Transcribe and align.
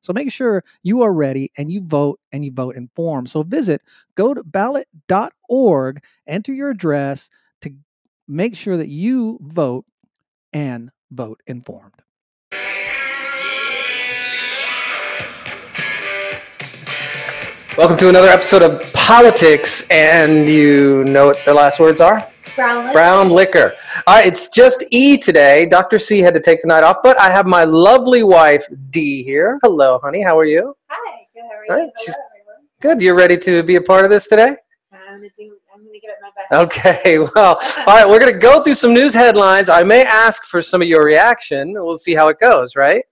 So 0.00 0.12
make 0.12 0.30
sure 0.30 0.64
you 0.82 1.02
are 1.02 1.12
ready 1.12 1.50
and 1.56 1.70
you 1.70 1.80
vote 1.80 2.20
and 2.32 2.44
you 2.44 2.52
vote 2.52 2.76
informed. 2.76 3.30
So 3.30 3.42
visit 3.42 3.82
go 4.14 4.34
to 4.34 4.44
ballot.org, 4.44 6.04
enter 6.26 6.52
your 6.52 6.70
address 6.70 7.30
to 7.62 7.74
make 8.26 8.56
sure 8.56 8.76
that 8.76 8.88
you 8.88 9.38
vote 9.42 9.84
and 10.52 10.90
vote 11.10 11.40
informed. 11.46 11.94
Welcome 17.76 17.96
to 17.98 18.08
another 18.08 18.28
episode 18.28 18.62
of 18.62 18.92
Politics, 18.92 19.84
and 19.88 20.48
you 20.48 21.04
know 21.04 21.26
what 21.26 21.38
the 21.44 21.54
last 21.54 21.78
words 21.78 22.00
are? 22.00 22.28
Brown 22.58 22.86
liquor. 22.86 22.92
Brown 22.92 23.30
liquor. 23.30 23.76
All 24.08 24.16
right, 24.16 24.26
it's 24.26 24.48
just 24.48 24.82
E 24.90 25.16
today. 25.16 25.64
Dr. 25.64 26.00
C 26.00 26.18
had 26.18 26.34
to 26.34 26.40
take 26.40 26.60
the 26.60 26.66
night 26.66 26.82
off, 26.82 26.96
but 27.04 27.18
I 27.20 27.30
have 27.30 27.46
my 27.46 27.62
lovely 27.62 28.24
wife, 28.24 28.66
D, 28.90 29.22
here. 29.22 29.60
Hello, 29.62 30.00
honey. 30.02 30.22
How 30.22 30.36
are 30.36 30.44
you? 30.44 30.76
Hi, 30.88 31.24
good. 31.32 31.42
How 31.48 31.56
are 31.56 31.64
you? 31.64 31.70
All 31.70 31.78
right, 31.78 31.90
Hello. 32.04 32.16
Good. 32.80 33.00
You're 33.00 33.14
ready 33.14 33.36
to 33.36 33.62
be 33.62 33.76
a 33.76 33.80
part 33.80 34.04
of 34.04 34.10
this 34.10 34.26
today? 34.26 34.56
I'm 34.92 35.18
gonna 35.18 35.28
do. 35.38 35.56
I'm 35.72 35.84
gonna 35.84 36.00
give 36.00 36.10
it 36.10 36.16
my 36.20 36.30
best. 36.34 36.76
Okay, 36.76 37.18
well, 37.36 37.60
all 37.86 37.94
right, 37.94 38.08
we're 38.08 38.18
going 38.18 38.32
to 38.32 38.38
go 38.38 38.60
through 38.64 38.74
some 38.74 38.92
news 38.92 39.14
headlines. 39.14 39.68
I 39.68 39.84
may 39.84 40.04
ask 40.04 40.44
for 40.46 40.60
some 40.60 40.82
of 40.82 40.88
your 40.88 41.04
reaction. 41.04 41.74
We'll 41.74 41.96
see 41.96 42.14
how 42.14 42.26
it 42.26 42.40
goes, 42.40 42.74
right? 42.74 43.04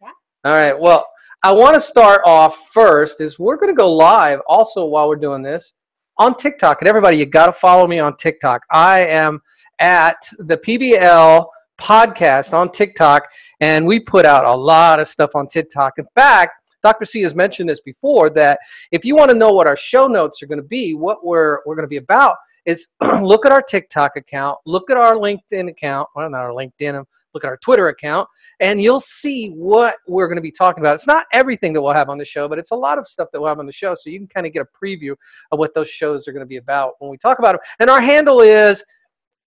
Yeah. 0.00 0.08
All 0.46 0.52
right, 0.52 0.78
well, 0.78 1.06
I 1.42 1.52
want 1.52 1.74
to 1.74 1.80
start 1.80 2.22
off 2.24 2.68
first 2.72 3.20
is 3.20 3.38
we're 3.38 3.56
going 3.56 3.70
to 3.70 3.76
go 3.76 3.92
live 3.92 4.40
also 4.46 4.86
while 4.86 5.08
we're 5.08 5.16
doing 5.16 5.42
this 5.42 5.74
on 6.18 6.36
TikTok. 6.36 6.80
And 6.80 6.88
everybody, 6.88 7.16
you 7.16 7.26
got 7.26 7.46
to 7.46 7.52
follow 7.52 7.86
me 7.86 7.98
on 7.98 8.16
TikTok. 8.16 8.62
I 8.70 9.00
am 9.00 9.40
at 9.78 10.16
the 10.38 10.56
PBL 10.56 11.46
podcast 11.80 12.52
on 12.52 12.70
TikTok, 12.70 13.28
and 13.60 13.86
we 13.86 14.00
put 14.00 14.24
out 14.24 14.44
a 14.44 14.52
lot 14.52 15.00
of 15.00 15.08
stuff 15.08 15.30
on 15.34 15.48
TikTok. 15.48 15.94
In 15.98 16.06
fact, 16.14 16.52
Dr. 16.82 17.04
C 17.06 17.22
has 17.22 17.34
mentioned 17.34 17.68
this 17.68 17.80
before 17.80 18.30
that 18.30 18.58
if 18.92 19.04
you 19.04 19.16
want 19.16 19.30
to 19.30 19.36
know 19.36 19.52
what 19.52 19.66
our 19.66 19.76
show 19.76 20.06
notes 20.06 20.42
are 20.42 20.46
going 20.46 20.60
to 20.60 20.68
be, 20.68 20.94
what 20.94 21.24
we're 21.24 21.60
we're 21.66 21.74
going 21.74 21.84
to 21.84 21.88
be 21.88 21.96
about 21.96 22.36
is 22.66 22.88
look 23.00 23.46
at 23.46 23.52
our 23.52 23.62
TikTok 23.62 24.16
account, 24.16 24.58
look 24.66 24.90
at 24.90 24.96
our 24.96 25.14
LinkedIn 25.14 25.70
account, 25.70 26.08
well 26.14 26.28
not 26.30 26.40
our 26.40 26.50
LinkedIn, 26.50 26.98
um, 26.98 27.06
look 27.32 27.44
at 27.44 27.48
our 27.48 27.56
Twitter 27.58 27.88
account, 27.88 28.28
and 28.60 28.80
you'll 28.80 29.00
see 29.00 29.50
what 29.50 29.96
we're 30.06 30.26
going 30.26 30.36
to 30.36 30.42
be 30.42 30.50
talking 30.50 30.82
about. 30.82 30.94
It's 30.94 31.06
not 31.06 31.26
everything 31.32 31.72
that 31.72 31.82
we'll 31.82 31.92
have 31.92 32.08
on 32.08 32.18
the 32.18 32.24
show, 32.24 32.48
but 32.48 32.58
it's 32.58 32.70
a 32.70 32.76
lot 32.76 32.98
of 32.98 33.08
stuff 33.08 33.28
that 33.32 33.40
we'll 33.40 33.48
have 33.48 33.58
on 33.58 33.66
the 33.66 33.72
show, 33.72 33.94
so 33.94 34.10
you 34.10 34.18
can 34.18 34.28
kind 34.28 34.46
of 34.46 34.52
get 34.52 34.62
a 34.62 34.84
preview 34.84 35.14
of 35.52 35.58
what 35.58 35.74
those 35.74 35.88
shows 35.88 36.26
are 36.28 36.32
going 36.32 36.40
to 36.40 36.46
be 36.46 36.56
about 36.56 36.94
when 36.98 37.10
we 37.10 37.18
talk 37.18 37.38
about 37.38 37.52
them. 37.52 37.60
And 37.80 37.90
our 37.90 38.00
handle 38.00 38.40
is 38.40 38.84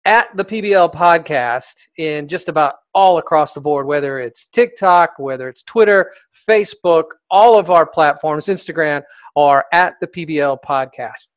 at 0.08 0.36
the 0.38 0.46
PBL 0.46 0.94
podcast 0.94 1.74
in 1.98 2.30
just 2.30 2.48
about 2.48 2.76
all 2.94 3.18
across 3.18 3.54
the 3.54 3.60
board, 3.60 3.86
whether 3.86 4.20
it's 4.20 4.46
TikTok, 4.46 5.20
whether 5.20 5.50
it's 5.50 5.64
Twitter, 5.64 6.14
Facebook, 6.50 7.04
all 7.30 7.60
of 7.60 7.70
our 7.70 7.86
platforms, 7.86 8.46
Instagram, 8.46 9.04
are 9.36 9.66
at 9.74 9.96
the 10.00 10.08
PBL 10.08 10.60
podcast. 10.66 11.28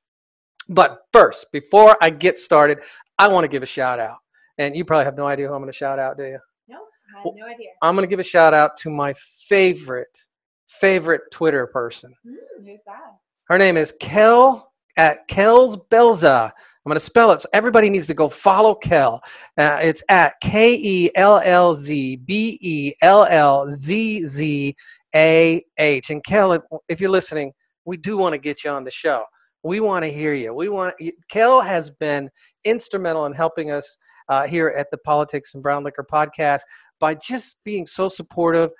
But 0.70 1.00
first, 1.12 1.50
before 1.50 1.96
I 2.00 2.10
get 2.10 2.38
started, 2.38 2.78
I 3.18 3.26
want 3.26 3.44
to 3.44 3.48
give 3.48 3.64
a 3.64 3.66
shout 3.66 3.98
out. 3.98 4.18
And 4.56 4.76
you 4.76 4.84
probably 4.84 5.04
have 5.04 5.16
no 5.16 5.26
idea 5.26 5.48
who 5.48 5.54
I'm 5.54 5.60
going 5.60 5.72
to 5.72 5.76
shout 5.76 5.98
out, 5.98 6.16
do 6.16 6.24
you? 6.24 6.38
No, 6.68 6.78
I 7.16 7.22
had 7.22 7.32
no 7.34 7.46
idea. 7.46 7.70
I'm 7.82 7.96
going 7.96 8.06
to 8.06 8.10
give 8.10 8.20
a 8.20 8.24
shout 8.24 8.54
out 8.54 8.76
to 8.78 8.90
my 8.90 9.12
favorite, 9.48 10.26
favorite 10.68 11.22
Twitter 11.32 11.66
person. 11.66 12.14
Hmm, 12.24 12.64
who's 12.64 12.84
that? 12.86 13.16
Her 13.44 13.58
name 13.58 13.76
is 13.76 13.92
Kell 13.98 14.72
at 14.96 15.28
KellzBellzzah. 15.28 16.50
I'm 16.50 16.88
going 16.88 16.94
to 16.94 17.00
spell 17.00 17.32
it. 17.32 17.40
So 17.40 17.48
everybody 17.52 17.90
needs 17.90 18.06
to 18.06 18.14
go 18.14 18.28
follow 18.28 18.76
Kell. 18.76 19.20
Uh, 19.58 19.80
it's 19.82 20.04
at 20.08 20.34
K 20.40 20.76
E 20.76 21.10
L 21.16 21.40
L 21.44 21.74
Z 21.74 22.16
B 22.16 22.58
E 22.60 22.92
L 23.02 23.24
L 23.24 23.68
Z 23.72 24.24
Z 24.24 24.76
A 25.16 25.64
H. 25.78 26.10
And 26.10 26.22
Kell, 26.22 26.52
if, 26.52 26.62
if 26.88 27.00
you're 27.00 27.10
listening, 27.10 27.52
we 27.84 27.96
do 27.96 28.16
want 28.16 28.34
to 28.34 28.38
get 28.38 28.62
you 28.62 28.70
on 28.70 28.84
the 28.84 28.90
show. 28.90 29.24
We 29.62 29.80
want 29.80 30.04
to 30.04 30.10
hear 30.10 30.32
you. 30.32 30.54
We 30.54 30.68
want 30.68 30.94
Kell 31.28 31.60
has 31.60 31.90
been 31.90 32.30
instrumental 32.64 33.26
in 33.26 33.32
helping 33.32 33.70
us 33.70 33.96
uh, 34.28 34.46
here 34.46 34.68
at 34.68 34.90
the 34.90 34.98
Politics 34.98 35.54
and 35.54 35.62
Brown 35.62 35.84
Liquor 35.84 36.06
podcast 36.10 36.60
by 37.00 37.14
just 37.14 37.56
being 37.64 37.86
so 37.86 38.08
supportive, 38.08 38.70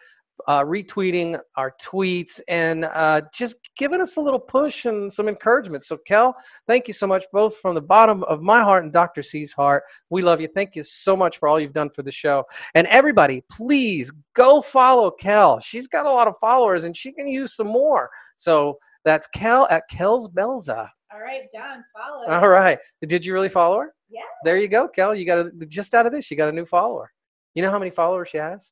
uh, 0.46 0.62
retweeting 0.62 1.38
our 1.56 1.74
tweets, 1.82 2.40
and 2.48 2.84
uh, 2.84 3.22
just 3.34 3.56
giving 3.76 4.00
us 4.00 4.16
a 4.16 4.20
little 4.20 4.38
push 4.38 4.84
and 4.84 5.12
some 5.12 5.28
encouragement. 5.28 5.84
So, 5.84 5.98
Kell, 6.06 6.34
thank 6.66 6.86
you 6.86 6.94
so 6.94 7.06
much, 7.06 7.24
both 7.32 7.56
from 7.58 7.74
the 7.74 7.82
bottom 7.82 8.22
of 8.24 8.40
my 8.40 8.62
heart 8.62 8.84
and 8.84 8.92
Dr. 8.92 9.22
C's 9.22 9.52
heart. 9.52 9.82
We 10.08 10.22
love 10.22 10.40
you. 10.40 10.48
Thank 10.48 10.76
you 10.76 10.84
so 10.84 11.16
much 11.16 11.38
for 11.38 11.48
all 11.48 11.58
you've 11.58 11.72
done 11.72 11.90
for 11.90 12.02
the 12.02 12.12
show. 12.12 12.44
And 12.74 12.86
everybody, 12.86 13.42
please 13.50 14.12
go 14.34 14.62
follow 14.62 15.10
Kell. 15.10 15.60
She's 15.60 15.88
got 15.88 16.06
a 16.06 16.10
lot 16.10 16.28
of 16.28 16.34
followers 16.40 16.84
and 16.84 16.96
she 16.96 17.12
can 17.12 17.26
use 17.26 17.54
some 17.54 17.68
more. 17.68 18.08
So, 18.36 18.78
that's 19.04 19.26
Kell 19.28 19.66
at 19.70 19.84
KellzBellzzah. 19.90 20.88
All 21.12 21.20
right, 21.20 21.42
John, 21.52 21.84
Follow. 21.96 22.26
All 22.40 22.48
right. 22.48 22.78
Did 23.06 23.24
you 23.26 23.32
really 23.32 23.48
follow 23.48 23.78
her? 23.80 23.94
Yeah. 24.08 24.20
There 24.44 24.58
you 24.58 24.68
go, 24.68 24.86
Kell. 24.88 25.14
You 25.14 25.24
got 25.24 25.38
a, 25.38 25.50
just 25.66 25.94
out 25.94 26.06
of 26.06 26.12
this, 26.12 26.30
you 26.30 26.36
got 26.36 26.48
a 26.48 26.52
new 26.52 26.66
follower. 26.66 27.10
You 27.54 27.62
know 27.62 27.70
how 27.70 27.78
many 27.78 27.90
followers 27.90 28.28
she 28.28 28.38
has? 28.38 28.70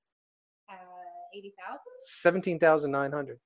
Uh, 0.71 0.75
eighty 1.37 1.53
thousand. 1.59 1.81
Seventeen 2.06 2.59
thousand 2.59 2.91
nine 2.93 3.12
hundred. 3.12 3.38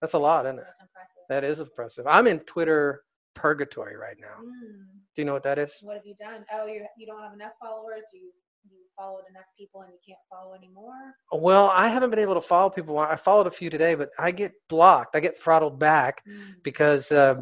That's 0.00 0.12
a 0.12 0.18
lot, 0.18 0.46
isn't 0.46 0.58
it? 0.58 0.64
That's 0.64 0.80
impressive. 0.80 1.22
That 1.28 1.44
is 1.44 1.60
impressive. 1.60 2.06
I'm 2.06 2.26
in 2.26 2.38
Twitter 2.40 3.02
purgatory 3.34 3.96
right 3.96 4.16
now. 4.20 4.36
Hmm, 4.38 4.82
Do 5.14 5.22
you 5.22 5.24
know 5.24 5.32
what 5.32 5.42
that 5.44 5.58
is? 5.58 5.78
what 5.82 5.96
have 5.96 6.06
you 6.06 6.14
done? 6.20 6.44
Oh, 6.52 6.66
you 6.66 6.84
you 6.96 7.06
don't 7.06 7.22
have 7.22 7.32
enough 7.34 7.52
followers. 7.60 8.04
You 8.12 8.30
you 8.70 8.84
followed 8.96 9.24
enough 9.30 9.44
people 9.58 9.82
and 9.82 9.90
you 9.92 9.98
can't 10.06 10.18
follow 10.30 10.54
anymore. 10.54 11.14
Well, 11.32 11.70
I 11.74 11.88
haven't 11.88 12.10
been 12.10 12.18
able 12.18 12.34
to 12.34 12.40
follow 12.40 12.70
people. 12.70 12.98
I 12.98 13.16
followed 13.16 13.46
a 13.46 13.50
few 13.50 13.70
today, 13.70 13.94
but 13.94 14.10
I 14.18 14.30
get 14.30 14.52
blocked. 14.68 15.14
I 15.14 15.20
get 15.20 15.38
throttled 15.38 15.78
back 15.78 16.22
Hmm. 16.26 16.52
because 16.62 17.12
uh, 17.12 17.36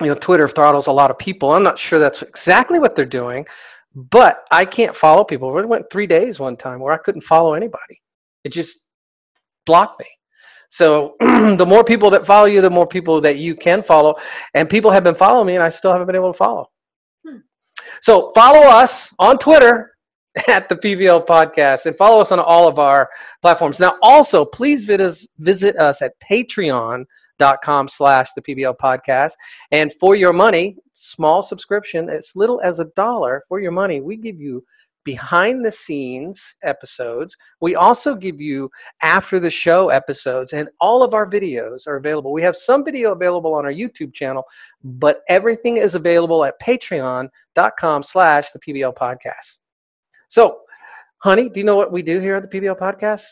you 0.00 0.08
know 0.08 0.14
Twitter 0.14 0.48
throttles 0.48 0.86
a 0.86 0.92
lot 0.92 1.10
of 1.10 1.18
people. 1.18 1.52
I'm 1.52 1.62
not 1.62 1.78
sure 1.78 1.98
that's 1.98 2.22
exactly 2.22 2.78
what 2.78 2.96
they're 2.96 3.04
doing, 3.04 3.46
but 3.94 4.44
I 4.50 4.64
can't 4.64 4.94
follow 4.94 5.24
people. 5.24 5.56
It 5.58 5.68
went 5.68 5.90
three 5.90 6.06
days 6.06 6.38
one 6.38 6.56
time 6.56 6.80
where 6.80 6.92
I 6.92 6.98
couldn't 6.98 7.22
follow 7.22 7.54
anybody. 7.54 8.02
It 8.44 8.52
just 8.52 8.78
blocked 9.64 10.00
me. 10.00 10.06
So 10.68 11.14
the 11.20 11.66
more 11.66 11.84
people 11.84 12.10
that 12.10 12.26
follow 12.26 12.46
you, 12.46 12.60
the 12.60 12.70
more 12.70 12.86
people 12.86 13.20
that 13.22 13.38
you 13.38 13.54
can 13.54 13.82
follow. 13.82 14.16
And 14.54 14.68
people 14.68 14.90
have 14.90 15.04
been 15.04 15.14
following 15.14 15.46
me, 15.46 15.54
and 15.54 15.64
I 15.64 15.68
still 15.68 15.92
haven't 15.92 16.06
been 16.06 16.16
able 16.16 16.32
to 16.32 16.36
follow. 16.36 16.66
Hmm. 17.26 17.38
So 18.02 18.32
follow 18.34 18.60
us 18.68 19.14
on 19.18 19.38
Twitter 19.38 19.95
at 20.48 20.68
the 20.68 20.76
PBL 20.76 21.26
podcast 21.26 21.86
and 21.86 21.96
follow 21.96 22.20
us 22.20 22.32
on 22.32 22.40
all 22.40 22.68
of 22.68 22.78
our 22.78 23.08
platforms. 23.42 23.80
Now, 23.80 23.96
also, 24.02 24.44
please 24.44 24.84
visit 24.84 25.76
us, 25.76 26.02
at 26.02 26.12
patreon.com 26.20 27.88
slash 27.88 28.28
the 28.34 28.42
PBL 28.42 28.76
podcast. 28.76 29.32
And 29.70 29.92
for 29.94 30.14
your 30.14 30.32
money, 30.32 30.76
small 30.94 31.42
subscription, 31.42 32.10
as 32.10 32.32
little 32.34 32.60
as 32.60 32.80
a 32.80 32.86
dollar 32.96 33.44
for 33.48 33.60
your 33.60 33.72
money, 33.72 34.00
we 34.00 34.16
give 34.16 34.40
you 34.40 34.64
behind 35.04 35.64
the 35.64 35.70
scenes 35.70 36.54
episodes. 36.64 37.36
We 37.60 37.76
also 37.76 38.14
give 38.16 38.40
you 38.40 38.68
after 39.02 39.38
the 39.38 39.50
show 39.50 39.88
episodes, 39.88 40.52
and 40.52 40.68
all 40.80 41.02
of 41.04 41.14
our 41.14 41.30
videos 41.30 41.86
are 41.86 41.96
available. 41.96 42.32
We 42.32 42.42
have 42.42 42.56
some 42.56 42.84
video 42.84 43.12
available 43.12 43.54
on 43.54 43.64
our 43.64 43.72
YouTube 43.72 44.12
channel, 44.12 44.44
but 44.82 45.20
everything 45.28 45.76
is 45.76 45.94
available 45.94 46.44
at 46.44 46.60
patreon.com 46.60 48.02
slash 48.02 48.50
the 48.50 48.58
PBL 48.58 48.96
podcast. 48.96 49.58
So, 50.28 50.60
honey, 51.18 51.48
do 51.48 51.60
you 51.60 51.64
know 51.64 51.76
what 51.76 51.92
we 51.92 52.02
do 52.02 52.20
here 52.20 52.34
at 52.34 52.48
the 52.48 52.60
PBL 52.60 52.78
podcast? 52.78 53.24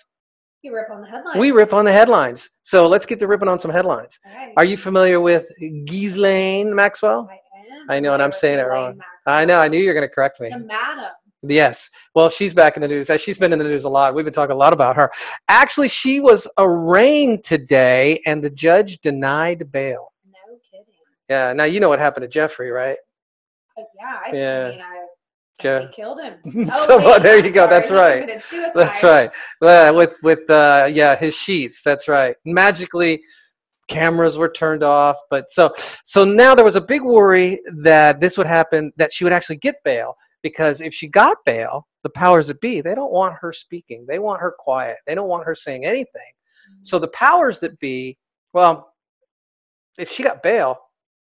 You 0.62 0.74
rip 0.74 0.90
on 0.90 1.02
the 1.02 1.06
headline. 1.06 1.38
We 1.38 1.50
rip 1.50 1.74
on 1.74 1.84
the 1.84 1.92
headlines. 1.92 2.48
So 2.62 2.86
let's 2.88 3.04
get 3.04 3.20
to 3.20 3.26
ripping 3.26 3.48
on 3.48 3.58
some 3.58 3.70
headlines. 3.70 4.18
Right. 4.24 4.54
Are 4.56 4.64
you 4.64 4.78
familiar 4.78 5.20
with 5.20 5.46
Ghislaine 5.84 6.74
Maxwell? 6.74 7.28
I 7.30 7.34
am. 7.34 7.90
I 7.90 8.00
know, 8.00 8.14
and 8.14 8.22
I'm 8.22 8.32
saying 8.32 8.58
it 8.58 8.62
wrong. 8.62 8.92
Elaine 8.92 9.02
I 9.26 9.44
know, 9.44 9.58
I 9.58 9.68
knew 9.68 9.78
you 9.78 9.88
were 9.88 9.94
going 9.94 10.08
to 10.08 10.14
correct 10.14 10.40
me. 10.40 10.48
The 10.48 10.60
madam. 10.60 11.10
Yes. 11.42 11.90
Well, 12.14 12.30
she's 12.30 12.54
back 12.54 12.76
in 12.76 12.80
the 12.80 12.88
news. 12.88 13.10
She's 13.20 13.36
been 13.36 13.52
in 13.52 13.58
the 13.58 13.64
news 13.64 13.84
a 13.84 13.88
lot. 13.90 14.14
We've 14.14 14.24
been 14.24 14.32
talking 14.32 14.54
a 14.54 14.58
lot 14.58 14.72
about 14.72 14.96
her. 14.96 15.10
Actually, 15.48 15.88
she 15.88 16.20
was 16.20 16.48
arraigned 16.56 17.44
today, 17.44 18.22
and 18.24 18.42
the 18.42 18.48
judge 18.48 19.00
denied 19.00 19.70
bail. 19.70 20.12
No 20.26 20.56
kidding. 20.70 20.86
Yeah. 21.28 21.52
Now 21.52 21.64
you 21.64 21.80
know 21.80 21.90
what 21.90 21.98
happened 21.98 22.22
to 22.22 22.28
Jeffrey, 22.28 22.70
right? 22.70 22.96
Uh, 23.76 23.82
yeah. 23.98 24.18
I, 24.24 24.34
Yeah. 24.34 24.70
Mean, 24.70 24.80
I. 24.80 24.93
They 25.62 25.88
killed 25.92 26.20
him. 26.20 26.38
So, 26.86 26.98
wait, 26.98 27.22
there 27.22 27.44
you 27.44 27.52
go. 27.52 27.68
That's 27.68 27.90
right. 27.90 28.40
That's 28.74 29.02
right. 29.02 29.30
Uh, 29.62 29.92
with 29.94 30.18
with 30.22 30.48
uh, 30.50 30.88
yeah, 30.92 31.16
his 31.16 31.34
sheets. 31.34 31.82
That's 31.82 32.08
right. 32.08 32.36
Magically 32.44 33.22
cameras 33.88 34.38
were 34.38 34.48
turned 34.50 34.82
off. 34.82 35.16
But 35.30 35.50
so 35.50 35.72
so 36.02 36.24
now 36.24 36.54
there 36.54 36.64
was 36.64 36.76
a 36.76 36.80
big 36.80 37.02
worry 37.02 37.60
that 37.78 38.20
this 38.20 38.36
would 38.36 38.46
happen, 38.46 38.92
that 38.96 39.12
she 39.12 39.24
would 39.24 39.32
actually 39.32 39.56
get 39.56 39.76
bail 39.84 40.16
because 40.42 40.80
if 40.80 40.92
she 40.92 41.08
got 41.08 41.38
bail, 41.46 41.86
the 42.02 42.10
powers 42.10 42.46
that 42.48 42.60
be 42.60 42.80
they 42.80 42.94
don't 42.94 43.12
want 43.12 43.34
her 43.40 43.52
speaking. 43.52 44.04
They 44.06 44.18
want 44.18 44.40
her 44.40 44.54
quiet. 44.58 44.96
They 45.06 45.14
don't 45.14 45.28
want 45.28 45.46
her 45.46 45.54
saying 45.54 45.84
anything. 45.84 46.32
So 46.82 46.98
the 46.98 47.08
powers 47.08 47.58
that 47.60 47.78
be, 47.78 48.16
well, 48.52 48.94
if 49.98 50.10
she 50.10 50.22
got 50.22 50.42
bail, 50.42 50.78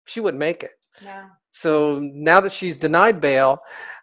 she 0.04 0.20
wouldn't 0.20 0.40
make 0.40 0.62
it. 0.62 0.72
No. 1.04 1.26
So 1.60 1.98
now 2.00 2.40
that 2.40 2.52
she's 2.52 2.76
denied 2.76 3.20
bail, 3.20 3.58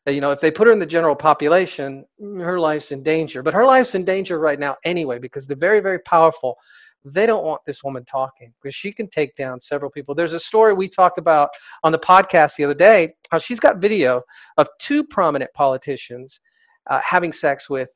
uh, 0.06 0.12
you 0.12 0.20
know, 0.20 0.32
if 0.32 0.42
they 0.42 0.52
put 0.52 0.68
her 0.68 0.74
in 0.74 0.80
the 0.80 0.86
general 0.86 1.16
population, 1.16 2.04
her 2.20 2.60
life's 2.60 2.92
in 2.92 3.02
danger. 3.02 3.42
But 3.42 3.54
her 3.54 3.64
life's 3.64 3.96
in 3.96 4.04
danger 4.04 4.40
right 4.40 4.60
now 4.60 4.76
anyway 4.84 5.20
because 5.20 5.48
they're 5.48 5.56
very, 5.56 5.80
very 5.80 6.00
powerful. 6.00 6.58
They 7.06 7.26
don't 7.26 7.46
want 7.46 7.62
this 7.66 7.82
woman 7.82 8.04
talking 8.04 8.54
because 8.62 8.76
she 8.76 8.92
can 8.92 9.08
take 9.08 9.38
down 9.38 9.62
several 9.62 9.90
people. 9.90 10.14
There's 10.14 10.34
a 10.34 10.40
story 10.40 10.74
we 10.74 10.90
talked 10.90 11.18
about 11.18 11.50
on 11.82 11.94
the 11.94 12.00
podcast 12.00 12.58
the 12.58 12.66
other 12.66 12.74
day 12.74 13.14
how 13.32 13.38
she's 13.38 13.62
got 13.62 13.78
video 13.78 14.24
of 14.58 14.68
two 14.78 15.06
prominent 15.06 15.54
politicians 15.54 16.42
uh, 16.88 17.00
having 17.06 17.32
sex 17.32 17.70
with 17.70 17.90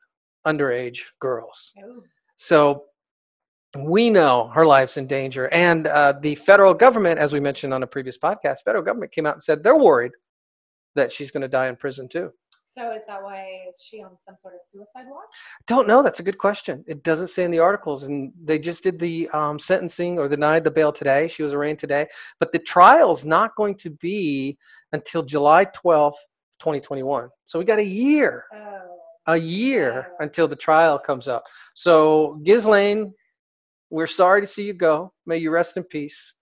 underage 0.48 1.02
girls. 1.20 1.74
Oh. 1.84 2.04
So 2.38 2.86
we 3.78 4.10
know 4.10 4.48
her 4.54 4.66
life's 4.66 4.98
in 4.98 5.06
danger. 5.08 5.48
And 5.54 5.88
uh, 5.88 6.14
the 6.20 6.36
federal 6.36 6.74
government, 6.74 7.20
as 7.20 7.34
we 7.34 7.40
mentioned 7.40 7.74
on 7.74 7.84
a 7.84 7.88
previous 7.88 8.18
podcast, 8.18 8.64
federal 8.66 8.84
government 8.84 9.12
came 9.12 9.26
out 9.26 9.36
and 9.36 9.44
said 9.44 9.64
they're 9.64 9.78
worried 9.78 10.12
that 10.96 11.12
she's 11.12 11.32
going 11.32 11.42
to 11.42 11.48
die 11.48 11.68
in 11.68 11.76
prison 11.76 12.08
too. 12.10 12.32
So 12.66 12.92
is 12.92 13.04
that 13.08 13.22
why 13.22 13.48
is 13.68 13.82
she 13.84 14.02
on 14.04 14.12
some 14.20 14.36
sort 14.38 14.54
of 14.54 14.60
suicide 14.64 15.06
watch? 15.10 15.30
Don't 15.68 15.88
know. 15.88 16.02
That's 16.04 16.20
a 16.20 16.24
good 16.24 16.38
question. 16.38 16.84
It 16.88 17.04
doesn't 17.04 17.30
say 17.30 17.44
in 17.44 17.52
the 17.52 17.60
articles, 17.60 18.04
and 18.04 18.32
they 18.44 18.60
just 18.60 18.84
did 18.84 19.00
the 19.00 19.28
um, 19.34 19.58
sentencing 19.60 20.20
or 20.20 20.28
denied 20.28 20.64
the 20.64 20.72
bail 20.72 20.92
today. 20.92 21.28
She 21.28 21.42
was 21.44 21.54
arraigned 21.54 21.80
today, 21.80 22.08
but 22.40 22.52
the 22.52 22.60
trial's 22.60 23.26
not 23.26 23.56
going 23.56 23.76
to 23.78 23.90
be 23.90 24.58
until 24.94 25.24
July 25.24 25.66
twelfth, 25.66 26.20
twenty 26.60 26.80
twenty 26.80 27.04
one. 27.04 27.30
So 27.48 27.58
we 27.60 27.66
got 27.66 27.80
a 27.80 27.84
year, 27.86 28.46
Oh. 28.54 28.98
a 29.28 29.38
year 29.38 30.08
Oh. 30.12 30.24
until 30.24 30.48
the 30.48 30.56
trial 30.56 31.00
comes 31.00 31.28
up. 31.28 31.46
So 31.74 32.40
Ghislaine, 32.44 33.14
we're 33.90 34.08
sorry 34.08 34.42
to 34.42 34.48
see 34.48 34.64
you 34.64 34.74
go. 34.74 35.14
May 35.26 35.38
you 35.38 35.52
rest 35.52 35.78
in 35.78 35.84
peace. 35.84 36.34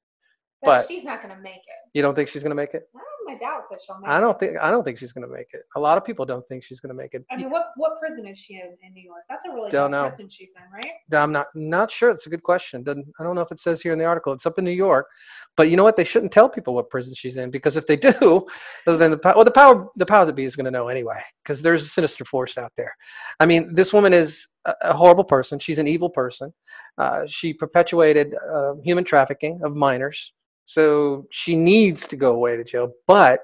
But, 0.61 0.79
But- 0.81 0.87
she's 0.87 1.03
not 1.03 1.21
going 1.21 1.35
to 1.35 1.41
make 1.41 1.55
it. 1.55 1.61
You 1.93 2.01
don't 2.01 2.15
think 2.15 2.29
she's 2.29 2.43
going 2.43 2.51
to 2.51 2.55
make 2.55 2.73
it? 2.73 2.89
I 3.27 3.33
my 3.33 3.39
doubt 3.39 3.63
that 3.69 3.79
she'll 3.85 3.97
make 3.99 4.09
I 4.09 4.19
don't 4.19 4.39
think 4.39 4.57
I 4.57 4.71
don't 4.71 4.83
think 4.83 4.97
she's 4.97 5.11
going 5.11 5.27
to 5.27 5.33
make 5.33 5.47
it. 5.53 5.61
A 5.75 5.79
lot 5.79 5.97
of 5.97 6.05
people 6.05 6.25
don't 6.25 6.47
think 6.47 6.63
she's 6.63 6.79
going 6.79 6.89
to 6.89 6.95
make 6.95 7.13
it. 7.13 7.25
I 7.31 7.37
mean, 7.37 7.49
what 7.49 7.71
what 7.75 7.99
prison 7.99 8.25
is 8.27 8.37
she 8.37 8.55
in 8.55 8.75
in 8.85 8.93
New 8.93 9.03
York? 9.03 9.23
That's 9.29 9.45
a 9.45 9.51
really 9.51 9.69
Don't 9.69 9.91
know. 9.91 10.07
prison 10.07 10.29
she's 10.29 10.53
in, 10.55 10.63
right? 10.73 11.21
I'm 11.21 11.31
not 11.31 11.47
not 11.55 11.91
sure. 11.91 12.09
It's 12.09 12.25
a 12.25 12.29
good 12.29 12.43
question. 12.43 12.83
Doesn't 12.83 13.07
I 13.19 13.23
don't 13.23 13.35
know 13.35 13.41
if 13.41 13.51
it 13.51 13.59
says 13.59 13.81
here 13.81 13.93
in 13.93 13.99
the 13.99 14.05
article. 14.05 14.33
It's 14.33 14.45
up 14.45 14.57
in 14.57 14.65
New 14.65 14.71
York, 14.71 15.07
but 15.55 15.69
you 15.69 15.77
know 15.77 15.83
what? 15.83 15.97
They 15.97 16.03
shouldn't 16.03 16.31
tell 16.31 16.49
people 16.49 16.73
what 16.73 16.89
prison 16.89 17.13
she's 17.15 17.37
in 17.37 17.51
because 17.51 17.77
if 17.77 17.87
they 17.87 17.95
do, 17.95 18.45
then 18.85 19.11
the 19.11 19.19
well 19.23 19.43
the 19.43 19.51
power 19.51 19.87
the 19.95 20.05
power 20.05 20.25
to 20.25 20.33
be 20.33 20.43
is 20.43 20.55
going 20.55 20.65
to 20.65 20.71
know 20.71 20.87
anyway 20.87 21.21
because 21.43 21.61
there's 21.61 21.83
a 21.83 21.87
sinister 21.87 22.25
force 22.25 22.57
out 22.57 22.71
there. 22.77 22.95
I 23.39 23.45
mean, 23.45 23.73
this 23.73 23.93
woman 23.93 24.13
is 24.13 24.47
a, 24.65 24.73
a 24.81 24.93
horrible 24.93 25.23
person. 25.23 25.59
She's 25.59 25.79
an 25.79 25.87
evil 25.87 26.09
person. 26.09 26.53
Uh, 26.97 27.25
she 27.27 27.53
perpetuated 27.53 28.33
uh, 28.51 28.73
human 28.83 29.03
trafficking 29.03 29.59
of 29.63 29.75
minors, 29.75 30.33
so 30.67 31.25
she 31.31 31.55
needs 31.55 32.05
to 32.07 32.17
go 32.17 32.33
away 32.33 32.57
to 32.57 32.63
jail. 32.63 32.91
But 33.07 33.39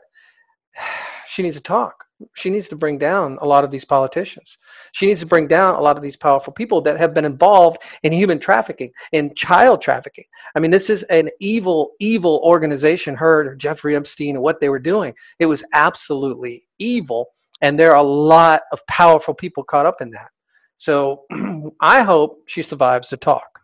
she 1.27 1.41
needs 1.41 1.55
to 1.55 1.63
talk. 1.63 2.03
She 2.35 2.49
needs 2.49 2.67
to 2.67 2.75
bring 2.75 2.97
down 2.97 3.37
a 3.41 3.45
lot 3.45 3.63
of 3.63 3.71
these 3.71 3.85
politicians. 3.85 4.57
She 4.91 5.07
needs 5.07 5.21
to 5.21 5.25
bring 5.25 5.47
down 5.47 5.75
a 5.75 5.81
lot 5.81 5.97
of 5.97 6.03
these 6.03 6.17
powerful 6.17 6.53
people 6.53 6.81
that 6.81 6.99
have 6.99 7.13
been 7.13 7.25
involved 7.25 7.81
in 8.03 8.11
human 8.11 8.39
trafficking, 8.39 8.91
in 9.13 9.33
child 9.35 9.81
trafficking. 9.81 10.25
I 10.55 10.59
mean, 10.59 10.69
this 10.69 10.89
is 10.89 11.03
an 11.03 11.29
evil, 11.39 11.91
evil 11.99 12.41
organization, 12.43 13.15
her, 13.15 13.55
Jeffrey 13.55 13.95
Epstein, 13.95 14.35
and 14.35 14.43
what 14.43 14.59
they 14.59 14.69
were 14.69 14.79
doing. 14.79 15.13
It 15.39 15.45
was 15.45 15.63
absolutely 15.73 16.61
evil. 16.77 17.27
And 17.61 17.79
there 17.79 17.91
are 17.91 18.03
a 18.03 18.03
lot 18.03 18.61
of 18.73 18.85
powerful 18.87 19.33
people 19.33 19.63
caught 19.63 19.85
up 19.85 20.01
in 20.01 20.11
that. 20.11 20.29
So 20.75 21.23
I 21.79 22.03
hope 22.03 22.43
she 22.47 22.61
survives 22.61 23.09
the 23.09 23.17
talk, 23.17 23.61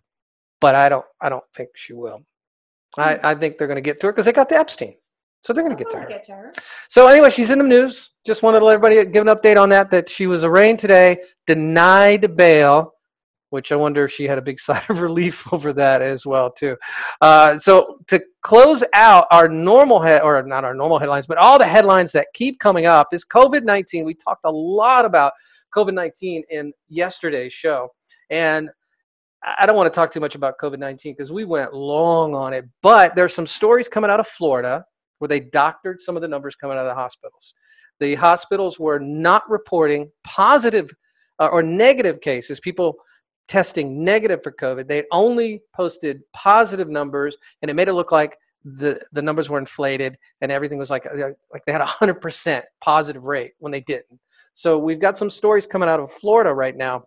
but 0.62 0.75
I 0.75 0.88
don't, 0.88 1.05
I 1.21 1.27
don't 1.27 1.44
think 1.53 1.71
she 1.75 1.94
will. 1.94 2.23
I, 2.97 3.31
I 3.31 3.36
think 3.36 3.57
they're 3.57 3.68
going 3.68 3.75
to 3.75 3.81
get 3.81 4.00
to 4.01 4.07
her 4.07 4.13
because 4.13 4.25
they 4.25 4.31
got 4.31 4.50
the 4.50 4.56
Epstein. 4.56 4.95
So 5.44 5.53
they're 5.53 5.63
going 5.63 5.75
to 5.75 5.81
get 5.81 5.91
to 5.91 6.00
her. 6.00 6.07
Get 6.07 6.24
to 6.25 6.31
her. 6.33 6.53
So 6.89 7.07
anyway, 7.07 7.30
she's 7.30 7.50
in 7.50 7.59
the 7.59 7.63
news. 7.63 8.09
Just 8.25 8.44
wanted 8.44 8.59
to 8.59 8.65
let 8.65 8.74
everybody 8.74 9.09
give 9.09 9.25
an 9.25 9.33
update 9.33 9.62
on 9.62 9.69
that. 9.69 9.89
That 9.91 10.09
she 10.09 10.27
was 10.27 10.44
arraigned 10.44 10.80
today, 10.80 11.24
denied 11.47 12.36
bail, 12.36 12.94
which 13.50 13.71
I 13.71 13.77
wonder 13.77 14.06
if 14.06 14.12
she 14.12 14.25
had 14.25 14.38
a 14.38 14.41
big 14.41 14.59
sigh 14.59 14.83
of 14.89 15.00
relief 15.00 15.51
over 15.53 15.71
that 15.74 16.01
as 16.01 16.25
well 16.25 16.51
too. 16.51 16.75
Uh, 17.21 17.57
so 17.57 18.00
to 18.07 18.21
close 18.41 18.83
out 18.94 19.27
our 19.31 19.47
normal 19.47 20.01
head, 20.01 20.24
or 20.24 20.41
not 20.44 20.65
our 20.65 20.74
normal 20.74 21.00
headlines, 21.00 21.25
but 21.25 21.38
all 21.38 21.57
the 21.57 21.68
headlines 21.68 22.12
that 22.12 22.27
keep 22.33 22.59
coming 22.59 22.86
up 22.86 23.13
is 23.13 23.24
COVID 23.24 23.63
nineteen. 23.63 24.03
We 24.03 24.15
talked 24.15 24.44
a 24.44 24.51
lot 24.51 25.06
about 25.06 25.31
COVID 25.74 25.94
nineteen 25.94 26.44
in 26.50 26.74
yesterday's 26.89 27.53
show, 27.53 27.89
and 28.30 28.69
I 29.41 29.65
don't 29.65 29.75
want 29.75 29.91
to 29.91 29.95
talk 29.95 30.12
too 30.12 30.19
much 30.19 30.36
about 30.36 30.57
COVID 30.57 30.80
19 30.80 31.13
because 31.13 31.31
we 31.31 31.45
went 31.45 31.74
long 31.74 32.36
on 32.36 32.53
it, 32.53 32.65
but 32.81 33.15
there's 33.15 33.33
some 33.33 33.47
stories 33.47 33.88
coming 33.88 34.09
out 34.09 34.19
of 34.19 34.27
Florida 34.27 34.86
where 35.19 35.27
they 35.27 35.39
doctored 35.39 36.00
some 36.00 36.15
of 36.15 36.21
the 36.21 36.27
numbers 36.27 36.56
coming 36.56 36.77
out 36.77 36.86
of 36.86 36.89
the 36.89 36.95
hospitals. 36.95 37.53
The 38.00 38.15
hospitals 38.15 38.80
were 38.80 39.00
not 39.00 39.50
reporting 39.50 40.12
positive 40.24 40.89
uh, 41.39 41.47
or 41.51 41.63
negative 41.63 42.21
cases, 42.21 42.59
people 42.59 42.95
testing 43.47 44.03
negative 44.03 44.41
for 44.44 44.51
COVID. 44.51 44.88
They 44.88 45.03
only 45.12 45.62
posted 45.75 46.21
positive 46.33 46.89
numbers, 46.89 47.36
and 47.62 47.69
it 47.69 47.75
made 47.75 47.88
it 47.88 47.94
look 47.94 48.12
like 48.12 48.38
the, 48.63 49.03
the 49.13 49.21
numbers 49.21 49.50
were 49.50 49.57
inflated 49.57 50.18
and 50.41 50.51
everything 50.51 50.77
was 50.77 50.89
like, 50.89 51.06
uh, 51.06 51.30
like 51.51 51.63
they 51.65 51.71
had 51.71 51.81
a 51.81 51.86
100% 51.86 52.62
positive 52.83 53.24
rate 53.24 53.53
when 53.59 53.71
they 53.71 53.81
didn't. 53.81 54.19
So 54.53 54.77
we've 54.77 55.00
got 55.00 55.18
some 55.18 55.30
stories 55.30 55.65
coming 55.65 55.88
out 55.88 56.01
of 56.01 56.12
Florida 56.12 56.53
right 56.53 56.75
now 56.75 57.06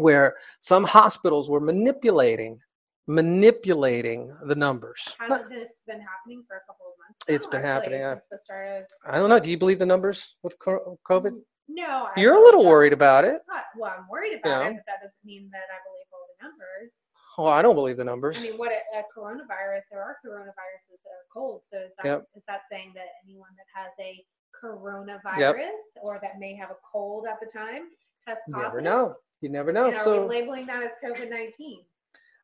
where 0.00 0.36
some 0.60 0.84
hospitals 0.84 1.48
were 1.50 1.60
manipulating 1.60 2.58
manipulating 3.06 4.32
the 4.46 4.54
numbers. 4.54 5.02
Hasn't 5.18 5.50
this 5.50 5.82
been 5.86 6.00
happening 6.00 6.44
for 6.46 6.56
a 6.56 6.60
couple 6.60 6.86
of 6.86 6.92
months? 7.02 7.18
It's 7.26 7.46
been 7.46 7.64
actually, 7.64 7.98
happening, 7.98 8.20
since 8.20 8.26
the 8.30 8.38
start 8.38 8.68
of. 8.68 8.84
I 9.04 9.18
don't 9.18 9.28
know. 9.28 9.40
Do 9.40 9.50
you 9.50 9.58
believe 9.58 9.78
the 9.80 9.86
numbers 9.86 10.36
with 10.44 10.56
COVID? 10.58 11.32
No, 11.68 12.08
I 12.14 12.20
You're 12.20 12.34
a 12.34 12.40
little 12.40 12.64
worried 12.64 12.92
about 12.92 13.24
it. 13.24 13.42
Not- 13.48 13.64
well, 13.76 13.94
I'm 13.98 14.06
worried 14.08 14.38
about 14.38 14.62
Yeah. 14.62 14.70
it, 14.70 14.74
but 14.76 14.86
that 14.86 15.02
doesn't 15.02 15.24
mean 15.24 15.48
that 15.52 15.66
I 15.70 15.78
believe 15.86 16.06
all 16.12 16.26
the 16.38 16.48
numbers. 16.48 16.92
Oh, 17.38 17.46
I 17.46 17.62
don't 17.62 17.74
believe 17.74 17.96
the 17.96 18.04
numbers. 18.04 18.36
I 18.38 18.42
mean, 18.42 18.58
what 18.58 18.72
a, 18.72 18.80
a 18.98 19.02
coronavirus? 19.16 19.82
There 19.90 20.02
are 20.02 20.16
coronaviruses 20.24 20.98
that 21.02 21.10
are 21.14 21.26
cold. 21.32 21.62
So 21.64 21.78
is 21.78 21.90
that 22.02 22.06
is 22.06 22.10
Yep. 22.10 22.42
that 22.48 22.62
saying 22.70 22.92
that 22.96 23.06
anyone 23.24 23.50
that 23.56 23.66
has 23.74 23.92
a 24.00 24.24
coronavirus 24.62 25.78
or 26.02 26.18
that 26.22 26.38
may 26.38 26.54
have 26.56 26.70
a 26.70 26.76
cold 26.92 27.26
at 27.30 27.38
the 27.40 27.46
time 27.46 27.88
test 28.26 28.42
You 28.48 28.54
positive? 28.54 28.72
never 28.74 28.80
know. 28.82 29.14
You 29.40 29.48
never 29.48 29.72
know. 29.72 29.86
And 29.88 29.96
are 29.96 30.04
So, 30.04 30.22
we 30.26 30.40
labeling 30.40 30.66
that 30.66 30.82
as 30.82 30.90
COVID 31.04 31.30
nineteen? 31.30 31.80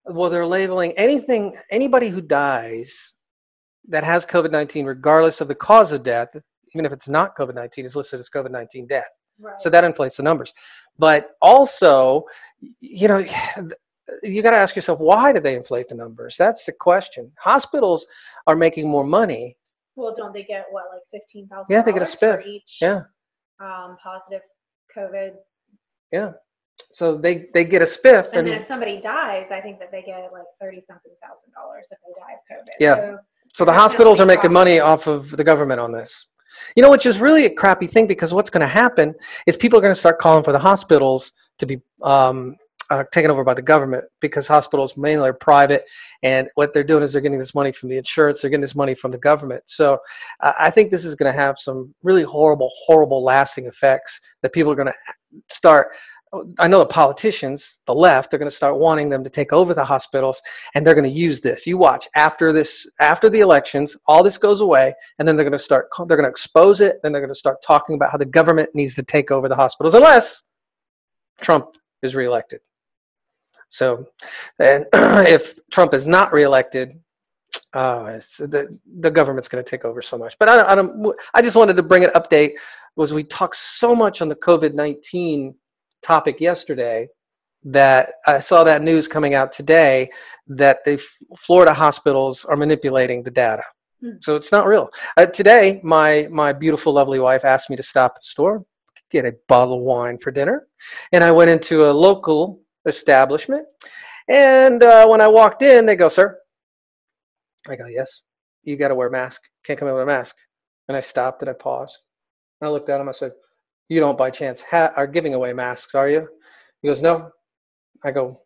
well, 0.06 0.30
they're 0.30 0.46
labeling 0.46 0.92
anything, 0.92 1.56
anybody 1.70 2.08
who 2.08 2.20
dies 2.20 3.12
that 3.88 4.04
has 4.04 4.24
COVID 4.26 4.50
19, 4.52 4.86
regardless 4.86 5.40
of 5.40 5.48
the 5.48 5.54
cause 5.54 5.92
of 5.92 6.02
death, 6.02 6.28
even 6.74 6.84
if 6.86 6.92
it's 6.92 7.08
not 7.08 7.36
COVID 7.36 7.54
19, 7.54 7.84
is 7.84 7.96
listed 7.96 8.20
as 8.20 8.28
COVID 8.30 8.50
19 8.50 8.86
death. 8.86 9.08
Right. 9.38 9.60
So 9.60 9.68
that 9.70 9.84
inflates 9.84 10.16
the 10.16 10.22
numbers. 10.22 10.52
But 10.98 11.32
also, 11.42 12.24
you 12.80 13.06
know, 13.08 13.18
you 14.22 14.42
got 14.42 14.52
to 14.52 14.56
ask 14.56 14.74
yourself, 14.76 14.98
why 15.00 15.32
do 15.32 15.40
they 15.40 15.56
inflate 15.56 15.88
the 15.88 15.94
numbers? 15.94 16.36
That's 16.38 16.64
the 16.64 16.72
question. 16.72 17.32
Hospitals 17.38 18.06
are 18.46 18.56
making 18.56 18.88
more 18.88 19.04
money. 19.04 19.56
well, 19.96 20.14
don't 20.14 20.32
they 20.32 20.44
get 20.44 20.66
what 20.70 20.84
like 20.92 21.02
fifteen 21.10 21.46
thousand? 21.48 21.72
Yeah, 21.74 21.82
they 21.82 21.92
get 21.92 22.02
a 22.02 22.06
for 22.06 22.16
spiff. 22.16 22.46
each. 22.46 22.78
Yeah. 22.80 23.02
Um, 23.60 23.96
positive 24.02 24.42
COVID. 24.96 25.32
Yeah. 26.12 26.32
So 26.92 27.16
they, 27.16 27.46
they 27.54 27.64
get 27.64 27.82
a 27.82 27.86
spiff. 27.86 28.28
And 28.32 28.46
then 28.46 28.54
if 28.54 28.62
somebody 28.62 29.00
dies, 29.00 29.50
I 29.50 29.60
think 29.60 29.78
that 29.78 29.90
they 29.90 30.02
get 30.02 30.30
like 30.32 30.44
thirty 30.60 30.80
something 30.80 31.12
thousand 31.26 31.52
dollars 31.52 31.88
if 31.90 31.98
they 32.06 32.20
die 32.20 32.34
of 32.34 32.58
COVID. 32.58 32.74
Yeah. 32.78 32.96
So, 32.96 33.18
So 33.54 33.64
the 33.64 33.72
hospitals 33.72 34.20
are 34.20 34.26
making 34.26 34.52
money 34.52 34.80
off 34.80 35.06
of 35.06 35.30
the 35.30 35.44
government 35.44 35.80
on 35.80 35.92
this. 35.92 36.26
You 36.74 36.82
know, 36.82 36.90
which 36.90 37.06
is 37.06 37.18
really 37.18 37.44
a 37.44 37.50
crappy 37.50 37.86
thing 37.86 38.06
because 38.06 38.32
what's 38.32 38.50
going 38.50 38.62
to 38.62 38.66
happen 38.66 39.14
is 39.46 39.56
people 39.56 39.78
are 39.78 39.82
going 39.82 39.94
to 39.94 39.98
start 39.98 40.18
calling 40.18 40.42
for 40.42 40.52
the 40.52 40.58
hospitals 40.58 41.32
to 41.58 41.66
be 41.66 41.80
um, 42.02 42.56
uh, 42.90 43.04
taken 43.12 43.30
over 43.30 43.44
by 43.44 43.54
the 43.54 43.62
government 43.62 44.04
because 44.20 44.46
hospitals 44.46 44.96
mainly 44.96 45.28
are 45.28 45.34
private, 45.34 45.84
and 46.22 46.48
what 46.54 46.72
they're 46.72 46.84
doing 46.84 47.02
is 47.02 47.12
they're 47.12 47.22
getting 47.22 47.38
this 47.38 47.54
money 47.54 47.72
from 47.72 47.88
the 47.88 47.96
insurance, 47.96 48.40
they're 48.40 48.50
getting 48.50 48.60
this 48.60 48.74
money 48.74 48.94
from 48.94 49.10
the 49.10 49.18
government. 49.18 49.62
So 49.66 49.98
uh, 50.40 50.52
I 50.58 50.70
think 50.70 50.90
this 50.90 51.04
is 51.04 51.14
going 51.14 51.32
to 51.32 51.38
have 51.38 51.58
some 51.58 51.94
really 52.02 52.22
horrible, 52.22 52.70
horrible, 52.86 53.22
lasting 53.22 53.66
effects 53.66 54.20
that 54.42 54.52
people 54.52 54.72
are 54.72 54.76
going 54.76 54.88
to 54.88 55.40
start. 55.50 55.88
I 56.58 56.68
know 56.68 56.80
the 56.80 56.86
politicians, 56.86 57.78
the 57.86 57.94
left, 57.94 58.30
they're 58.30 58.38
going 58.38 58.50
to 58.50 58.56
start 58.56 58.78
wanting 58.78 59.08
them 59.08 59.24
to 59.24 59.30
take 59.30 59.52
over 59.52 59.72
the 59.72 59.84
hospitals 59.84 60.42
and 60.74 60.84
they're 60.84 60.94
going 60.94 61.04
to 61.04 61.10
use 61.10 61.40
this. 61.40 61.66
You 61.66 61.78
watch 61.78 62.06
after 62.14 62.52
this, 62.52 62.86
after 63.00 63.30
the 63.30 63.40
elections, 63.40 63.96
all 64.06 64.22
this 64.22 64.36
goes 64.36 64.60
away, 64.60 64.92
and 65.18 65.26
then 65.26 65.36
they're 65.36 65.44
going 65.44 65.52
to 65.52 65.58
start. 65.58 65.86
They're 65.96 66.16
going 66.16 66.24
to 66.24 66.30
expose 66.30 66.80
it. 66.80 66.96
Then 67.02 67.12
they're 67.12 67.22
going 67.22 67.32
to 67.32 67.38
start 67.38 67.62
talking 67.62 67.94
about 67.94 68.10
how 68.10 68.18
the 68.18 68.26
government 68.26 68.70
needs 68.74 68.94
to 68.96 69.02
take 69.02 69.30
over 69.30 69.48
the 69.48 69.56
hospitals, 69.56 69.94
unless 69.94 70.42
Trump 71.40 71.68
is 72.02 72.14
reelected. 72.14 72.60
So, 73.68 74.06
and 74.58 74.86
if 74.92 75.54
Trump 75.70 75.94
is 75.94 76.06
not 76.06 76.32
reelected, 76.32 77.00
uh, 77.72 78.18
the 78.38 78.78
the 79.00 79.10
government's 79.10 79.48
going 79.48 79.62
to 79.62 79.68
take 79.68 79.84
over 79.84 80.00
so 80.02 80.16
much. 80.16 80.36
But 80.38 80.48
I, 80.48 80.72
I 80.72 80.74
don't. 80.74 81.14
I 81.34 81.42
just 81.42 81.56
wanted 81.56 81.76
to 81.76 81.82
bring 81.82 82.04
an 82.04 82.10
update. 82.10 82.52
Was 82.96 83.12
we 83.12 83.24
talked 83.24 83.56
so 83.56 83.94
much 83.94 84.22
on 84.22 84.28
the 84.28 84.36
COVID 84.36 84.74
nineteen 84.74 85.54
topic 86.02 86.40
yesterday 86.40 87.08
that 87.64 88.10
I 88.26 88.40
saw 88.40 88.62
that 88.64 88.82
news 88.82 89.08
coming 89.08 89.34
out 89.34 89.50
today 89.52 90.08
that 90.46 90.84
the 90.84 91.02
Florida 91.36 91.74
hospitals 91.74 92.44
are 92.44 92.56
manipulating 92.56 93.24
the 93.24 93.30
data. 93.30 93.64
Hmm. 94.00 94.12
So 94.20 94.36
it's 94.36 94.52
not 94.52 94.66
real. 94.66 94.88
Uh, 95.16 95.26
today, 95.26 95.80
my 95.82 96.28
my 96.30 96.52
beautiful, 96.52 96.92
lovely 96.92 97.18
wife 97.18 97.44
asked 97.44 97.68
me 97.68 97.76
to 97.76 97.82
stop 97.82 98.12
at 98.16 98.22
the 98.22 98.26
store, 98.26 98.64
get 99.10 99.26
a 99.26 99.32
bottle 99.48 99.78
of 99.78 99.82
wine 99.82 100.18
for 100.18 100.30
dinner, 100.30 100.66
and 101.12 101.24
I 101.24 101.32
went 101.32 101.50
into 101.50 101.90
a 101.90 101.92
local 101.92 102.60
establishment. 102.86 103.66
And 104.28 104.82
uh, 104.82 105.06
when 105.06 105.20
I 105.20 105.28
walked 105.28 105.62
in, 105.62 105.86
they 105.86 105.96
go, 105.96 106.08
"Sir," 106.08 106.38
I 107.68 107.76
go, 107.76 107.86
"Yes, 107.86 108.22
you 108.64 108.76
got 108.76 108.88
to 108.88 108.94
wear 108.94 109.08
a 109.08 109.12
mask. 109.12 109.42
Can't 109.64 109.78
come 109.78 109.88
in 109.88 109.94
with 109.94 110.02
a 110.02 110.06
mask." 110.06 110.36
And 110.88 110.96
I 110.96 111.00
stopped 111.00 111.42
and 111.42 111.50
I 111.50 111.54
paused. 111.54 111.96
I 112.62 112.68
looked 112.68 112.88
at 112.88 113.00
him. 113.00 113.08
I 113.08 113.12
said, 113.12 113.32
"You 113.88 114.00
don't 114.00 114.18
by 114.18 114.30
chance 114.30 114.62
ha- 114.62 114.92
are 114.96 115.06
giving 115.06 115.34
away 115.34 115.52
masks, 115.52 115.94
are 115.94 116.08
you?" 116.08 116.28
He 116.82 116.88
goes, 116.88 117.02
"No." 117.02 117.30
I 118.04 118.10
go, 118.10 118.40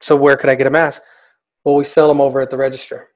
"So 0.00 0.16
where 0.16 0.36
could 0.36 0.50
I 0.50 0.54
get 0.54 0.66
a 0.66 0.70
mask?" 0.70 1.02
Well, 1.64 1.76
we 1.76 1.84
sell 1.84 2.08
them 2.08 2.20
over 2.20 2.40
at 2.40 2.50
the 2.50 2.56
register. 2.56 3.08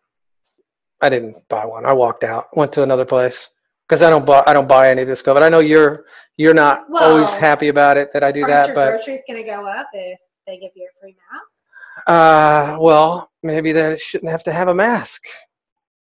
I 1.00 1.08
didn't 1.08 1.36
buy 1.48 1.64
one. 1.66 1.84
I 1.84 1.92
walked 1.92 2.24
out, 2.24 2.46
went 2.56 2.72
to 2.74 2.82
another 2.82 3.04
place 3.04 3.48
because 3.88 4.02
I 4.02 4.10
don't 4.10 4.24
buy 4.24 4.42
I 4.46 4.52
don't 4.52 4.68
buy 4.68 4.90
any 4.90 5.02
of 5.02 5.08
this 5.08 5.20
stuff. 5.20 5.34
But 5.34 5.42
I 5.42 5.48
know 5.48 5.60
you're 5.60 6.04
you're 6.36 6.54
not 6.54 6.84
well, 6.88 7.12
always 7.12 7.34
happy 7.34 7.68
about 7.68 7.96
it 7.96 8.12
that 8.12 8.22
I 8.22 8.32
do 8.32 8.44
that. 8.46 8.74
But 8.74 8.90
groceries 8.90 9.22
going 9.28 9.42
to 9.42 9.48
go 9.48 9.66
up 9.66 9.88
if 9.92 10.18
they 10.46 10.58
give 10.58 10.72
you 10.74 10.88
a 10.88 11.00
free 11.00 11.16
mask. 11.32 11.62
Uh, 12.06 12.78
well, 12.80 13.30
maybe 13.42 13.72
they 13.72 13.96
shouldn't 13.96 14.30
have 14.30 14.44
to 14.44 14.52
have 14.52 14.68
a 14.68 14.74
mask. 14.74 15.22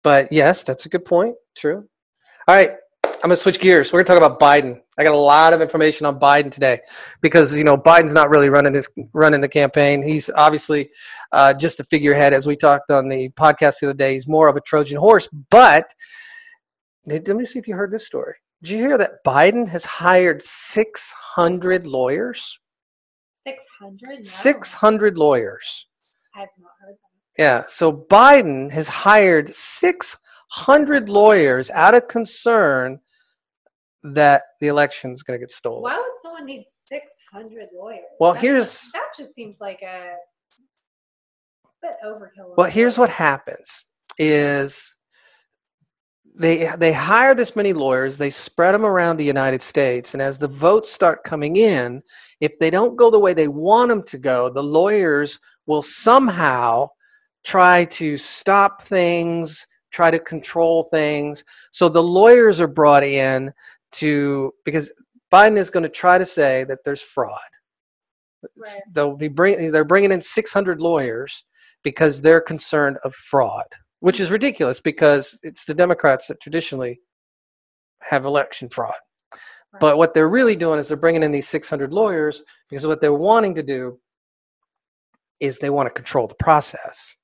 But 0.04 0.32
yes, 0.32 0.64
that's 0.64 0.86
a 0.86 0.90
good 0.90 1.06
point. 1.06 1.36
True. 1.58 1.88
All 2.48 2.56
right, 2.56 2.72
I'm 3.04 3.12
gonna 3.22 3.36
switch 3.36 3.60
gears. 3.60 3.92
We're 3.92 4.02
gonna 4.04 4.20
talk 4.20 4.26
about 4.26 4.40
Biden. 4.40 4.80
I 4.98 5.04
got 5.04 5.14
a 5.14 5.18
lot 5.18 5.54
of 5.54 5.62
information 5.62 6.06
on 6.06 6.20
Biden 6.20 6.52
today 6.52 6.80
because 7.22 7.56
you 7.58 7.64
know 7.64 7.78
Biden's 7.78 8.14
not 8.14 8.30
really 8.30 8.50
running 8.50 8.74
his 8.74 8.90
running 9.14 9.42
the 9.42 9.50
campaign. 9.50 10.02
He's 10.02 10.30
obviously 10.30 10.90
uh, 11.32 11.54
just 11.54 11.80
a 11.80 11.84
figurehead, 11.84 12.34
as 12.34 12.48
we 12.48 12.56
talked 12.56 12.92
on 12.92 13.10
the 13.10 13.30
podcast 13.30 13.80
the 13.80 13.88
other 13.88 13.98
day. 13.98 14.14
He's 14.14 14.28
more 14.28 14.48
of 14.48 14.56
a 14.56 14.62
Trojan 14.62 14.98
horse. 14.98 15.28
But 15.50 15.94
let 17.06 17.28
me 17.28 17.46
see 17.46 17.60
if 17.60 17.68
you 17.68 17.76
heard 17.76 17.92
this 17.92 18.06
story. 18.06 18.36
Did 18.62 18.72
you 18.72 18.78
hear 18.78 18.98
that 18.98 19.24
Biden 19.26 19.68
has 19.68 19.86
hired 19.86 20.42
600 20.42 21.88
lawyers? 21.88 22.60
600? 23.44 24.18
No. 24.18 24.22
600 24.22 25.18
lawyers. 25.18 25.88
I 26.36 26.42
have 26.42 26.50
not 26.60 26.72
heard 26.82 26.96
that. 26.96 27.42
Yeah, 27.42 27.64
so 27.68 27.94
Biden 27.94 28.70
has 28.72 28.88
hired 28.88 29.50
600 29.50 31.10
lawyers 31.10 31.72
out 31.72 31.96
of 31.96 32.08
concern 32.08 33.00
that 34.04 34.44
the 34.60 34.68
election 34.68 35.12
is 35.12 35.24
going 35.24 35.40
to 35.40 35.44
get 35.44 35.52
stolen. 35.52 35.84
Why 35.84 35.96
would 35.96 36.22
someone 36.22 36.46
need 36.46 36.66
600 36.68 37.70
lawyers? 37.78 38.00
Well, 38.20 38.34
that 38.34 38.42
here's 38.42 38.66
just, 38.66 38.94
that 38.94 39.10
just 39.18 39.34
seems 39.34 39.62
like 39.62 39.82
a 39.82 40.16
bit 41.82 41.96
overkill. 42.06 42.56
Well, 42.58 42.70
here's 42.70 42.98
what 42.98 43.10
happens 43.10 43.86
is 44.18 44.96
they 46.36 46.72
they 46.78 46.94
hire 46.94 47.36
this 47.36 47.56
many 47.56 47.74
lawyers, 47.74 48.18
they 48.18 48.30
spread 48.30 48.74
them 48.74 48.86
around 48.86 49.18
the 49.18 49.26
United 49.26 49.62
States, 49.62 50.14
and 50.14 50.22
as 50.22 50.38
the 50.38 50.48
votes 50.48 50.92
start 50.92 51.24
coming 51.24 51.56
in, 51.56 52.02
if 52.40 52.58
they 52.60 52.70
don't 52.70 52.96
go 52.96 53.10
the 53.10 53.20
way 53.20 53.34
they 53.34 53.48
want 53.48 53.90
them 53.90 54.04
to 54.04 54.18
go, 54.18 54.50
the 54.50 54.64
lawyers 54.64 55.40
will 55.66 55.84
somehow 55.84 56.90
try 57.44 57.86
to 57.86 58.18
stop 58.18 58.82
things, 58.82 59.66
try 59.92 60.12
to 60.12 60.20
control 60.20 60.84
things. 60.92 61.44
So 61.72 61.90
the 61.90 62.04
lawyers 62.04 62.60
are 62.60 62.68
brought 62.68 63.04
in 63.04 63.54
to 63.94 64.54
because 64.66 64.92
Biden 65.32 65.58
is 65.58 65.70
going 65.70 65.84
to 65.84 65.90
try 65.90 66.18
to 66.18 66.26
say 66.26 66.64
that 66.66 66.80
there's 66.84 67.02
fraud. 67.02 67.40
Right. 68.56 68.82
They'll 68.94 69.16
be 69.16 69.28
bring, 69.28 69.72
they're 69.72 69.84
bringing 69.84 70.12
in 70.12 70.22
600 70.22 70.80
lawyers 70.80 71.44
because 71.84 72.22
they're 72.22 72.42
concerned 72.42 72.98
of 73.04 73.14
fraud, 73.14 73.66
which 74.00 74.20
is 74.20 74.32
ridiculous 74.32 74.80
because 74.80 75.40
it's 75.44 75.66
the 75.66 75.74
Democrats 75.74 76.28
that 76.28 76.40
traditionally 76.40 77.00
have 78.02 78.26
election 78.26 78.70
fraud. 78.70 78.94
Right. 79.32 79.80
But 79.80 79.98
what 79.98 80.14
they're 80.14 80.30
really 80.30 80.56
doing 80.56 80.80
is 80.80 80.88
they're 80.88 80.98
bringing 80.98 81.24
in 81.24 81.32
these 81.32 81.48
600 81.48 81.94
lawyers 81.94 82.44
because 82.70 82.88
what 82.88 83.02
they're 83.02 83.14
wanting 83.14 83.56
to 83.56 83.64
do 83.64 84.00
is 85.40 85.60
they 85.60 85.70
want 85.70 85.88
to 85.88 85.94
control 85.94 86.28
the 86.28 86.36
process. 86.36 87.16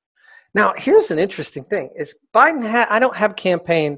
Now, 0.54 0.74
here's 0.78 1.12
an 1.12 1.20
interesting 1.20 1.64
thing: 1.66 1.90
is 1.96 2.16
Biden? 2.34 2.66
Ha- 2.66 2.88
I 2.90 3.00
don't 3.00 3.16
have 3.16 3.36
campaign 3.36 3.98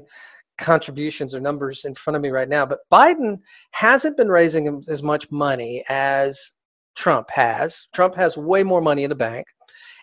contributions 0.58 1.34
or 1.34 1.40
numbers 1.40 1.84
in 1.84 1.94
front 1.94 2.16
of 2.16 2.22
me 2.22 2.30
right 2.30 2.48
now, 2.48 2.66
but 2.66 2.80
Biden 2.92 3.38
hasn't 3.70 4.16
been 4.16 4.28
raising 4.28 4.82
as 4.88 5.02
much 5.02 5.30
money 5.30 5.84
as 5.88 6.52
Trump 6.96 7.30
has. 7.30 7.86
Trump 7.94 8.16
has 8.16 8.36
way 8.36 8.64
more 8.64 8.80
money 8.80 9.04
in 9.04 9.08
the 9.08 9.14
bank. 9.14 9.46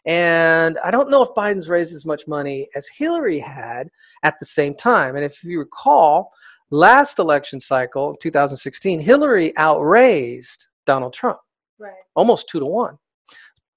And 0.05 0.77
I 0.83 0.91
don't 0.91 1.09
know 1.09 1.23
if 1.23 1.29
Biden's 1.29 1.67
raised 1.67 1.93
as 1.93 2.05
much 2.05 2.27
money 2.27 2.67
as 2.75 2.87
Hillary 2.87 3.39
had 3.39 3.89
at 4.23 4.35
the 4.39 4.45
same 4.45 4.75
time. 4.75 5.15
And 5.15 5.25
if 5.25 5.43
you 5.43 5.59
recall, 5.59 6.31
last 6.69 7.19
election 7.19 7.59
cycle, 7.59 8.15
2016, 8.21 8.99
Hillary 8.99 9.57
outraised 9.57 10.67
Donald 10.85 11.13
Trump. 11.13 11.39
Right. 11.79 11.93
Almost 12.15 12.49
two 12.49 12.59
to 12.59 12.65
one. 12.65 12.97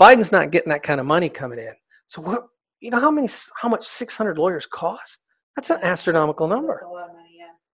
Biden's 0.01 0.31
not 0.31 0.51
getting 0.51 0.71
that 0.71 0.83
kind 0.83 1.01
of 1.01 1.07
money 1.07 1.29
coming 1.29 1.59
in. 1.59 1.73
So 2.07 2.23
what 2.23 2.45
you 2.81 2.91
know 2.91 3.01
how 3.01 3.11
many 3.11 3.29
how 3.61 3.69
much 3.69 3.87
600 3.87 4.39
lawyers 4.39 4.67
cost? 4.67 5.19
That's 5.57 5.71
an 5.71 5.81
astronomical 5.83 6.47
number. 6.47 6.81
Money. 6.85 7.29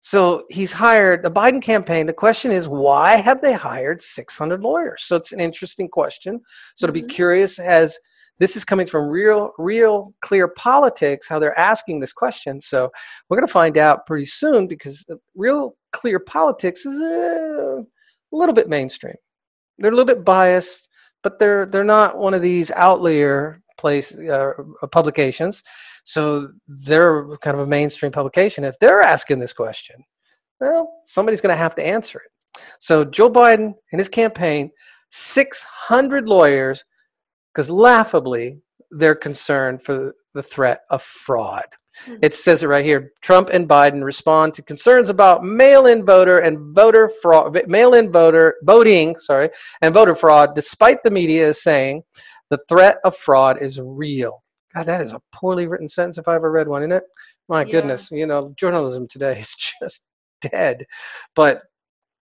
So 0.06 0.44
he's 0.50 0.70
hired 0.70 1.22
the 1.22 1.30
Biden 1.30 1.62
campaign. 1.62 2.04
The 2.04 2.12
question 2.12 2.50
is, 2.50 2.68
why 2.68 3.16
have 3.16 3.40
they 3.40 3.54
hired 3.54 4.02
600 4.02 4.60
lawyers? 4.60 5.02
So 5.02 5.16
it's 5.16 5.32
an 5.32 5.40
interesting 5.40 5.88
question. 5.88 6.42
So 6.74 6.84
mm-hmm. 6.84 6.88
to 6.88 6.92
be 6.92 7.00
mm-hmm. 7.00 7.08
curious, 7.08 7.58
as 7.58 7.98
this 8.38 8.56
is 8.56 8.64
coming 8.64 8.86
from 8.86 9.08
real, 9.08 9.52
real 9.58 10.12
clear 10.20 10.48
politics, 10.48 11.28
how 11.28 11.38
they're 11.38 11.58
asking 11.58 12.00
this 12.00 12.12
question. 12.12 12.60
So 12.60 12.90
we're 13.28 13.36
going 13.36 13.46
to 13.46 13.52
find 13.52 13.78
out 13.78 14.06
pretty 14.06 14.24
soon 14.26 14.66
because 14.66 15.04
real 15.34 15.76
clear 15.92 16.18
politics 16.18 16.84
is 16.84 16.98
a, 16.98 17.84
little 18.32 18.54
bit 18.54 18.68
mainstream. 18.68 19.14
They're 19.78 19.92
a 19.92 19.94
little 19.94 20.12
bit 20.12 20.24
biased, 20.24 20.88
but 21.22 21.38
they're 21.38 21.66
they're 21.66 21.84
not 21.84 22.18
one 22.18 22.34
of 22.34 22.42
these 22.42 22.72
outlier 22.72 23.62
place 23.78 24.12
uh, 24.12 24.54
publications. 24.90 25.62
So 26.02 26.48
they're 26.66 27.36
kind 27.38 27.56
of 27.56 27.62
a 27.62 27.70
mainstream 27.70 28.10
publication. 28.10 28.64
If 28.64 28.76
they're 28.80 29.02
asking 29.02 29.38
this 29.38 29.52
question, 29.52 30.04
well, 30.60 31.02
somebody's 31.06 31.40
going 31.40 31.52
to 31.52 31.56
have 31.56 31.76
to 31.76 31.86
answer 31.86 32.18
it. 32.18 32.60
So 32.80 33.04
Joe 33.04 33.30
Biden 33.30 33.74
and 33.92 34.00
his 34.00 34.08
campaign, 34.08 34.70
600 35.10 36.28
lawyers, 36.28 36.84
because 37.54 37.70
laughably 37.70 38.58
they're 38.90 39.14
concerned 39.14 39.82
for 39.82 40.14
the 40.34 40.42
threat 40.42 40.80
of 40.90 41.02
fraud. 41.02 41.66
Hmm. 42.04 42.16
It 42.22 42.34
says 42.34 42.62
it 42.62 42.66
right 42.66 42.84
here. 42.84 43.12
Trump 43.22 43.50
and 43.50 43.68
Biden 43.68 44.02
respond 44.02 44.54
to 44.54 44.62
concerns 44.62 45.08
about 45.08 45.44
mail-in 45.44 46.04
voter 46.04 46.38
and 46.38 46.74
voter 46.74 47.08
fraud, 47.08 47.56
mail-in 47.68 48.10
voter 48.10 48.56
voting, 48.62 49.16
sorry, 49.18 49.50
and 49.80 49.94
voter 49.94 50.14
fraud, 50.14 50.54
despite 50.54 51.02
the 51.02 51.10
media 51.10 51.54
saying 51.54 52.02
the 52.50 52.58
threat 52.68 52.98
of 53.04 53.16
fraud 53.16 53.62
is 53.62 53.80
real. 53.80 54.42
God, 54.74 54.86
that 54.86 55.00
is 55.00 55.12
a 55.12 55.22
poorly 55.32 55.68
written 55.68 55.88
sentence 55.88 56.18
if 56.18 56.26
I 56.26 56.34
ever 56.34 56.50
read 56.50 56.66
one, 56.66 56.82
isn't 56.82 56.92
it? 56.92 57.04
My 57.48 57.62
yeah. 57.62 57.70
goodness, 57.70 58.10
you 58.10 58.26
know, 58.26 58.54
journalism 58.56 59.06
today 59.06 59.38
is 59.38 59.54
just 59.80 60.02
dead. 60.40 60.86
But 61.36 61.62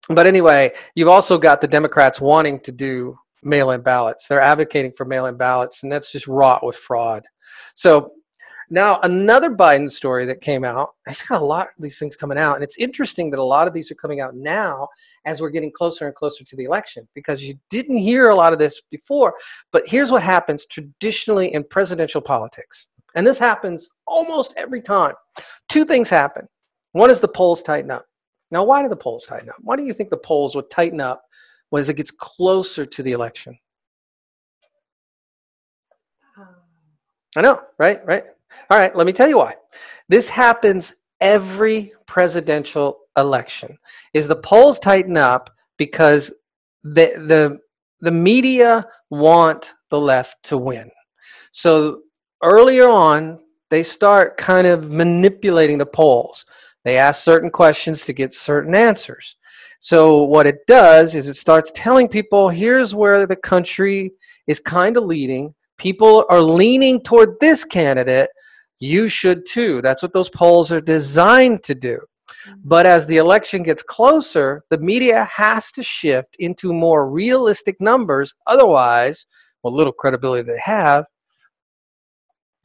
but 0.07 0.27
anyway, 0.27 0.71
you've 0.93 1.07
also 1.07 1.39
got 1.39 1.61
the 1.61 1.67
Democrats 1.67 2.21
wanting 2.21 2.59
to 2.59 2.71
do 2.71 3.17
mail-in 3.45 3.81
ballots. 3.81 4.27
They're 4.27 4.41
advocating 4.41 4.91
for 4.91 5.05
mail-in 5.05 5.37
ballots, 5.37 5.83
and 5.83 5.91
that's 5.91 6.11
just 6.11 6.27
wrought 6.27 6.65
with 6.65 6.75
fraud. 6.75 7.23
So 7.75 8.11
now, 8.69 8.99
another 9.01 9.51
Biden 9.51 9.89
story 9.89 10.25
that 10.25 10.41
came 10.41 10.65
out, 10.65 10.89
I've 11.07 11.23
got 11.27 11.41
a 11.41 11.45
lot 11.45 11.67
of 11.67 11.83
these 11.83 11.99
things 11.99 12.15
coming 12.15 12.39
out, 12.39 12.55
and 12.55 12.63
it's 12.63 12.77
interesting 12.77 13.29
that 13.29 13.39
a 13.39 13.43
lot 13.43 13.67
of 13.67 13.73
these 13.73 13.91
are 13.91 13.95
coming 13.95 14.21
out 14.21 14.35
now 14.35 14.87
as 15.25 15.39
we're 15.39 15.51
getting 15.51 15.71
closer 15.71 16.07
and 16.07 16.15
closer 16.15 16.43
to 16.43 16.55
the 16.55 16.63
election 16.63 17.07
because 17.13 17.43
you 17.43 17.59
didn't 17.69 17.97
hear 17.97 18.29
a 18.29 18.35
lot 18.35 18.53
of 18.53 18.59
this 18.59 18.81
before. 18.89 19.35
But 19.71 19.83
here's 19.87 20.11
what 20.11 20.23
happens 20.23 20.65
traditionally 20.65 21.53
in 21.53 21.63
presidential 21.63 22.21
politics, 22.21 22.87
and 23.13 23.25
this 23.25 23.37
happens 23.37 23.87
almost 24.07 24.53
every 24.57 24.81
time. 24.81 25.13
Two 25.69 25.85
things 25.85 26.09
happen. 26.09 26.47
One 26.93 27.11
is 27.11 27.19
the 27.19 27.27
polls 27.27 27.61
tighten 27.61 27.91
up. 27.91 28.05
Now, 28.49 28.63
why 28.63 28.81
do 28.81 28.89
the 28.89 28.95
polls 28.95 29.25
tighten 29.27 29.49
up? 29.49 29.57
Why 29.59 29.75
do 29.75 29.83
you 29.83 29.93
think 29.93 30.09
the 30.09 30.17
polls 30.17 30.55
would 30.55 30.71
tighten 30.71 31.01
up 31.01 31.21
as 31.73 31.89
it 31.89 31.95
gets 31.95 32.11
closer 32.11 32.85
to 32.85 33.03
the 33.03 33.11
election? 33.11 33.57
I 37.35 37.41
know, 37.41 37.61
right? 37.77 38.05
Right? 38.05 38.23
All 38.69 38.77
right, 38.77 38.95
let 38.95 39.05
me 39.05 39.13
tell 39.13 39.27
you 39.27 39.37
why. 39.37 39.55
This 40.07 40.29
happens 40.29 40.93
every 41.19 41.91
presidential 42.05 42.99
election. 43.17 43.77
Is 44.13 44.27
the 44.27 44.35
polls 44.35 44.79
tighten 44.79 45.17
up 45.17 45.49
because 45.77 46.33
the 46.83 47.13
the 47.17 47.59
the 47.99 48.11
media 48.11 48.85
want 49.09 49.73
the 49.89 49.99
left 49.99 50.43
to 50.43 50.57
win. 50.57 50.89
So 51.51 52.01
earlier 52.43 52.87
on, 52.87 53.39
they 53.69 53.83
start 53.83 54.37
kind 54.37 54.67
of 54.67 54.91
manipulating 54.91 55.77
the 55.77 55.85
polls. 55.85 56.45
They 56.83 56.97
ask 56.97 57.23
certain 57.23 57.49
questions 57.49 58.05
to 58.05 58.13
get 58.13 58.31
certain 58.31 58.75
answers. 58.75 59.35
So 59.79 60.23
what 60.23 60.47
it 60.47 60.65
does 60.67 61.15
is 61.15 61.27
it 61.27 61.35
starts 61.35 61.71
telling 61.75 62.07
people 62.07 62.49
here's 62.49 62.95
where 62.95 63.27
the 63.27 63.35
country 63.35 64.11
is 64.47 64.59
kind 64.59 64.97
of 64.97 65.03
leading. 65.03 65.53
People 65.77 66.25
are 66.29 66.41
leaning 66.41 67.01
toward 67.01 67.35
this 67.39 67.63
candidate. 67.63 68.29
You 68.79 69.09
should 69.09 69.45
too. 69.45 69.81
That's 69.81 70.01
what 70.01 70.13
those 70.13 70.29
polls 70.29 70.71
are 70.71 70.81
designed 70.81 71.63
to 71.63 71.75
do. 71.75 71.99
Mm-hmm. 72.47 72.59
But 72.63 72.85
as 72.85 73.07
the 73.07 73.17
election 73.17 73.63
gets 73.63 73.83
closer, 73.83 74.63
the 74.69 74.77
media 74.77 75.25
has 75.25 75.71
to 75.73 75.83
shift 75.83 76.35
into 76.39 76.73
more 76.73 77.09
realistic 77.09 77.79
numbers. 77.79 78.33
Otherwise, 78.47 79.25
what 79.61 79.73
little 79.73 79.93
credibility 79.93 80.43
they 80.43 80.59
have 80.63 81.05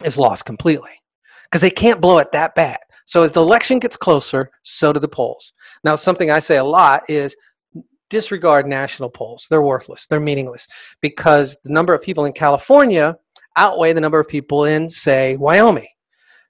is 0.05 0.19
lost 0.19 0.45
completely 0.45 0.91
because 1.45 1.61
they 1.61 1.71
can't 1.71 2.01
blow 2.01 2.19
it 2.19 2.33
that 2.33 2.55
bad. 2.55 2.79
So 3.11 3.25
as 3.25 3.33
the 3.33 3.41
election 3.41 3.81
gets 3.81 3.97
closer, 3.97 4.53
so 4.63 4.93
do 4.93 5.01
the 5.01 5.09
polls. 5.09 5.53
Now, 5.83 5.97
something 5.97 6.31
I 6.31 6.39
say 6.39 6.59
a 6.59 6.65
lot 6.65 7.03
is 7.09 7.35
disregard 8.09 8.69
national 8.69 9.11
polls. 9.11 9.49
They're 9.51 9.63
worthless. 9.63 10.07
They're 10.07 10.21
meaningless 10.21 10.69
because 11.01 11.59
the 11.65 11.73
number 11.73 11.93
of 11.93 12.03
people 12.03 12.27
in 12.27 12.33
California 12.33 13.17
outweigh 13.57 13.95
the 13.95 14.01
number 14.01 14.21
of 14.21 14.29
people 14.29 14.65
in, 14.65 14.89
say, 14.89 15.35
Wyoming. 15.39 15.89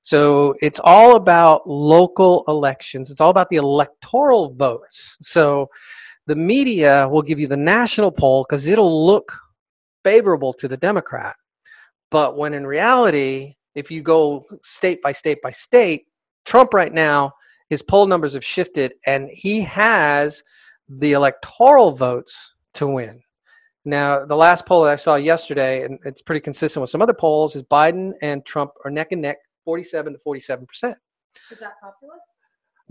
So 0.03 0.55
it's 0.61 0.79
all 0.85 1.17
about 1.17 1.67
local 1.67 2.45
elections. 2.47 3.11
It's 3.11 3.23
all 3.23 3.31
about 3.31 3.49
the 3.49 3.57
electoral 3.57 4.53
votes. 4.53 5.17
So 5.23 5.71
the 6.27 6.37
media 6.37 7.09
will 7.09 7.23
give 7.23 7.41
you 7.41 7.47
the 7.47 7.57
national 7.57 8.13
poll 8.13 8.45
because 8.47 8.67
it'll 8.67 9.07
look 9.07 9.33
favorable 10.05 10.53
to 10.53 10.69
the 10.69 10.77
Democrat. 10.77 11.37
But 12.11 12.37
when 12.37 12.53
in 12.53 12.67
reality, 12.67 13.55
if 13.75 13.91
you 13.91 14.03
go 14.03 14.45
state 14.63 15.01
by 15.01 15.13
state 15.13 15.41
by 15.41 15.53
state, 15.53 16.05
Trump 16.45 16.75
right 16.75 16.93
now, 16.93 17.33
his 17.69 17.83
poll 17.83 18.07
numbers 18.07 18.35
have 18.35 18.45
shifted 18.45 18.95
and 19.07 19.29
he 19.33 19.61
has 19.63 20.43
the 20.89 21.13
electoral 21.13 21.93
votes 21.93 22.55
to 22.75 22.87
win. 22.87 23.23
Now, 23.85 24.25
the 24.25 24.37
last 24.37 24.67
poll 24.67 24.85
that 24.85 24.93
I 24.93 24.97
saw 24.97 25.15
yesterday, 25.15 25.85
and 25.85 25.99
it's 26.05 26.21
pretty 26.21 26.41
consistent 26.41 26.81
with 26.83 26.91
some 26.91 27.01
other 27.01 27.15
polls, 27.15 27.57
is 27.57 27.63
Biden 27.63 28.13
and 28.21 28.45
Trump 28.45 28.73
are 28.85 28.91
neck 28.91 29.13
and 29.13 29.23
neck 29.23 29.39
47 29.65 30.13
to 30.15 30.19
47 30.19 30.67
percent. 30.67 30.99
Is 31.51 31.59
that 31.61 31.75
populist? 31.81 32.23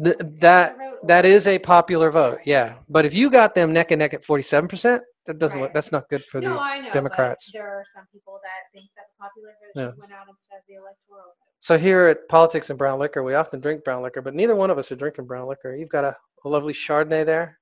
Th- 0.03 0.39
that 0.39 0.77
that 1.07 1.25
is 1.25 1.45
a 1.45 1.59
popular 1.59 2.09
vote, 2.09 2.39
yeah. 2.45 2.75
But 2.87 3.05
if 3.05 3.13
you 3.13 3.29
got 3.29 3.53
them 3.53 3.73
neck 3.73 3.91
and 3.91 3.99
neck 3.99 4.13
at 4.13 4.23
47 4.23 4.67
percent, 4.67 5.03
that 5.25 5.37
doesn't. 5.37 5.59
Right. 5.61 5.73
That's 5.73 5.91
not 5.91 6.07
good 6.09 6.23
for 6.23 6.39
no, 6.41 6.53
the. 6.53 6.59
I 6.59 6.79
know. 6.79 6.91
Democrats. 6.91 7.51
There 7.53 7.67
are 7.67 7.83
some 7.93 8.05
people 8.11 8.39
that 8.41 8.79
think 8.79 8.89
that 8.95 9.05
the 9.11 9.23
popular 9.23 9.49
vote 9.61 9.79
Yeah. 9.79 10.01
win 10.01 10.11
out 10.11 10.25
instead 10.29 10.55
of 10.55 10.63
the 10.67 10.75
electoral 10.75 11.35
vote. 11.37 11.48
So 11.61 11.77
here 11.77 12.05
at 12.05 12.27
Politics 12.29 12.69
and 12.69 12.79
Brown 12.79 12.99
Liquor, 12.99 13.21
we 13.23 13.35
often 13.35 13.59
drink 13.59 13.83
brown 13.83 14.01
liquor, 14.01 14.21
but 14.21 14.33
neither 14.33 14.55
one 14.55 14.69
of 14.69 14.77
us 14.77 14.91
are 14.91 14.95
drinking 14.95 15.25
brown 15.25 15.47
liquor. 15.47 15.75
You've 15.75 15.89
got 15.89 16.05
a, 16.05 16.15
a 16.45 16.49
lovely 16.49 16.73
Chardonnay 16.73 17.25
there, 17.25 17.59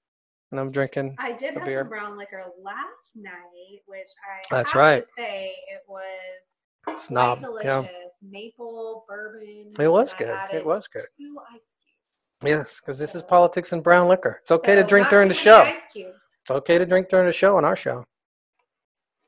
and 0.52 0.60
I'm 0.60 0.72
drinking. 0.72 1.16
I 1.18 1.32
did 1.32 1.56
have 1.56 1.66
beer. 1.66 1.82
some 1.82 1.90
brown 1.90 2.18
liquor 2.18 2.44
last 2.64 3.16
night, 3.16 3.82
which 3.88 4.10
I 4.24 4.56
That's 4.56 4.74
have 4.74 4.80
right. 4.80 5.04
to 5.04 5.10
say 5.18 5.56
it 5.68 5.82
was 5.88 7.02
Snob, 7.02 7.40
yeah. 7.42 7.48
delicious. 7.48 7.92
Maple 8.22 9.06
bourbon. 9.08 9.72
It 9.80 9.92
was 9.92 10.14
good. 10.14 10.38
It 10.54 10.66
was 10.66 10.88
good. 10.88 11.06
Two 11.20 11.38
ice 11.54 11.76
cubes. 11.84 12.44
Yes, 12.44 12.80
because 12.80 13.00
this 13.00 13.16
is 13.16 13.24
politics 13.24 13.72
and 13.74 13.84
brown 13.84 14.08
liquor. 14.08 14.40
It's 14.42 14.52
okay 14.52 14.76
to 14.76 14.84
drink 14.84 15.10
during 15.10 15.28
the 15.28 15.34
show. 15.34 15.62
Ice 15.62 15.82
cubes. 15.92 16.14
It's 16.42 16.52
okay 16.52 16.78
to 16.78 16.86
drink 16.86 17.10
during 17.10 17.26
the 17.28 17.34
show 17.34 17.58
on 17.58 17.66
our 17.66 17.76
show. 17.76 18.06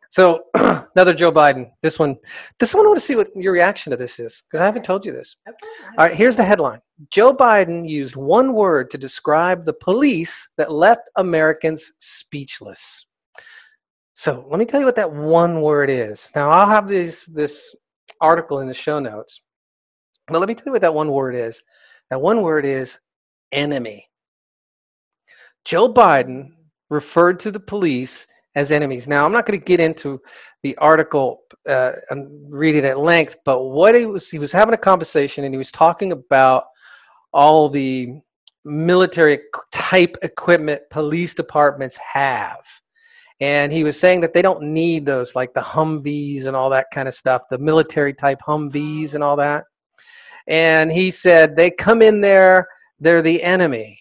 So 0.09 0.45
another 0.55 1.13
Joe 1.13 1.31
Biden. 1.31 1.69
This 1.81 1.99
one, 1.99 2.17
this 2.59 2.73
one. 2.73 2.83
I 2.85 2.87
want 2.89 2.99
to 2.99 3.05
see 3.05 3.15
what 3.15 3.29
your 3.35 3.53
reaction 3.53 3.91
to 3.91 3.97
this 3.97 4.19
is 4.19 4.41
because 4.43 4.61
I 4.61 4.65
haven't 4.65 4.83
told 4.83 5.05
you 5.05 5.11
this. 5.11 5.37
Okay. 5.47 5.57
All 5.97 6.07
right, 6.07 6.15
here's 6.15 6.35
the 6.35 6.43
headline: 6.43 6.81
Joe 7.11 7.33
Biden 7.33 7.87
used 7.87 8.15
one 8.15 8.53
word 8.53 8.89
to 8.91 8.97
describe 8.97 9.65
the 9.65 9.73
police 9.73 10.49
that 10.57 10.71
left 10.71 11.03
Americans 11.15 11.91
speechless. 11.99 13.05
So 14.15 14.45
let 14.49 14.59
me 14.59 14.65
tell 14.65 14.79
you 14.79 14.85
what 14.85 14.95
that 14.97 15.13
one 15.13 15.61
word 15.61 15.89
is. 15.91 16.31
Now 16.35 16.49
I'll 16.49 16.67
have 16.67 16.87
this 16.87 17.25
this 17.25 17.75
article 18.19 18.59
in 18.59 18.67
the 18.67 18.73
show 18.73 18.99
notes, 18.99 19.45
but 20.27 20.39
let 20.39 20.49
me 20.49 20.55
tell 20.55 20.65
you 20.65 20.71
what 20.71 20.81
that 20.81 20.93
one 20.93 21.11
word 21.11 21.35
is. 21.35 21.61
That 22.09 22.19
one 22.19 22.41
word 22.41 22.65
is 22.65 22.97
enemy. 23.51 24.09
Joe 25.65 25.93
Biden 25.93 26.49
referred 26.89 27.39
to 27.41 27.51
the 27.51 27.59
police 27.59 28.25
as 28.55 28.71
enemies. 28.71 29.07
Now, 29.07 29.25
I'm 29.25 29.31
not 29.31 29.45
going 29.45 29.59
to 29.59 29.65
get 29.65 29.79
into 29.79 30.21
the 30.63 30.75
article 30.77 31.41
uh, 31.67 31.91
and 32.09 32.29
read 32.51 32.75
it 32.75 32.83
at 32.83 32.99
length, 32.99 33.37
but 33.45 33.63
what 33.63 33.95
he 33.95 34.05
was, 34.05 34.29
he 34.29 34.39
was 34.39 34.51
having 34.51 34.73
a 34.73 34.77
conversation 34.77 35.43
and 35.43 35.53
he 35.53 35.57
was 35.57 35.71
talking 35.71 36.11
about 36.11 36.65
all 37.31 37.69
the 37.69 38.09
military 38.65 39.39
type 39.71 40.17
equipment 40.21 40.81
police 40.89 41.33
departments 41.33 41.97
have. 41.97 42.59
And 43.41 43.71
he 43.71 43.83
was 43.83 43.97
saying 43.97 44.21
that 44.21 44.33
they 44.33 44.41
don't 44.41 44.63
need 44.63 45.05
those, 45.05 45.35
like 45.35 45.53
the 45.53 45.61
Humvees 45.61 46.45
and 46.45 46.55
all 46.55 46.69
that 46.71 46.87
kind 46.93 47.07
of 47.07 47.13
stuff, 47.13 47.43
the 47.49 47.57
military 47.57 48.13
type 48.13 48.39
Humvees 48.45 49.13
and 49.13 49.23
all 49.23 49.37
that. 49.37 49.63
And 50.47 50.91
he 50.91 51.11
said 51.11 51.55
they 51.55 51.71
come 51.71 52.01
in 52.01 52.19
there, 52.19 52.67
they're 52.99 53.21
the 53.21 53.41
enemy. 53.41 53.99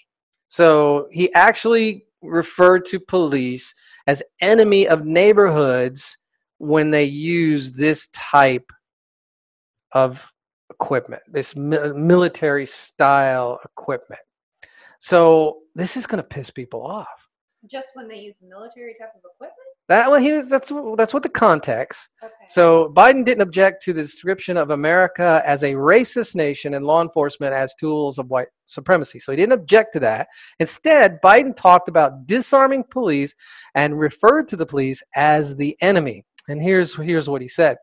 So 0.48 1.06
he 1.12 1.32
actually 1.34 2.06
referred 2.22 2.84
to 2.86 2.98
police 2.98 3.74
as 4.08 4.22
enemy 4.40 4.88
of 4.88 5.04
neighborhoods 5.04 6.16
when 6.56 6.90
they 6.90 7.04
use 7.04 7.72
this 7.72 8.08
type 8.14 8.72
of 9.92 10.32
equipment, 10.70 11.22
this 11.28 11.54
mi- 11.54 11.92
military 11.92 12.64
style 12.64 13.60
equipment. 13.64 14.20
So 14.98 15.58
this 15.74 15.96
is 15.96 16.06
going 16.06 16.22
to 16.22 16.26
piss 16.26 16.50
people 16.50 16.84
off. 16.84 17.28
Just 17.70 17.88
when 17.92 18.08
they 18.08 18.18
use 18.18 18.36
military 18.42 18.94
type 18.98 19.12
of 19.14 19.20
equipment. 19.34 19.67
That 19.88 20.10
well, 20.10 20.20
he 20.20 20.32
was, 20.32 20.50
that's 20.50 20.70
that's 20.98 21.14
what 21.14 21.22
the 21.22 21.30
context. 21.30 22.10
Okay. 22.22 22.32
So 22.46 22.92
Biden 22.94 23.24
didn't 23.24 23.40
object 23.40 23.82
to 23.84 23.94
the 23.94 24.02
description 24.02 24.58
of 24.58 24.68
America 24.68 25.42
as 25.46 25.62
a 25.62 25.72
racist 25.72 26.34
nation 26.34 26.74
and 26.74 26.84
law 26.84 27.00
enforcement 27.00 27.54
as 27.54 27.74
tools 27.74 28.18
of 28.18 28.28
white 28.28 28.48
supremacy. 28.66 29.18
So 29.18 29.32
he 29.32 29.36
didn't 29.36 29.54
object 29.54 29.94
to 29.94 30.00
that. 30.00 30.28
Instead, 30.60 31.18
Biden 31.24 31.56
talked 31.56 31.88
about 31.88 32.26
disarming 32.26 32.84
police 32.84 33.34
and 33.74 33.98
referred 33.98 34.46
to 34.48 34.56
the 34.56 34.66
police 34.66 35.02
as 35.16 35.56
the 35.56 35.74
enemy. 35.80 36.22
And 36.48 36.60
here's 36.60 36.94
here's 36.94 37.28
what 37.28 37.40
he 37.40 37.48
said. 37.48 37.78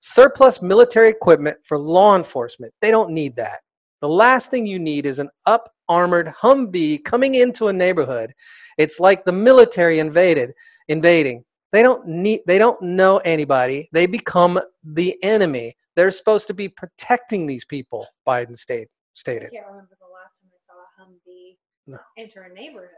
Surplus 0.00 0.62
military 0.62 1.10
equipment 1.10 1.56
for 1.64 1.76
law 1.76 2.14
enforcement. 2.14 2.72
They 2.80 2.92
don't 2.92 3.10
need 3.10 3.34
that. 3.34 3.58
The 4.00 4.08
last 4.08 4.52
thing 4.52 4.64
you 4.64 4.78
need 4.78 5.06
is 5.06 5.18
an 5.18 5.28
up 5.44 5.72
armored 5.88 6.32
Humvee 6.40 7.02
coming 7.04 7.34
into 7.34 7.66
a 7.66 7.72
neighborhood. 7.72 8.32
It's 8.76 9.00
like 9.00 9.24
the 9.24 9.32
military 9.32 9.98
invaded 9.98 10.52
invading. 10.86 11.44
They 11.72 11.82
don't 11.82 12.06
need 12.06 12.40
they 12.46 12.58
don't 12.58 12.80
know 12.80 13.18
anybody. 13.18 13.88
They 13.92 14.06
become 14.06 14.60
the 14.82 15.22
enemy. 15.22 15.76
They're 15.96 16.10
supposed 16.10 16.46
to 16.46 16.54
be 16.54 16.68
protecting 16.68 17.46
these 17.46 17.64
people, 17.64 18.06
Biden 18.26 18.56
state, 18.56 18.88
I 18.88 19.14
stated. 19.14 19.50
can't 19.52 19.66
remember 19.66 19.96
the 20.00 20.06
last 20.12 20.40
time 20.40 20.50
I 20.54 20.60
saw 20.64 20.74
a 20.78 21.02
Humvee 21.02 21.56
No. 21.86 21.98
enter 22.16 22.42
a 22.42 22.54
neighborhood. 22.54 22.88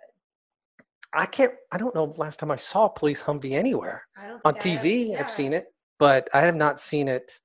I 1.13 1.27
can't 1.27 1.53
I 1.73 1.79
don't 1.79 1.95
know 1.95 2.15
last 2.17 2.39
time 2.39 2.51
I 2.53 2.57
saw 2.57 2.87
a 2.87 2.91
police 2.91 3.23
Humvee 3.23 3.53
anywhere. 3.53 4.07
I 4.17 4.29
don't 4.29 4.41
On 4.45 4.55
I 4.55 4.59
TV, 4.59 5.17
have- 5.17 5.27
I've 5.27 5.33
seen 5.33 5.53
it, 5.53 5.67
but 5.99 6.29
I 6.33 6.43
have 6.43 6.55
not 6.57 6.81
seen 6.81 7.09
it. 7.09 7.41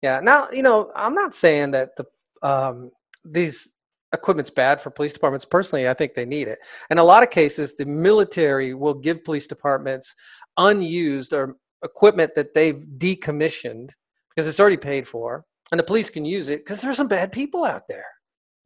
Yeah. 0.00 0.20
Now, 0.20 0.48
you 0.50 0.62
know, 0.62 0.92
I'm 0.94 1.14
not 1.14 1.34
saying 1.34 1.72
that 1.72 1.90
the 1.96 2.06
um, 2.48 2.90
these 3.24 3.68
equipment's 4.12 4.50
bad 4.50 4.80
for 4.80 4.90
police 4.90 5.12
departments. 5.12 5.44
Personally, 5.44 5.88
I 5.88 5.94
think 5.94 6.14
they 6.14 6.24
need 6.24 6.48
it. 6.48 6.58
In 6.90 6.98
a 6.98 7.04
lot 7.04 7.22
of 7.22 7.30
cases, 7.30 7.74
the 7.76 7.84
military 7.86 8.74
will 8.74 8.94
give 8.94 9.24
police 9.24 9.46
departments 9.46 10.14
unused 10.56 11.32
or 11.32 11.56
equipment 11.84 12.32
that 12.34 12.54
they've 12.54 12.84
decommissioned 12.98 13.90
because 14.34 14.48
it's 14.48 14.60
already 14.60 14.76
paid 14.76 15.06
for, 15.06 15.44
and 15.72 15.78
the 15.78 15.84
police 15.84 16.10
can 16.10 16.24
use 16.24 16.48
it 16.48 16.60
because 16.64 16.80
there's 16.80 16.96
some 16.96 17.08
bad 17.08 17.32
people 17.32 17.64
out 17.64 17.82
there. 17.88 18.04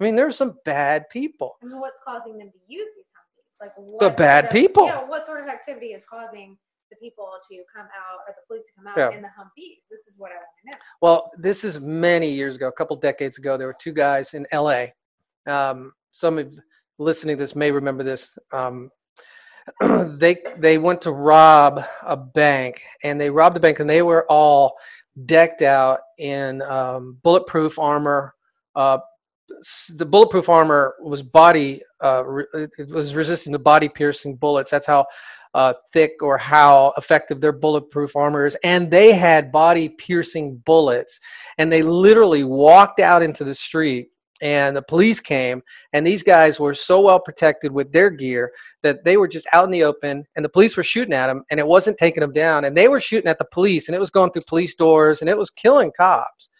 I 0.00 0.05
mean, 0.05 0.14
there's 0.16 0.37
some 0.37 0.55
bad 0.64 1.09
people. 1.11 1.57
I 1.62 1.66
mean, 1.66 1.78
what's 1.81 2.00
causing 2.07 2.38
them 2.38 2.50
to 2.50 2.59
use 2.66 2.88
these 2.96 3.07
Humvees? 3.07 3.61
Like 3.61 3.72
what 3.76 4.00
The 4.00 4.11
bad 4.11 4.44
sort 4.44 4.52
of- 4.52 4.61
people. 4.61 4.87
Yeah, 4.87 5.05
what 5.05 5.26
sort 5.26 5.40
of 5.42 5.48
activity 5.48 5.88
is 5.88 6.05
causing 6.09 6.59
the 6.90 6.96
people 6.96 7.28
to 7.50 7.57
come 7.74 7.87
out 7.87 8.20
or 8.28 8.35
the 8.37 8.42
police 8.46 8.66
to 8.66 8.72
come 8.76 8.87
out 8.88 8.98
Yeah. 8.98 9.16
in 9.16 9.22
the 9.22 9.28
Humvees? 9.28 9.78
This 9.90 10.07
is 10.07 10.14
what 10.18 10.31
I 10.33 10.35
want 10.37 10.46
to 10.62 10.66
know. 10.78 10.83
Well, 11.00 11.33
this 11.38 11.64
is 11.64 11.81
many 11.81 12.31
years 12.31 12.57
ago, 12.57 12.68
a 12.68 12.72
couple 12.72 12.96
decades 12.96 13.38
ago. 13.38 13.57
There 13.57 13.66
were 13.66 13.76
two 13.78 13.92
guys 13.92 14.35
in 14.35 14.46
L.A. 14.52 14.92
Um, 15.46 15.92
some 16.12 16.38
of 16.38 16.55
listening 16.98 17.37
to 17.37 17.42
this 17.42 17.57
may 17.57 17.70
remember 17.70 18.05
this. 18.05 18.38
Um, 18.52 18.90
they 19.81 20.37
they 20.59 20.78
went 20.78 21.02
to 21.02 21.12
rob 21.12 21.85
a 22.02 22.16
bank, 22.16 22.83
and 23.02 23.20
they 23.20 23.31
robbed 23.31 23.57
the 23.57 23.61
bank, 23.61 23.81
and 23.81 23.88
they 23.88 24.02
were 24.02 24.26
all 24.31 24.74
decked 25.26 25.62
out 25.62 26.00
in 26.18 26.62
um, 26.62 27.18
bulletproof 27.22 27.78
armor, 27.78 28.35
uh, 28.74 28.98
the 29.90 30.07
bulletproof 30.07 30.48
armor 30.48 30.94
was 31.00 31.22
body 31.22 31.83
uh, 32.00 32.24
it 32.55 32.88
was 32.88 33.14
resisting 33.14 33.52
to 33.52 33.59
body 33.59 33.88
piercing 33.88 34.37
bullets 34.37 34.70
that's 34.70 34.87
how 34.87 35.07
uh, 35.55 35.74
thick 35.92 36.12
or 36.22 36.38
how 36.38 36.92
effective 36.96 37.40
their 37.40 37.52
bulletproof 37.52 38.16
armor 38.16 38.46
is 38.46 38.57
and 38.64 38.90
they 38.90 39.12
had 39.12 39.52
body 39.52 39.88
piercing 39.88 40.57
bullets 40.64 41.20
and 41.59 41.70
they 41.70 41.83
literally 41.83 42.44
walked 42.44 43.00
out 43.00 43.22
into 43.22 43.44
the 43.44 43.55
street 43.55 44.09
and 44.42 44.76
the 44.76 44.83
police 44.83 45.20
came 45.20 45.62
and 45.94 46.07
these 46.07 46.22
guys 46.22 46.61
were 46.61 46.74
so 46.74 47.00
well 47.00 47.20
protected 47.20 47.72
with 47.72 47.90
their 47.92 48.11
gear 48.11 48.52
that 48.83 49.05
they 49.05 49.16
were 49.16 49.28
just 49.28 49.46
out 49.52 49.64
in 49.64 49.70
the 49.70 49.85
open 49.85 50.24
and 50.37 50.44
the 50.44 50.50
police 50.50 50.76
were 50.76 50.83
shooting 50.83 51.14
at 51.14 51.28
them 51.28 51.44
and 51.50 51.59
it 51.59 51.66
wasn't 51.66 51.96
taking 51.96 52.20
them 52.20 52.33
down 52.33 52.64
and 52.64 52.76
they 52.76 52.88
were 52.88 53.00
shooting 53.00 53.28
at 53.28 53.38
the 53.38 53.46
police 53.52 53.88
and 53.88 53.96
it 53.96 54.00
was 54.00 54.11
going 54.11 54.31
through 54.31 54.42
police 54.46 54.74
doors 54.74 55.20
and 55.20 55.31
it 55.31 55.38
was 55.38 55.48
killing 55.50 55.90
cops 55.96 56.50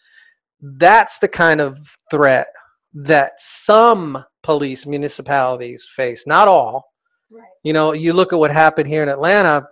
that's 0.63 1.19
the 1.19 1.27
kind 1.27 1.59
of 1.59 1.77
threat 2.09 2.47
that 2.93 3.33
some 3.37 4.23
police 4.43 4.85
municipalities 4.85 5.87
face, 5.95 6.25
not 6.25 6.47
all. 6.47 6.93
Right. 7.29 7.43
You 7.63 7.73
know, 7.73 7.93
you 7.93 8.13
look 8.13 8.31
at 8.31 8.39
what 8.39 8.51
happened 8.51 8.87
here 8.87 9.03
in 9.03 9.09
Atlanta 9.09 9.65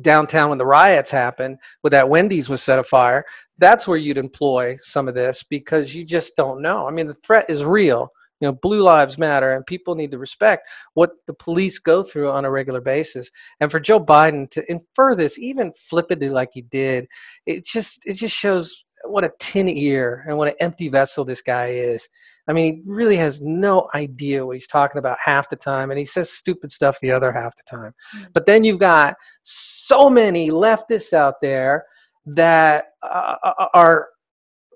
downtown 0.00 0.48
when 0.48 0.58
the 0.58 0.66
riots 0.66 1.10
happened 1.10 1.58
with 1.82 1.92
that 1.92 2.08
Wendy's 2.08 2.48
was 2.48 2.62
set 2.62 2.78
afire. 2.78 3.24
That's 3.58 3.86
where 3.86 3.98
you'd 3.98 4.18
employ 4.18 4.78
some 4.82 5.08
of 5.08 5.14
this 5.14 5.42
because 5.42 5.94
you 5.94 6.04
just 6.04 6.36
don't 6.36 6.62
know. 6.62 6.86
I 6.86 6.90
mean, 6.90 7.06
the 7.06 7.14
threat 7.14 7.46
is 7.48 7.64
real. 7.64 8.12
You 8.40 8.48
know, 8.48 8.58
blue 8.60 8.82
lives 8.82 9.18
matter, 9.18 9.52
and 9.52 9.64
people 9.64 9.94
need 9.94 10.10
to 10.10 10.18
respect 10.18 10.68
what 10.94 11.12
the 11.28 11.34
police 11.34 11.78
go 11.78 12.02
through 12.02 12.28
on 12.28 12.44
a 12.44 12.50
regular 12.50 12.80
basis. 12.80 13.30
And 13.60 13.70
for 13.70 13.78
Joe 13.78 14.04
Biden 14.04 14.50
to 14.50 14.64
infer 14.68 15.14
this, 15.14 15.38
even 15.38 15.72
flippantly 15.76 16.28
like 16.28 16.50
he 16.52 16.62
did, 16.62 17.06
it 17.46 17.64
just 17.64 18.04
it 18.04 18.14
just 18.14 18.34
shows 18.34 18.84
what 19.04 19.24
a 19.24 19.32
tin 19.38 19.68
ear 19.68 20.24
and 20.28 20.36
what 20.36 20.48
an 20.48 20.54
empty 20.60 20.88
vessel 20.88 21.24
this 21.24 21.42
guy 21.42 21.68
is. 21.68 22.08
I 22.48 22.52
mean, 22.52 22.76
he 22.76 22.82
really 22.84 23.16
has 23.16 23.40
no 23.40 23.88
idea 23.94 24.44
what 24.44 24.56
he's 24.56 24.66
talking 24.66 24.98
about 24.98 25.18
half 25.24 25.48
the 25.48 25.56
time, 25.56 25.90
and 25.90 25.98
he 25.98 26.04
says 26.04 26.30
stupid 26.30 26.72
stuff 26.72 26.98
the 27.00 27.12
other 27.12 27.32
half 27.32 27.54
the 27.56 27.62
time. 27.70 27.94
Mm-hmm. 28.16 28.24
But 28.34 28.46
then 28.46 28.64
you've 28.64 28.80
got 28.80 29.14
so 29.42 30.10
many 30.10 30.50
leftists 30.50 31.12
out 31.12 31.34
there 31.40 31.84
that 32.26 32.86
uh, 33.02 33.36
uh, 33.44 33.66
are, 33.74 34.08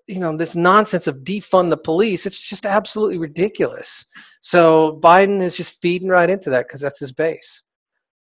you 0.06 0.20
know, 0.20 0.36
this 0.36 0.54
nonsense 0.54 1.06
of 1.06 1.18
defund 1.18 1.70
the 1.70 1.76
police. 1.76 2.26
It's 2.26 2.40
just 2.40 2.66
absolutely 2.66 3.18
ridiculous. 3.18 4.04
So 4.40 5.00
Biden 5.02 5.42
is 5.42 5.56
just 5.56 5.80
feeding 5.82 6.08
right 6.08 6.30
into 6.30 6.50
that 6.50 6.68
because 6.68 6.80
that's 6.80 7.00
his 7.00 7.12
base. 7.12 7.62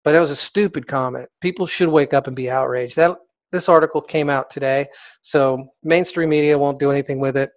But 0.04 0.14
that 0.14 0.20
was 0.20 0.32
a 0.32 0.36
stupid 0.36 0.88
comment. 0.88 1.30
People 1.42 1.66
should 1.66 1.90
wake 1.90 2.14
up 2.14 2.28
and 2.28 2.36
be 2.36 2.50
outraged. 2.50 2.96
That 2.96 3.18
this 3.52 3.70
article 3.70 4.02
came 4.02 4.30
out 4.30 4.50
today, 4.50 4.88
so 5.22 5.68
mainstream 5.84 6.30
media 6.30 6.58
won't 6.58 6.80
do 6.80 6.92
anything 6.92 7.20
with 7.20 7.38
it. 7.38 7.52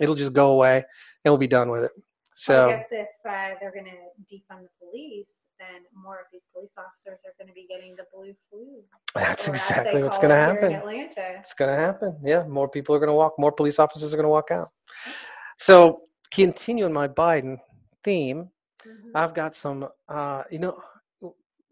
It'll 0.00 0.14
just 0.14 0.32
go 0.32 0.52
away, 0.52 0.76
and 0.76 1.32
we'll 1.32 1.38
be 1.38 1.46
done 1.46 1.70
with 1.70 1.84
it. 1.84 1.92
So 2.34 2.70
I 2.70 2.72
guess 2.72 2.88
if 2.90 3.08
uh, 3.28 3.50
they're 3.60 3.72
going 3.72 3.84
to 3.84 4.34
defund 4.34 4.62
the 4.62 4.68
police, 4.80 5.46
then 5.60 5.82
more 5.94 6.14
of 6.14 6.26
these 6.32 6.48
police 6.52 6.74
officers 6.78 7.20
are 7.26 7.34
going 7.38 7.48
to 7.48 7.54
be 7.54 7.66
getting 7.68 7.94
the 7.94 8.04
blue 8.12 8.34
flu. 8.50 8.82
That's 9.14 9.48
exactly 9.48 10.02
what's 10.02 10.18
going 10.18 10.30
to 10.30 10.36
happen. 10.36 10.72
Atlanta. 10.74 11.36
It's 11.38 11.54
going 11.54 11.70
to 11.70 11.76
happen. 11.76 12.18
Yeah, 12.24 12.44
more 12.44 12.68
people 12.68 12.94
are 12.94 12.98
going 12.98 13.10
to 13.10 13.14
walk. 13.14 13.38
More 13.38 13.52
police 13.52 13.78
officers 13.78 14.12
are 14.12 14.16
going 14.16 14.24
to 14.24 14.30
walk 14.30 14.50
out. 14.50 14.70
So 15.58 16.02
continuing 16.30 16.92
my 16.92 17.06
Biden 17.06 17.58
theme, 18.02 18.48
mm-hmm. 18.84 19.10
I've 19.14 19.34
got 19.34 19.54
some. 19.54 19.88
Uh, 20.08 20.42
you 20.50 20.58
know, 20.58 20.82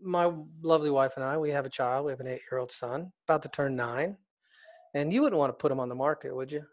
my 0.03 0.33
lovely 0.63 0.91
wife 0.91 1.13
and 1.17 1.25
I, 1.25 1.37
we 1.37 1.51
have 1.51 1.67
a 1.67 1.71
child. 1.71 2.07
We 2.07 2.13
have 2.13 2.21
an 2.21 2.27
eight-year-old 2.27 2.73
son, 2.73 3.13
about 3.27 3.43
to 3.43 3.49
turn 3.49 3.77
nine, 3.77 4.17
and 4.95 5.13
you 5.13 5.23
wouldn't 5.23 5.39
want 5.39 5.51
to 5.51 5.61
put 5.61 5.73
him 5.73 5.81
on 5.81 5.89
the 5.89 5.95
market, 5.95 6.35
would 6.35 6.51
you? 6.51 6.65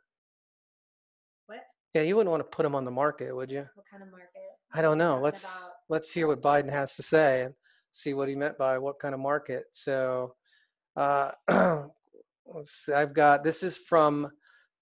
What? 1.48 1.60
Yeah, 1.94 2.02
you 2.02 2.16
wouldn't 2.16 2.32
want 2.32 2.42
to 2.42 2.56
put 2.56 2.66
him 2.66 2.76
on 2.76 2.86
the 2.86 2.92
market, 2.92 3.36
would 3.36 3.52
you? 3.52 3.66
What 3.76 3.86
kind 3.90 4.04
of 4.04 4.10
market? 4.10 4.30
I 4.74 4.82
don't 4.82 4.98
know. 4.98 5.20
Let's 5.20 5.44
about? 5.44 5.72
let's 5.90 6.12
hear 6.12 6.28
what 6.28 6.42
Biden 6.42 6.70
has 6.70 6.96
to 6.96 7.04
say 7.04 7.44
and 7.44 7.54
see 7.92 8.14
what 8.14 8.30
he 8.30 8.36
meant 8.36 8.58
by 8.58 8.78
what 8.78 9.00
kind 9.00 9.14
of 9.14 9.20
market. 9.20 9.66
So, 9.72 10.36
uh, 10.96 11.32
let's 11.50 12.72
see. 12.72 12.94
I've 12.94 13.14
got 13.14 13.44
this 13.44 13.64
is 13.64 13.78
from 13.78 14.30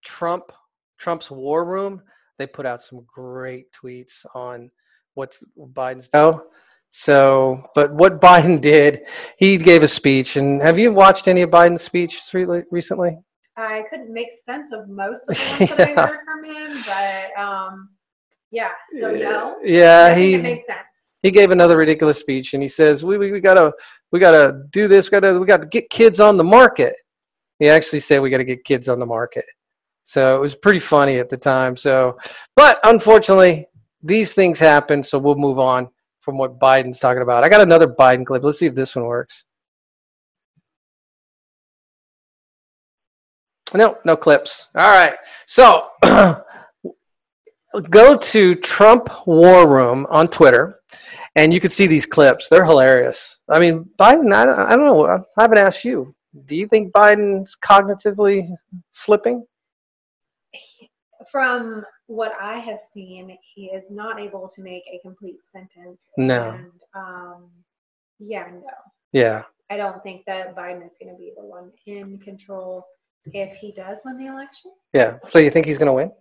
Trump 0.04 0.52
Trump's 0.98 1.30
War 1.30 1.66
Room. 1.66 2.02
They 2.38 2.48
put 2.48 2.66
out 2.66 2.82
some 2.82 3.06
great 3.08 3.68
tweets 3.72 4.26
on 4.34 4.72
what's 5.14 5.44
Biden's. 5.58 6.10
Oh, 6.14 6.44
so, 6.98 7.62
but 7.76 7.94
what 7.94 8.22
Biden 8.30 8.62
did, 8.62 9.02
he 9.38 9.58
gave 9.58 9.84
a 9.84 9.88
speech. 9.88 10.38
And 10.38 10.62
have 10.62 10.80
you 10.80 10.94
watched 10.94 11.28
any 11.28 11.42
of 11.42 11.50
Biden's 11.50 11.82
speeches 11.82 12.34
recently? 12.72 13.18
I 13.58 13.84
couldn't 13.90 14.14
make 14.14 14.30
sense 14.46 14.72
of 14.72 14.88
most 14.88 15.30
of 15.30 15.36
the 15.36 15.44
ones 15.44 15.70
yeah. 15.72 15.76
that 15.76 15.98
I 15.98 16.06
heard 16.08 16.20
from 16.24 16.44
him, 16.46 16.84
but 16.86 17.38
um, 17.38 17.90
yeah, 18.50 18.72
so 18.98 19.12
no. 19.12 19.58
Yeah, 19.62 20.16
he 20.16 20.38
makes 20.38 20.68
sense. 20.68 20.80
He 21.22 21.32
gave 21.32 21.52
another 21.52 21.76
ridiculous 21.76 22.18
speech, 22.18 22.54
and 22.54 22.64
he 22.64 22.70
says, 22.70 23.04
"We 23.04 23.18
we, 23.18 23.32
we 23.32 23.42
gotta 23.42 23.74
we 24.14 24.20
gotta 24.20 24.64
do 24.72 24.88
this. 24.88 25.08
We 25.08 25.20
gotta 25.20 25.38
we 25.38 25.46
gotta 25.46 25.66
get 25.66 25.90
kids 25.90 26.22
on 26.22 26.38
the 26.38 26.44
market." 26.46 26.96
He 27.60 27.68
actually 27.68 28.02
said, 28.02 28.22
"We 28.22 28.30
gotta 28.30 28.46
get 28.46 28.64
kids 28.64 28.88
on 28.88 29.00
the 29.00 29.06
market." 29.06 29.46
So 30.06 30.36
it 30.36 30.40
was 30.40 30.56
pretty 30.56 30.80
funny 30.80 31.18
at 31.20 31.30
the 31.30 31.38
time. 31.38 31.76
So, 31.76 32.18
but 32.56 32.80
unfortunately, 32.84 33.68
these 34.02 34.34
things 34.34 34.60
happen. 34.60 35.04
So 35.04 35.18
we'll 35.20 35.36
move 35.36 35.60
on 35.60 35.90
from 36.26 36.38
what 36.40 36.60
Biden's 36.60 37.00
talking 37.00 37.22
about. 37.22 37.44
I 37.44 37.50
got 37.50 37.62
another 37.62 37.88
Biden 37.88 38.26
clip. 38.26 38.44
Let's 38.44 38.58
see 38.58 38.66
if 38.66 38.74
this 38.74 38.96
one 38.96 39.06
works. 39.06 39.46
No, 43.76 43.98
no 44.06 44.18
clips. 44.18 44.68
All 44.76 44.90
right. 44.90 45.16
So 45.46 45.88
go 47.90 48.18
to 48.18 48.56
Trump 48.56 49.28
War 49.28 49.70
Room 49.70 50.08
on 50.10 50.28
Twitter, 50.28 50.80
and 51.36 51.54
you 51.54 51.60
can 51.60 51.70
see 51.70 51.86
these 51.86 52.08
clips. 52.08 52.50
They're 52.50 52.66
hilarious. 52.66 53.38
I 53.48 53.60
mean, 53.60 53.90
Biden, 54.00 54.34
I, 54.34 54.72
I 54.72 54.76
don't 54.76 54.86
know. 54.86 55.06
I 55.06 55.20
haven't 55.38 55.60
asked 55.60 55.86
you. 55.86 56.16
Do 56.46 56.56
you 56.56 56.68
think 56.68 56.92
Biden's 56.92 57.56
cognitively 57.64 58.50
slipping? 58.94 59.46
From 61.32 61.86
what 62.08 62.34
I 62.40 62.60
have 62.60 62.80
seen, 62.80 63.38
he 63.54 63.66
is 63.66 63.92
not 63.92 64.20
able 64.20 64.48
to 64.50 64.62
make 64.62 64.84
a 64.92 65.00
complete 65.00 65.40
sentence. 65.52 66.00
No. 66.18 66.52
And, 66.52 66.82
um, 66.94 67.50
yeah, 68.20 68.48
no. 68.52 68.70
Yeah. 69.12 69.44
I 69.70 69.78
don't 69.78 70.04
think 70.04 70.26
that 70.26 70.56
Biden 70.56 70.86
is 70.86 70.98
going 71.02 71.14
to 71.14 71.18
be 71.18 71.32
the 71.36 71.44
one 71.44 71.72
in 71.86 72.20
control 72.20 72.86
if 73.34 73.56
he 73.56 73.72
does 73.72 74.00
win 74.06 74.18
the 74.18 74.28
election. 74.32 74.72
Yeah. 74.94 75.18
So 75.30 75.40
you 75.40 75.50
think 75.50 75.66
he's 75.66 75.80
going 75.80 75.88
to 75.88 75.94
win? 75.94 76.12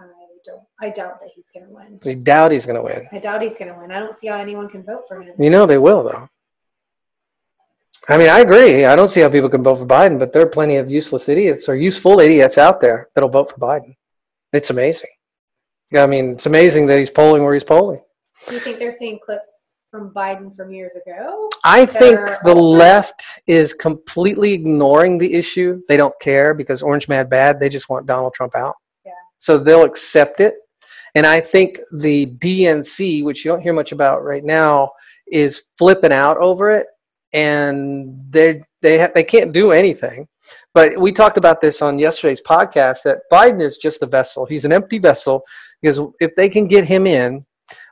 I 0.00 0.06
don't. 0.46 0.62
I 0.80 0.90
doubt 0.90 1.20
that 1.20 1.30
he's 1.34 1.50
going 1.52 1.68
to 1.68 1.74
win. 1.74 2.00
You 2.02 2.14
doubt 2.22 2.52
he's 2.52 2.64
going 2.64 2.76
to 2.76 2.82
win. 2.82 3.06
I 3.12 3.18
doubt 3.18 3.42
he's 3.42 3.58
going 3.58 3.72
to 3.72 3.78
win. 3.78 3.90
I 3.90 3.98
don't 3.98 4.18
see 4.18 4.28
how 4.28 4.38
anyone 4.38 4.68
can 4.68 4.82
vote 4.82 5.02
for 5.06 5.20
him. 5.20 5.34
You 5.38 5.50
know 5.50 5.66
they 5.66 5.76
will, 5.76 6.04
though. 6.04 6.28
I 8.08 8.16
mean, 8.16 8.30
I 8.30 8.38
agree. 8.38 8.86
I 8.86 8.96
don't 8.96 9.08
see 9.08 9.20
how 9.20 9.28
people 9.28 9.50
can 9.50 9.62
vote 9.62 9.76
for 9.76 9.84
Biden, 9.84 10.18
but 10.18 10.32
there 10.32 10.40
are 10.40 10.46
plenty 10.46 10.76
of 10.76 10.90
useless 10.90 11.28
idiots 11.28 11.68
or 11.68 11.76
useful 11.76 12.20
idiots 12.20 12.56
out 12.56 12.80
there 12.80 13.08
that'll 13.14 13.28
vote 13.28 13.50
for 13.50 13.58
Biden. 13.58 13.96
It's 14.52 14.70
amazing. 14.70 15.10
I 15.94 16.06
mean, 16.06 16.32
it's 16.32 16.46
amazing 16.46 16.86
that 16.86 16.98
he's 16.98 17.10
polling 17.10 17.42
where 17.42 17.54
he's 17.54 17.64
polling. 17.64 18.02
Do 18.46 18.54
you 18.54 18.60
think 18.60 18.78
they're 18.78 18.92
seeing 18.92 19.18
clips 19.24 19.74
from 19.90 20.10
Biden 20.10 20.54
from 20.54 20.70
years 20.70 20.94
ago? 20.96 21.48
I 21.64 21.86
think 21.86 22.20
the 22.44 22.54
left 22.54 23.22
is 23.46 23.72
completely 23.72 24.52
ignoring 24.52 25.18
the 25.18 25.34
issue. 25.34 25.80
They 25.88 25.96
don't 25.96 26.18
care 26.20 26.54
because 26.54 26.82
Orange 26.82 27.08
Mad 27.08 27.30
Bad, 27.30 27.58
they 27.58 27.68
just 27.68 27.88
want 27.88 28.06
Donald 28.06 28.34
Trump 28.34 28.54
out. 28.54 28.74
Yeah. 29.04 29.12
So 29.38 29.58
they'll 29.58 29.84
accept 29.84 30.40
it. 30.40 30.54
And 31.14 31.26
I 31.26 31.40
think 31.40 31.78
the 31.92 32.26
DNC, 32.26 33.24
which 33.24 33.44
you 33.44 33.50
don't 33.50 33.62
hear 33.62 33.72
much 33.72 33.92
about 33.92 34.22
right 34.22 34.44
now, 34.44 34.92
is 35.26 35.62
flipping 35.78 36.12
out 36.12 36.36
over 36.36 36.70
it 36.70 36.86
and 37.32 38.18
they 38.30 38.62
they 38.80 38.98
ha- 38.98 39.10
they 39.14 39.24
can't 39.24 39.52
do 39.52 39.72
anything. 39.72 40.28
But 40.74 40.98
we 40.98 41.12
talked 41.12 41.38
about 41.38 41.60
this 41.60 41.82
on 41.82 41.98
yesterday's 41.98 42.40
podcast 42.40 43.02
that 43.04 43.20
Biden 43.32 43.60
is 43.60 43.76
just 43.76 44.02
a 44.02 44.06
vessel. 44.06 44.46
He's 44.46 44.64
an 44.64 44.72
empty 44.72 44.98
vessel 44.98 45.44
because 45.80 46.00
if 46.20 46.34
they 46.36 46.48
can 46.48 46.66
get 46.66 46.84
him 46.84 47.06
in, 47.06 47.44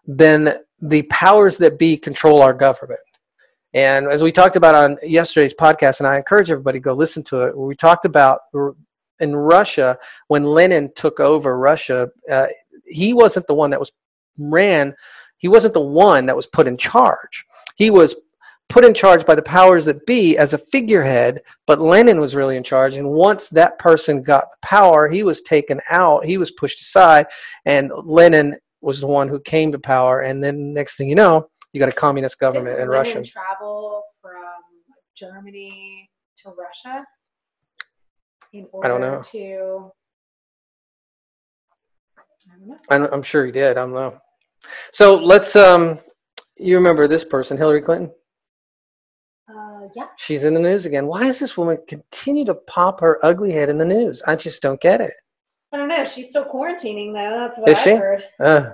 then 0.07 0.59
the 0.81 1.03
powers 1.03 1.57
that 1.59 1.79
be 1.79 1.97
control 1.97 2.43
our 2.43 2.55
government. 2.55 3.01
And 3.75 4.07
as 4.07 4.23
we 4.23 4.33
talked 4.33 4.57
about 4.57 4.75
on 4.75 4.97
yesterday's 5.03 5.55
podcast, 5.55 6.01
and 6.01 6.07
I 6.07 6.17
encourage 6.17 6.51
everybody 6.51 6.79
to 6.79 6.83
go 6.83 6.95
listen 6.95 7.23
to 7.25 7.43
it, 7.43 7.57
we 7.57 7.75
talked 7.75 8.05
about 8.05 8.41
in 9.21 9.37
Russia 9.37 9.99
when 10.29 10.45
Lenin 10.45 10.91
took 10.95 11.21
over 11.21 11.59
Russia, 11.59 12.09
uh, 12.31 12.47
he 12.87 13.13
wasn't 13.13 13.47
the 13.47 13.55
one 13.55 13.71
that 13.71 13.81
was 13.81 13.93
ran. 14.39 14.95
He 15.39 15.49
wasn't 15.49 15.75
the 15.75 15.81
one 15.81 16.27
that 16.27 16.37
was 16.37 16.47
put 16.47 16.67
in 16.67 16.77
charge. 16.77 17.45
He 17.77 17.91
was 17.91 18.15
put 18.69 18.85
in 18.85 18.95
charge 18.95 19.25
by 19.25 19.35
the 19.35 19.43
powers 19.43 19.85
that 19.85 20.07
be 20.07 20.37
as 20.37 20.53
a 20.53 20.59
figurehead, 20.59 21.41
but 21.67 21.81
Lenin 21.81 22.21
was 22.21 22.35
really 22.35 22.57
in 22.57 22.65
charge. 22.65 22.97
And 22.97 23.11
once 23.11 23.49
that 23.51 23.79
person 23.79 24.23
got 24.23 24.51
the 24.51 24.57
power, 24.63 25.09
he 25.09 25.23
was 25.23 25.41
taken 25.43 25.81
out, 25.91 26.25
he 26.25 26.39
was 26.39 26.51
pushed 26.51 26.81
aside, 26.81 27.27
and 27.65 27.91
Lenin 28.05 28.57
was 28.81 29.01
the 29.01 29.07
one 29.07 29.29
who 29.29 29.41
came 29.41 29.73
to 29.73 29.79
power. 29.79 30.21
And 30.21 30.43
then 30.43 30.73
next 30.73 30.97
thing 30.97 31.09
you 31.09 31.15
know, 31.15 31.49
you 31.73 31.81
got 31.81 31.89
a 31.89 31.93
communist 31.93 32.39
government 32.39 32.77
Did 32.77 32.83
in 32.83 32.89
Lenin 32.89 33.15
Russia. 33.15 33.23
Travel 33.25 34.03
from 34.21 34.43
Germany 35.15 36.11
to 36.43 36.51
Russia 36.51 37.05
in 38.53 38.67
order 38.73 38.87
I 38.87 38.89
don't 38.89 39.01
know. 39.01 39.23
to 39.33 39.93
I 42.91 42.97
I'm 42.97 43.23
sure 43.23 43.45
he 43.45 43.53
did. 43.53 43.73
I 43.73 43.81
don't 43.81 43.93
know. 43.93 44.21
So 44.93 45.17
let's. 45.17 45.57
Um, 45.57 45.99
you 46.59 46.77
remember 46.77 47.07
this 47.07 47.25
person, 47.25 47.57
Hillary 47.57 47.83
Clinton? 47.83 48.11
Yeah. 49.95 50.07
She's 50.17 50.45
in 50.45 50.55
the 50.55 50.61
news 50.61 50.87
again. 50.87 51.07
Why 51.07 51.25
does 51.25 51.39
this 51.39 51.57
woman 51.57 51.79
continue 51.87 52.45
to 52.47 52.55
pop 52.55 53.01
her 53.01 53.25
ugly 53.25 53.53
head 53.53 53.69
in 53.69 53.79
the 53.79 53.85
news? 53.85 54.23
I 54.27 54.37
just 54.37 54.63
don't 54.63 54.81
get 54.81 55.01
it. 55.01 55.15
I 55.73 55.77
don't 55.77 55.89
know. 55.89 56.05
She's 56.05 56.31
still 56.31 56.45
quarantining 56.45 57.13
though. 57.13 57.37
That's 57.37 57.59
what 57.59 57.69
Is 57.69 57.79
I 57.79 57.83
she? 57.83 57.95
heard. 57.95 58.25
Uh, 58.41 58.71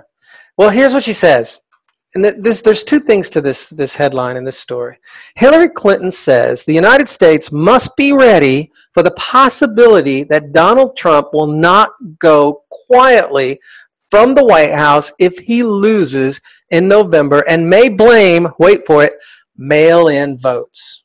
well, 0.57 0.69
here's 0.69 0.93
what 0.93 1.03
she 1.03 1.13
says. 1.13 1.59
And 2.15 2.23
th- 2.23 2.35
this, 2.39 2.61
there's 2.61 2.83
two 2.83 2.99
things 2.99 3.29
to 3.31 3.41
this, 3.41 3.69
this 3.69 3.95
headline 3.95 4.37
in 4.37 4.43
this 4.43 4.59
story. 4.59 4.99
Hillary 5.35 5.69
Clinton 5.69 6.11
says 6.11 6.63
the 6.63 6.73
United 6.73 7.09
States 7.09 7.51
must 7.51 7.95
be 7.95 8.13
ready 8.13 8.71
for 8.93 9.01
the 9.01 9.11
possibility 9.11 10.23
that 10.25 10.51
Donald 10.53 10.95
Trump 10.95 11.29
will 11.33 11.47
not 11.47 11.89
go 12.19 12.63
quietly 12.69 13.59
from 14.11 14.35
the 14.35 14.45
White 14.45 14.73
House 14.73 15.11
if 15.17 15.39
he 15.39 15.63
loses 15.63 16.39
in 16.69 16.87
November 16.87 17.39
and 17.49 17.67
may 17.67 17.89
blame, 17.89 18.47
wait 18.59 18.85
for 18.85 19.03
it, 19.03 19.13
mail 19.57 20.07
in 20.07 20.37
votes. 20.37 21.02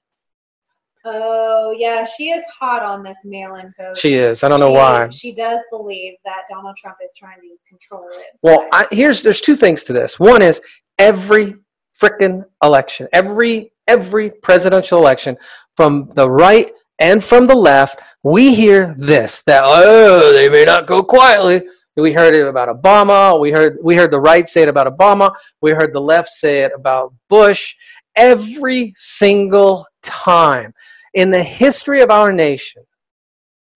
Oh 1.11 1.75
yeah, 1.77 2.05
she 2.05 2.31
is 2.31 2.45
hot 2.59 2.83
on 2.83 3.03
this 3.03 3.19
mail-in 3.25 3.73
vote. 3.79 3.97
She 3.97 4.15
is. 4.15 4.45
I 4.45 4.49
don't 4.49 4.61
know 4.61 4.71
She- 4.71 4.77
why. 4.77 5.09
She 5.11 5.35
does 5.35 5.61
believe 5.71 6.15
that 6.25 6.43
Donald 6.51 6.77
Trump 6.77 6.97
is 7.05 7.13
trying 7.17 7.41
to 7.41 7.57
control 7.69 8.07
it. 8.13 8.27
Well, 8.43 8.67
I, 8.73 8.87
here's 8.91 9.23
there's 9.23 9.41
two 9.41 9.57
things 9.57 9.83
to 9.85 9.93
this. 9.93 10.21
One 10.21 10.43
is 10.43 10.61
every 10.99 11.55
frickin' 12.01 12.45
election, 12.63 13.09
every 13.13 13.73
every 13.87 14.31
presidential 14.31 14.99
election, 14.99 15.37
from 15.77 16.09
the 16.15 16.31
right 16.31 16.71
and 16.99 17.25
from 17.25 17.47
the 17.47 17.55
left, 17.55 18.01
we 18.23 18.55
hear 18.55 18.95
this 18.99 19.43
that 19.47 19.63
oh 19.65 20.33
they 20.33 20.49
may 20.49 20.65
not 20.65 20.87
go 20.87 21.03
quietly. 21.03 21.63
We 21.97 22.13
heard 22.13 22.35
it 22.35 22.47
about 22.47 22.69
Obama. 22.69 23.41
We 23.41 23.51
heard 23.51 23.79
we 23.83 23.97
heard 23.97 24.13
the 24.13 24.21
right 24.21 24.47
say 24.47 24.63
it 24.63 24.69
about 24.69 24.87
Obama. 24.87 25.35
We 25.63 25.73
heard 25.73 25.93
the 25.93 26.01
left 26.01 26.29
say 26.29 26.63
it 26.63 26.73
about 26.75 27.13
Bush. 27.29 27.75
Every 28.15 28.93
single 28.97 29.87
time 30.03 30.73
in 31.15 31.31
the 31.31 31.43
history 31.43 32.01
of 32.01 32.11
our 32.11 32.33
nation, 32.33 32.83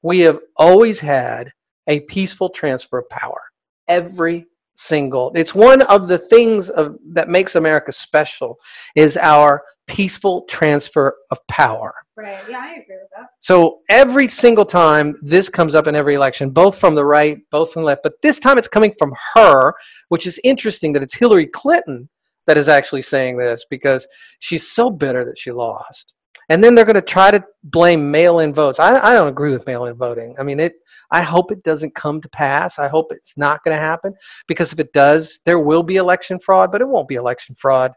we 0.03 0.21
have 0.21 0.41
always 0.57 1.01
had 1.01 1.51
a 1.87 2.01
peaceful 2.01 2.49
transfer 2.51 2.99
of 2.99 3.09
power. 3.09 3.41
Every 3.89 4.47
single. 4.75 5.33
It's 5.35 5.55
one 5.55 5.83
of 5.83 6.09
the 6.09 6.19
things 6.19 6.71
of, 6.71 6.97
that 7.13 7.29
makes 7.29 7.55
America 7.55 7.93
special 7.93 8.59
is 8.97 9.17
our 9.17 9.63
peaceful 9.87 10.43
transfer 10.43 11.17
of 11.31 11.39
power. 11.49 11.95
right. 12.17 12.43
Yeah, 12.49 12.61
I 12.61 12.73
agree 12.73 12.97
with 12.97 13.11
that. 13.17 13.27
So 13.41 13.81
every 13.89 14.29
single 14.29 14.65
time 14.65 15.17
this 15.23 15.49
comes 15.49 15.75
up 15.75 15.87
in 15.87 15.95
every 15.95 16.15
election, 16.15 16.51
both 16.51 16.79
from 16.79 16.95
the 16.95 17.05
right, 17.05 17.39
both 17.51 17.73
from 17.73 17.83
the 17.83 17.87
left, 17.87 18.03
but 18.03 18.15
this 18.23 18.39
time 18.39 18.59
it's 18.59 18.69
coming 18.69 18.95
from 18.99 19.15
her, 19.35 19.75
which 20.09 20.27
is 20.27 20.41
interesting 20.45 20.93
that 20.95 21.03
it's 21.03 21.15
Hillary 21.15 21.47
Clinton 21.47 22.09
that 22.47 22.57
is 22.57 22.69
actually 22.69 23.03
saying 23.03 23.37
this 23.37 23.65
because 23.69 24.07
she's 24.39 24.71
so 24.71 24.91
bitter 24.91 25.25
that 25.25 25.39
she 25.39 25.53
lost. 25.53 26.13
And 26.53 26.63
then 26.63 26.75
they're 26.75 26.85
going 26.85 26.97
to 26.97 27.01
try 27.01 27.31
to 27.31 27.43
blame 27.65 28.11
mail-in 28.11 28.53
votes. 28.53 28.79
I, 28.79 29.01
I 29.01 29.15
don't 29.15 29.29
agree 29.29 29.53
with 29.53 29.67
mail-in 29.67 29.95
voting. 29.95 30.35
I 30.39 30.43
mean, 30.43 30.61
it. 30.61 30.75
I 31.11 31.23
hope 31.23 31.51
it 31.51 31.63
doesn't 31.63 31.95
come 31.95 32.21
to 32.21 32.29
pass. 32.29 32.79
I 32.79 32.89
hope 32.89 33.07
it's 33.11 33.39
not 33.39 33.65
going 33.65 33.75
to 33.75 33.81
happen 33.81 34.13
because 34.47 34.71
if 34.71 34.79
it 34.79 34.93
does, 34.93 35.41
there 35.47 35.59
will 35.59 35.83
be 35.83 35.97
election 35.97 36.39
fraud, 36.39 36.71
but 36.71 36.83
it 36.83 36.89
won't 36.89 37.09
be 37.09 37.15
election 37.15 37.55
fraud 37.55 37.93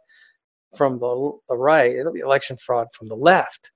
from 0.74 1.00
the, 1.00 1.34
the 1.50 1.58
right. 1.58 1.91
It'll 1.98 2.13
be 2.13 2.22
election 2.22 2.56
fraud 2.56 2.88
from 2.94 3.10
the 3.10 3.15
left. 3.15 3.72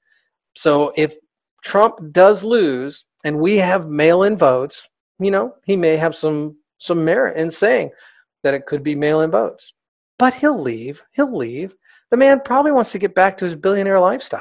So 0.56 0.94
if 0.96 1.14
Trump 1.62 2.14
does 2.14 2.42
lose 2.46 3.04
and 3.26 3.38
we 3.38 3.58
have 3.58 3.90
mail-in 3.90 4.38
votes, 4.38 4.88
you 5.20 5.30
know, 5.30 5.56
he 5.66 5.76
may 5.76 5.98
have 5.98 6.16
some 6.16 6.58
some 6.78 7.04
merit 7.04 7.36
in 7.36 7.52
saying 7.52 7.92
that 8.44 8.54
it 8.54 8.66
could 8.66 8.84
be 8.84 8.96
mail-in 8.96 9.30
votes. 9.30 9.74
But 10.18 10.36
he'll 10.36 10.58
leave. 10.58 11.04
He'll 11.12 11.36
leave. 11.36 11.76
The 12.12 12.18
man 12.18 12.40
probably 12.46 12.72
wants 12.72 12.94
to 12.94 12.98
get 13.00 13.14
back 13.14 13.38
to 13.40 13.46
his 13.46 13.56
billionaire 13.56 14.00
lifestyle. 14.00 14.40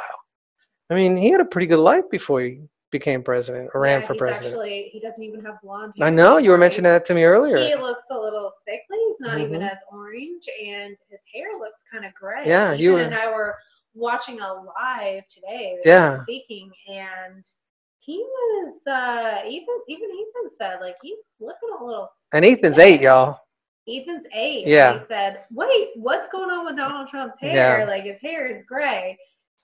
I 0.90 0.94
mean, 0.94 1.16
he 1.16 1.30
had 1.30 1.40
a 1.40 1.44
pretty 1.44 1.66
good 1.66 1.78
life 1.80 2.04
before 2.10 2.40
he 2.40 2.60
became 2.90 3.22
president 3.22 3.70
or 3.74 3.82
ran 3.82 4.04
for 4.06 4.14
he's 4.14 4.20
president. 4.20 4.54
Actually, 4.54 4.88
he 4.92 5.00
doesn't 5.00 5.22
even 5.22 5.44
have 5.44 5.60
blonde 5.62 5.92
I 6.00 6.08
know 6.08 6.38
you 6.38 6.50
were 6.50 6.56
mentioning 6.58 6.90
that 6.90 7.04
to 7.06 7.14
me 7.14 7.24
earlier. 7.24 7.58
He 7.58 7.74
looks 7.74 8.04
a 8.10 8.18
little 8.18 8.50
sickly. 8.66 8.96
He's 9.08 9.20
not 9.20 9.38
even 9.38 9.60
Mhm. 9.60 9.70
as 9.70 9.78
orange, 9.92 10.48
and 10.66 10.96
his 11.10 11.22
hair 11.34 11.58
looks 11.58 11.82
kind 11.92 12.06
of 12.06 12.14
gray. 12.14 12.44
Yeah, 12.46 12.72
you 12.72 12.94
were- 12.94 13.00
and 13.00 13.14
I 13.14 13.30
were 13.30 13.56
watching 13.94 14.40
a 14.40 14.54
live 14.54 15.26
today. 15.28 15.46
that 15.48 15.60
he 15.68 15.76
was 15.76 15.84
Yeah. 15.84 16.22
speaking, 16.22 16.70
and 16.88 17.44
he 17.98 18.18
was 18.24 18.86
uh, 18.86 19.42
Ethan. 19.46 19.80
Even 19.88 20.08
Ethan 20.10 20.50
said 20.56 20.80
like 20.80 20.96
he's 21.02 21.18
looking 21.40 21.68
a 21.78 21.84
little. 21.84 22.08
and 22.32 22.42
Ethan's 22.46 22.78
eight, 22.78 23.02
y'all. 23.02 23.38
Ethan's 23.86 24.24
eight. 24.32 24.66
Yeah. 24.66 24.98
He 24.98 25.04
said, 25.06 25.44
"Wait, 25.50 25.90
what's 25.96 26.28
going 26.28 26.50
on 26.50 26.64
with 26.64 26.76
Donald 26.76 27.08
Trump's 27.08 27.38
hair? 27.38 27.80
Yeah. 27.80 27.84
Like 27.84 28.04
his 28.04 28.20
hair 28.20 28.46
is 28.46 28.62
gray." 28.62 29.18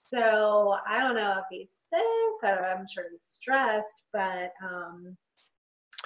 So 0.07 0.75
I 0.87 0.99
don't 1.01 1.15
know 1.15 1.39
if 1.39 1.45
he's 1.49 1.71
sick. 1.89 1.99
I 2.43 2.53
don't, 2.53 2.63
I'm 2.63 2.85
sure 2.87 3.05
he's 3.11 3.23
stressed, 3.23 4.03
but 4.13 4.51
um, 4.63 5.17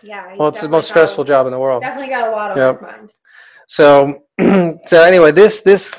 yeah. 0.02 0.38
Well, 0.38 0.48
it's 0.48 0.62
the 0.62 0.70
most 0.70 0.84
got 0.88 0.92
a- 0.92 1.00
stressful 1.08 1.26
job 1.26 1.48
in 1.48 1.52
the 1.52 1.60
world. 1.60 1.82
Definitely 1.84 2.08
got 2.08 2.30
a 2.30 2.32
lot 2.32 2.52
on 2.52 2.58
Yep. 2.58 2.74
his 2.76 2.82
mind. 2.82 3.12
So, 3.68 4.24
so 4.88 5.04
anyway, 5.04 5.34
this 5.34 5.60
this 5.60 5.94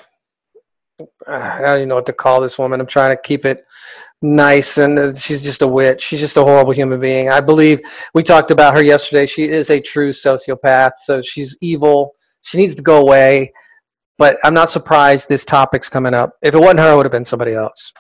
I 1.29 1.61
don't 1.61 1.77
even 1.77 1.89
know 1.91 1.97
what 1.97 2.07
to 2.07 2.15
call 2.15 2.41
this 2.41 2.59
woman. 2.59 2.81
I'm 2.81 2.87
trying 2.87 3.15
to 3.15 3.21
keep 3.23 3.45
it 3.45 3.67
nice, 4.23 4.79
and 4.79 4.99
uh, 4.99 5.15
she's 5.15 5.43
just 5.43 5.61
a 5.61 5.69
witch. 5.69 6.01
She's 6.03 6.21
just 6.21 6.39
a 6.39 6.43
horrible 6.43 6.73
human 6.73 7.01
being. 7.01 7.29
I 7.29 7.41
believe 7.41 7.81
we 8.15 8.23
talked 8.23 8.51
about 8.51 8.75
her 8.77 8.83
yesterday. 8.83 9.27
She 9.27 9.45
is 9.45 9.69
a 9.69 9.79
true 9.79 10.09
sociopath. 10.09 10.93
So 11.05 11.21
she's 11.21 11.55
evil. 11.61 12.13
She 12.41 12.57
needs 12.57 12.75
to 12.77 12.83
go 12.83 12.99
away. 13.03 13.53
But 14.21 14.37
I'm 14.45 14.53
not 14.53 14.69
surprised 14.69 15.31
this 15.31 15.47
topic's 15.47 15.89
coming 15.89 16.13
up. 16.13 16.35
If 16.43 16.53
it 16.53 16.59
wasn't 16.59 16.81
her, 16.81 16.93
it 16.93 16.97
would 16.97 17.07
have 17.07 17.11
been 17.11 17.25
somebody 17.25 17.55
else. 17.55 17.95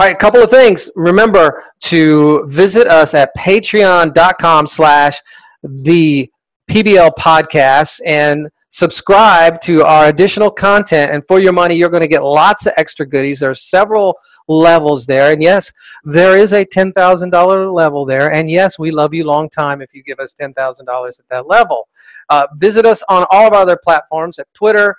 All 0.00 0.06
right, 0.08 0.16
a 0.16 0.18
couple 0.18 0.42
of 0.42 0.50
things. 0.50 0.90
Remember 0.96 1.62
to 1.82 2.44
visit 2.48 2.88
us 2.88 3.14
at 3.14 3.30
patreon.com 3.38 4.66
slash 4.66 5.16
the 5.62 6.28
PBL 6.68 7.12
podcast 7.16 8.00
and 8.04 8.48
subscribe 8.70 9.60
to 9.60 9.84
our 9.84 10.08
additional 10.08 10.50
content. 10.50 11.12
And 11.12 11.22
for 11.28 11.38
your 11.38 11.52
money, 11.52 11.76
you're 11.76 11.88
going 11.88 12.00
to 12.00 12.08
get 12.08 12.24
lots 12.24 12.66
of 12.66 12.72
extra 12.76 13.06
goodies. 13.06 13.38
There 13.38 13.50
are 13.50 13.54
several 13.54 14.18
levels 14.48 15.06
there. 15.06 15.30
And 15.30 15.40
yes, 15.40 15.72
there 16.02 16.36
is 16.36 16.52
a 16.52 16.66
$10,000 16.66 17.72
level 17.72 18.04
there. 18.04 18.32
And 18.32 18.50
yes, 18.50 18.76
we 18.76 18.90
love 18.90 19.14
you 19.14 19.22
long 19.22 19.48
time 19.48 19.80
if 19.80 19.94
you 19.94 20.02
give 20.02 20.18
us 20.18 20.34
$10,000 20.34 21.20
at 21.20 21.28
that 21.30 21.46
level. 21.46 21.86
Uh, 22.28 22.48
visit 22.56 22.84
us 22.84 23.04
on 23.08 23.24
all 23.30 23.46
of 23.46 23.52
our 23.52 23.62
other 23.62 23.78
platforms 23.80 24.40
at 24.40 24.52
Twitter, 24.52 24.96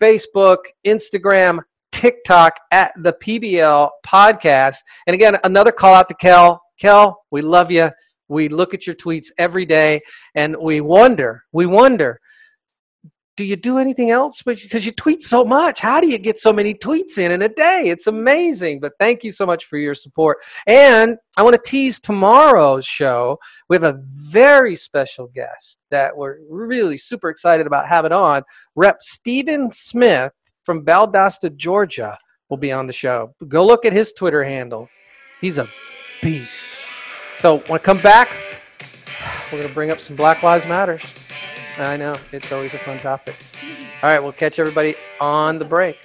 Facebook, 0.00 0.58
Instagram, 0.86 1.60
TikTok 1.92 2.58
at 2.72 2.92
the 2.98 3.14
PBL 3.14 3.90
podcast. 4.06 4.76
And 5.06 5.14
again, 5.14 5.38
another 5.44 5.72
call 5.72 5.94
out 5.94 6.08
to 6.08 6.14
Kell. 6.14 6.60
Kell, 6.78 7.22
we 7.30 7.42
love 7.42 7.70
you. 7.70 7.90
We 8.28 8.48
look 8.48 8.74
at 8.74 8.86
your 8.86 8.96
tweets 8.96 9.28
every 9.38 9.64
day 9.64 10.02
and 10.34 10.56
we 10.56 10.80
wonder, 10.80 11.44
we 11.52 11.66
wonder, 11.66 12.20
do 13.36 13.44
you 13.44 13.56
do 13.56 13.78
anything 13.78 14.10
else? 14.10 14.42
Because 14.42 14.86
you 14.86 14.92
tweet 14.92 15.22
so 15.22 15.44
much, 15.44 15.80
how 15.80 16.00
do 16.00 16.08
you 16.08 16.18
get 16.18 16.38
so 16.38 16.52
many 16.52 16.72
tweets 16.74 17.18
in 17.18 17.30
in 17.30 17.42
a 17.42 17.48
day? 17.48 17.84
It's 17.86 18.06
amazing. 18.06 18.80
But 18.80 18.92
thank 18.98 19.22
you 19.22 19.32
so 19.32 19.44
much 19.44 19.66
for 19.66 19.76
your 19.76 19.94
support. 19.94 20.38
And 20.66 21.18
I 21.36 21.42
want 21.42 21.54
to 21.54 21.70
tease 21.70 22.00
tomorrow's 22.00 22.86
show. 22.86 23.38
We 23.68 23.76
have 23.76 23.84
a 23.84 24.00
very 24.02 24.74
special 24.74 25.28
guest 25.28 25.78
that 25.90 26.16
we're 26.16 26.38
really 26.48 26.96
super 26.96 27.28
excited 27.28 27.66
about 27.66 27.86
having 27.86 28.12
on. 28.12 28.42
Rep 28.74 29.02
Stephen 29.02 29.70
Smith 29.70 30.32
from 30.64 30.84
Valdosta, 30.84 31.54
Georgia, 31.54 32.16
will 32.48 32.56
be 32.56 32.72
on 32.72 32.86
the 32.86 32.92
show. 32.92 33.34
Go 33.48 33.66
look 33.66 33.84
at 33.84 33.92
his 33.92 34.12
Twitter 34.12 34.44
handle. 34.44 34.88
He's 35.40 35.58
a 35.58 35.68
beast. 36.22 36.70
So 37.38 37.58
when 37.58 37.78
I 37.78 37.82
come 37.82 37.98
back, 37.98 38.30
we're 39.52 39.58
going 39.58 39.68
to 39.68 39.74
bring 39.74 39.90
up 39.90 40.00
some 40.00 40.16
Black 40.16 40.42
Lives 40.42 40.66
Matters. 40.66 41.02
I 41.78 41.96
know, 41.96 42.14
it's 42.32 42.52
always 42.52 42.72
a 42.74 42.78
fun 42.78 42.98
topic. 42.98 43.36
All 44.02 44.10
right, 44.10 44.22
we'll 44.22 44.32
catch 44.32 44.58
everybody 44.58 44.94
on 45.20 45.58
the 45.58 45.64
break. 45.64 45.98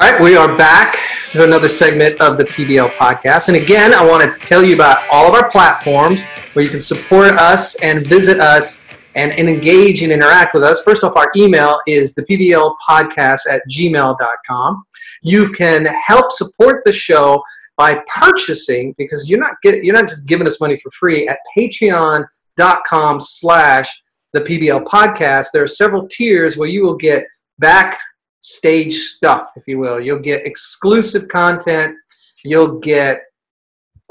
All 0.00 0.10
right, 0.10 0.20
we 0.20 0.36
are 0.36 0.56
back 0.56 0.96
to 1.30 1.44
another 1.44 1.68
segment 1.68 2.20
of 2.20 2.36
the 2.36 2.44
PBL 2.44 2.90
podcast. 2.90 3.48
And 3.48 3.56
again, 3.56 3.92
I 3.94 4.04
want 4.04 4.22
to 4.22 4.46
tell 4.46 4.64
you 4.64 4.74
about 4.74 5.02
all 5.10 5.28
of 5.28 5.34
our 5.34 5.48
platforms 5.50 6.24
where 6.52 6.64
you 6.64 6.70
can 6.70 6.80
support 6.80 7.32
us 7.32 7.74
and 7.76 8.06
visit 8.06 8.40
us 8.40 8.82
and, 9.14 9.32
and 9.32 9.48
engage 9.48 10.02
and 10.02 10.12
interact 10.12 10.54
with 10.54 10.62
us. 10.62 10.80
First 10.82 11.04
off, 11.04 11.16
our 11.16 11.30
email 11.36 11.80
is 11.86 12.14
the 12.14 12.22
PBL 12.22 12.74
podcast 12.88 13.40
at 13.48 13.62
gmail.com. 13.70 14.84
You 15.22 15.50
can 15.50 15.86
help 15.86 16.32
support 16.32 16.82
the 16.84 16.92
show 16.92 17.42
by 17.76 18.02
purchasing 18.06 18.94
because 18.98 19.28
you're 19.28 19.38
not 19.38 19.54
get, 19.62 19.84
you're 19.84 19.94
not 19.94 20.08
just 20.08 20.26
giving 20.26 20.46
us 20.46 20.60
money 20.60 20.76
for 20.76 20.90
free 20.90 21.28
at 21.28 21.38
patreon.com 21.56 23.20
slash 23.20 23.88
the 24.32 24.40
PBL 24.40 24.84
podcast. 24.84 25.46
There 25.52 25.62
are 25.62 25.68
several 25.68 26.06
tiers 26.08 26.56
where 26.56 26.68
you 26.68 26.82
will 26.82 26.96
get 26.96 27.24
backstage 27.58 28.94
stuff, 28.94 29.52
if 29.56 29.64
you 29.66 29.78
will. 29.78 30.00
You'll 30.00 30.20
get 30.20 30.46
exclusive 30.46 31.28
content. 31.28 31.96
You'll 32.44 32.78
get 32.78 33.22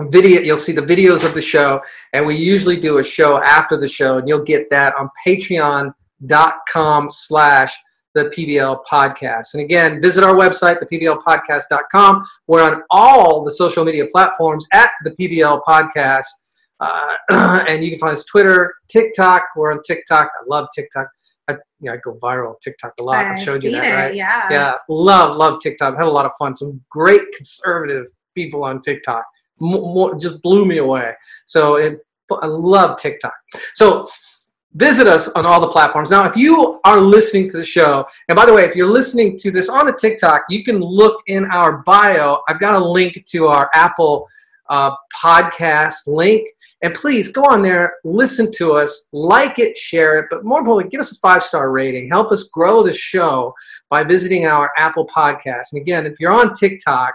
video 0.01 0.41
you'll 0.41 0.57
see 0.57 0.73
the 0.73 0.81
videos 0.81 1.25
of 1.25 1.33
the 1.33 1.41
show 1.41 1.81
and 2.13 2.23
we 2.25 2.35
usually 2.35 2.79
do 2.79 2.99
a 2.99 3.03
show 3.03 3.41
after 3.41 3.77
the 3.77 3.87
show 3.87 4.19
and 4.19 4.27
you'll 4.27 4.43
get 4.43 4.69
that 4.69 4.93
on 4.95 5.09
patreon.com 5.25 7.09
slash 7.09 7.75
the 8.13 8.25
pbl 8.25 8.79
podcast 8.89 9.55
and 9.55 9.63
again 9.63 9.99
visit 9.99 10.23
our 10.23 10.35
website 10.35 10.79
thepblpodcast.com 10.79 12.23
we're 12.45 12.61
on 12.61 12.83
all 12.91 13.43
the 13.43 13.49
social 13.49 13.83
media 13.83 14.05
platforms 14.11 14.67
at 14.71 14.91
the 15.03 15.11
pbl 15.11 15.63
podcast 15.67 16.27
uh, 16.79 17.15
and 17.67 17.83
you 17.83 17.91
can 17.91 17.99
find 17.99 18.13
us 18.13 18.25
twitter 18.25 18.73
tiktok 18.87 19.41
we're 19.55 19.71
on 19.71 19.81
tiktok 19.83 20.25
i 20.25 20.43
love 20.47 20.67
tiktok 20.75 21.07
I, 21.47 21.53
you 21.79 21.89
know, 21.89 21.93
I 21.93 21.97
go 21.97 22.15
viral 22.21 22.59
TikTok 22.59 22.93
a 22.99 23.03
lot. 23.03 23.25
I 23.25 23.31
I've 23.31 23.39
showed 23.39 23.63
you 23.63 23.71
that, 23.71 23.85
it, 23.85 23.93
right? 23.93 24.15
Yeah. 24.15 24.47
Yeah, 24.51 24.73
love, 24.89 25.37
love 25.37 25.61
TikTok. 25.61 25.95
Had 25.95 26.05
a 26.05 26.09
lot 26.09 26.25
of 26.25 26.31
fun. 26.37 26.55
Some 26.55 26.81
great 26.89 27.21
conservative 27.35 28.07
people 28.35 28.63
on 28.63 28.81
TikTok. 28.81 29.23
Mo 29.59 29.93
more, 29.93 30.19
just 30.19 30.41
blew 30.41 30.65
me 30.65 30.77
away. 30.77 31.13
So 31.45 31.75
it, 31.75 31.99
I 32.41 32.45
love 32.45 32.99
TikTok. 32.99 33.33
So 33.73 34.05
visit 34.73 35.07
us 35.07 35.29
on 35.29 35.45
all 35.45 35.61
the 35.61 35.69
platforms. 35.69 36.11
Now, 36.11 36.25
if 36.25 36.35
you 36.35 36.79
are 36.83 36.99
listening 36.99 37.49
to 37.49 37.57
the 37.57 37.65
show, 37.65 38.05
and 38.27 38.35
by 38.35 38.45
the 38.45 38.53
way, 38.53 38.65
if 38.65 38.75
you're 38.75 38.85
listening 38.85 39.37
to 39.39 39.49
this 39.49 39.69
on 39.69 39.87
a 39.87 39.93
TikTok, 39.93 40.43
you 40.49 40.63
can 40.63 40.79
look 40.79 41.23
in 41.27 41.45
our 41.45 41.77
bio. 41.79 42.41
I've 42.47 42.59
got 42.59 42.79
a 42.79 42.85
link 42.85 43.23
to 43.25 43.47
our 43.47 43.69
Apple 43.73 44.27
uh, 44.69 44.95
podcast 45.15 46.07
link. 46.07 46.47
And 46.81 46.93
please 46.93 47.29
go 47.29 47.43
on 47.43 47.61
there, 47.61 47.95
listen 48.03 48.51
to 48.53 48.73
us, 48.73 49.05
like 49.11 49.59
it, 49.59 49.77
share 49.77 50.19
it, 50.19 50.27
but 50.29 50.45
more 50.45 50.59
importantly, 50.59 50.89
give 50.89 51.01
us 51.01 51.11
a 51.11 51.19
five 51.19 51.43
star 51.43 51.71
rating. 51.71 52.09
Help 52.09 52.31
us 52.31 52.49
grow 52.53 52.83
the 52.83 52.93
show 52.93 53.53
by 53.89 54.03
visiting 54.03 54.45
our 54.45 54.71
Apple 54.77 55.07
podcast. 55.07 55.73
And 55.73 55.81
again, 55.81 56.05
if 56.05 56.19
you're 56.19 56.31
on 56.31 56.53
TikTok, 56.53 57.13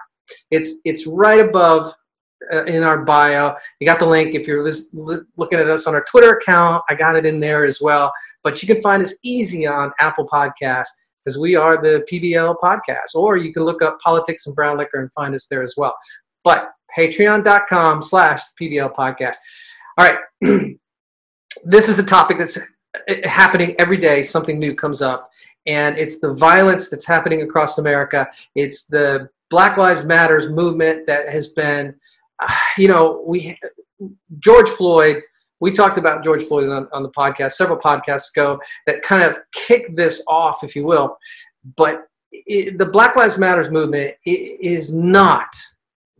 it's 0.50 0.74
it's 0.84 1.06
right 1.06 1.40
above 1.40 1.92
uh, 2.52 2.64
in 2.64 2.82
our 2.82 3.04
bio. 3.04 3.54
You 3.80 3.86
got 3.86 3.98
the 3.98 4.06
link. 4.06 4.34
If 4.34 4.46
you're 4.46 4.64
lis- 4.64 4.90
li- 4.92 5.20
looking 5.36 5.58
at 5.58 5.68
us 5.68 5.86
on 5.86 5.94
our 5.94 6.04
Twitter 6.04 6.36
account, 6.36 6.82
I 6.88 6.94
got 6.94 7.16
it 7.16 7.26
in 7.26 7.38
there 7.38 7.64
as 7.64 7.80
well. 7.80 8.12
But 8.42 8.62
you 8.62 8.72
can 8.72 8.82
find 8.82 9.02
us 9.02 9.14
easy 9.22 9.66
on 9.66 9.92
Apple 9.98 10.26
Podcasts 10.26 10.88
because 11.24 11.38
we 11.38 11.56
are 11.56 11.80
the 11.80 12.04
PBL 12.10 12.56
podcast. 12.62 13.14
Or 13.14 13.36
you 13.36 13.52
can 13.52 13.64
look 13.64 13.82
up 13.82 13.98
politics 14.00 14.46
and 14.46 14.56
brown 14.56 14.78
liquor 14.78 15.00
and 15.00 15.12
find 15.12 15.34
us 15.34 15.46
there 15.46 15.62
as 15.62 15.74
well. 15.76 15.94
But 16.44 16.70
patreon.com 16.96 18.02
slash 18.02 18.40
PBL 18.60 18.94
podcast. 18.94 19.36
All 19.98 20.06
right. 20.06 20.18
this 21.64 21.88
is 21.88 21.98
a 21.98 22.02
topic 22.02 22.38
that's 22.38 22.58
happening 23.24 23.74
every 23.78 23.96
day. 23.96 24.22
Something 24.22 24.58
new 24.58 24.74
comes 24.74 25.02
up. 25.02 25.30
And 25.66 25.96
it's 25.96 26.18
the 26.18 26.34
violence 26.34 26.88
that's 26.88 27.06
happening 27.06 27.42
across 27.42 27.78
America. 27.78 28.26
It's 28.54 28.86
the 28.86 29.28
Black 29.50 29.76
Lives 29.76 30.04
Matters 30.04 30.48
movement 30.48 31.06
that 31.06 31.28
has 31.28 31.48
been, 31.48 31.94
you 32.78 32.88
know, 32.88 33.22
we, 33.26 33.58
George 34.38 34.68
Floyd, 34.70 35.22
we 35.60 35.70
talked 35.70 35.96
about 35.96 36.24
George 36.24 36.42
Floyd 36.42 36.68
on, 36.68 36.88
on 36.92 37.04
the 37.04 37.10
podcast 37.10 37.52
several 37.52 37.78
podcasts 37.78 38.30
ago 38.34 38.58
that 38.86 39.02
kind 39.02 39.22
of 39.22 39.38
kicked 39.52 39.94
this 39.94 40.22
off, 40.26 40.64
if 40.64 40.74
you 40.74 40.84
will. 40.84 41.16
But 41.76 42.06
it, 42.32 42.78
the 42.78 42.86
Black 42.86 43.14
Lives 43.14 43.38
Matters 43.38 43.70
movement 43.70 44.14
is 44.24 44.92
not, 44.92 45.48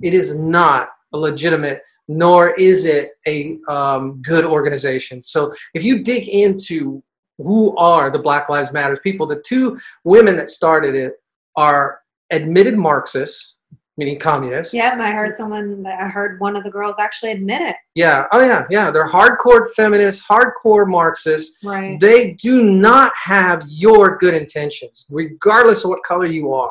it 0.02 0.14
is 0.14 0.34
not 0.34 0.88
a 1.12 1.18
legitimate, 1.18 1.82
nor 2.08 2.50
is 2.58 2.84
it 2.84 3.12
a 3.26 3.58
um, 3.68 4.20
good 4.22 4.44
organization. 4.44 5.22
So 5.22 5.52
if 5.74 5.82
you 5.84 6.02
dig 6.02 6.28
into 6.28 7.02
who 7.38 7.76
are 7.76 8.10
the 8.10 8.18
Black 8.18 8.48
Lives 8.48 8.72
Matters 8.72 9.00
people, 9.00 9.26
the 9.26 9.42
two 9.46 9.78
women 10.04 10.36
that 10.36 10.50
started 10.50 10.94
it 10.94 11.14
are 11.56 12.00
admitted 12.30 12.76
Marxists, 12.76 13.56
meaning 13.98 14.18
communists. 14.18 14.72
Yeah, 14.72 14.96
I 14.98 15.12
heard 15.12 15.36
someone. 15.36 15.86
I 15.86 16.08
heard 16.08 16.40
one 16.40 16.56
of 16.56 16.64
the 16.64 16.70
girls 16.70 16.96
actually 16.98 17.32
admit 17.32 17.60
it. 17.60 17.76
Yeah. 17.94 18.26
Oh, 18.32 18.42
yeah. 18.42 18.64
Yeah. 18.70 18.90
They're 18.90 19.08
hardcore 19.08 19.70
feminists, 19.74 20.24
hardcore 20.26 20.88
Marxists. 20.88 21.62
Right. 21.62 22.00
They 22.00 22.32
do 22.32 22.64
not 22.64 23.12
have 23.16 23.62
your 23.68 24.16
good 24.16 24.34
intentions, 24.34 25.06
regardless 25.10 25.84
of 25.84 25.90
what 25.90 26.02
color 26.04 26.26
you 26.26 26.54
are. 26.54 26.70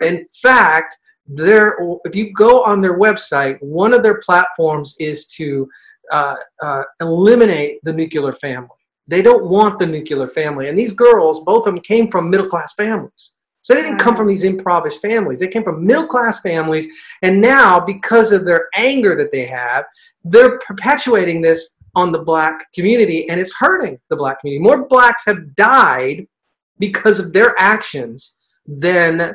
In 0.00 0.24
fact, 0.42 0.96
they're, 1.26 1.76
if 2.04 2.16
you 2.16 2.32
go 2.32 2.62
on 2.64 2.80
their 2.80 2.98
website, 2.98 3.58
one 3.60 3.94
of 3.94 4.02
their 4.02 4.20
platforms 4.20 4.96
is 4.98 5.26
to 5.26 5.68
uh, 6.10 6.36
uh, 6.62 6.82
eliminate 7.00 7.78
the 7.84 7.92
nuclear 7.92 8.32
family. 8.32 8.68
They 9.06 9.22
don't 9.22 9.46
want 9.46 9.78
the 9.78 9.86
nuclear 9.86 10.28
family. 10.28 10.68
And 10.68 10.78
these 10.78 10.92
girls, 10.92 11.40
both 11.40 11.66
of 11.66 11.74
them 11.74 11.82
came 11.82 12.10
from 12.10 12.30
middle 12.30 12.46
class 12.46 12.72
families. 12.74 13.32
So 13.62 13.74
they 13.74 13.82
didn't 13.82 13.98
come 13.98 14.16
from 14.16 14.26
these 14.26 14.44
impoverished 14.44 15.02
families. 15.02 15.40
They 15.40 15.48
came 15.48 15.64
from 15.64 15.84
middle 15.84 16.06
class 16.06 16.40
families. 16.40 16.88
And 17.22 17.40
now, 17.40 17.78
because 17.78 18.32
of 18.32 18.44
their 18.44 18.68
anger 18.74 19.14
that 19.16 19.32
they 19.32 19.44
have, 19.46 19.84
they're 20.24 20.58
perpetuating 20.60 21.42
this 21.42 21.74
on 21.94 22.12
the 22.12 22.18
black 22.18 22.72
community 22.72 23.28
and 23.28 23.40
it's 23.40 23.52
hurting 23.52 23.98
the 24.08 24.16
black 24.16 24.40
community. 24.40 24.62
More 24.62 24.86
blacks 24.86 25.24
have 25.26 25.54
died 25.56 26.26
because 26.78 27.18
of 27.18 27.32
their 27.32 27.54
actions 27.58 28.36
than 28.66 29.34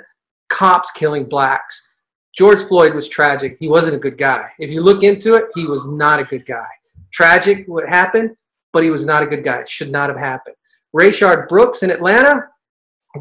cops 0.49 0.91
killing 0.91 1.25
blacks. 1.25 1.89
George 2.35 2.63
Floyd 2.65 2.93
was 2.93 3.07
tragic. 3.07 3.57
He 3.59 3.67
wasn't 3.67 3.95
a 3.95 3.99
good 3.99 4.17
guy. 4.17 4.49
If 4.59 4.69
you 4.69 4.81
look 4.81 5.03
into 5.03 5.35
it, 5.35 5.45
he 5.55 5.65
was 5.65 5.87
not 5.87 6.19
a 6.19 6.25
good 6.25 6.45
guy. 6.45 6.67
Tragic 7.11 7.63
what 7.67 7.87
happened, 7.87 8.35
but 8.73 8.83
he 8.83 8.89
was 8.89 9.05
not 9.05 9.23
a 9.23 9.25
good 9.25 9.43
guy. 9.43 9.59
It 9.59 9.69
should 9.69 9.91
not 9.91 10.09
have 10.09 10.19
happened. 10.19 10.55
Rayshard 10.95 11.47
Brooks 11.47 11.83
in 11.83 11.91
Atlanta, 11.91 12.47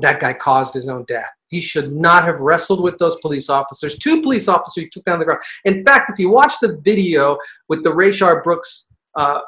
that 0.00 0.18
guy 0.20 0.32
caused 0.32 0.74
his 0.74 0.88
own 0.88 1.04
death. 1.04 1.30
He 1.46 1.60
should 1.60 1.92
not 1.92 2.24
have 2.24 2.40
wrestled 2.40 2.82
with 2.82 2.98
those 2.98 3.16
police 3.16 3.48
officers. 3.48 3.96
Two 3.96 4.20
police 4.20 4.48
officers 4.48 4.86
took 4.90 5.04
down 5.04 5.20
the 5.20 5.24
ground. 5.24 5.40
In 5.64 5.84
fact, 5.84 6.10
if 6.10 6.18
you 6.18 6.28
watch 6.28 6.54
the 6.60 6.80
video 6.82 7.38
with 7.68 7.84
the 7.84 7.90
Rayshard 7.90 8.42
Brooks 8.42 8.86
uh, 9.14 9.40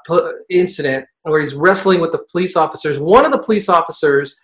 incident 0.49 1.05
where 1.23 1.41
he's 1.41 1.55
wrestling 1.55 2.01
with 2.01 2.12
the 2.12 2.25
police 2.31 2.55
officers, 2.55 3.01
one 3.01 3.25
of 3.25 3.33
the 3.33 3.39
police 3.39 3.69
officers 3.69 4.37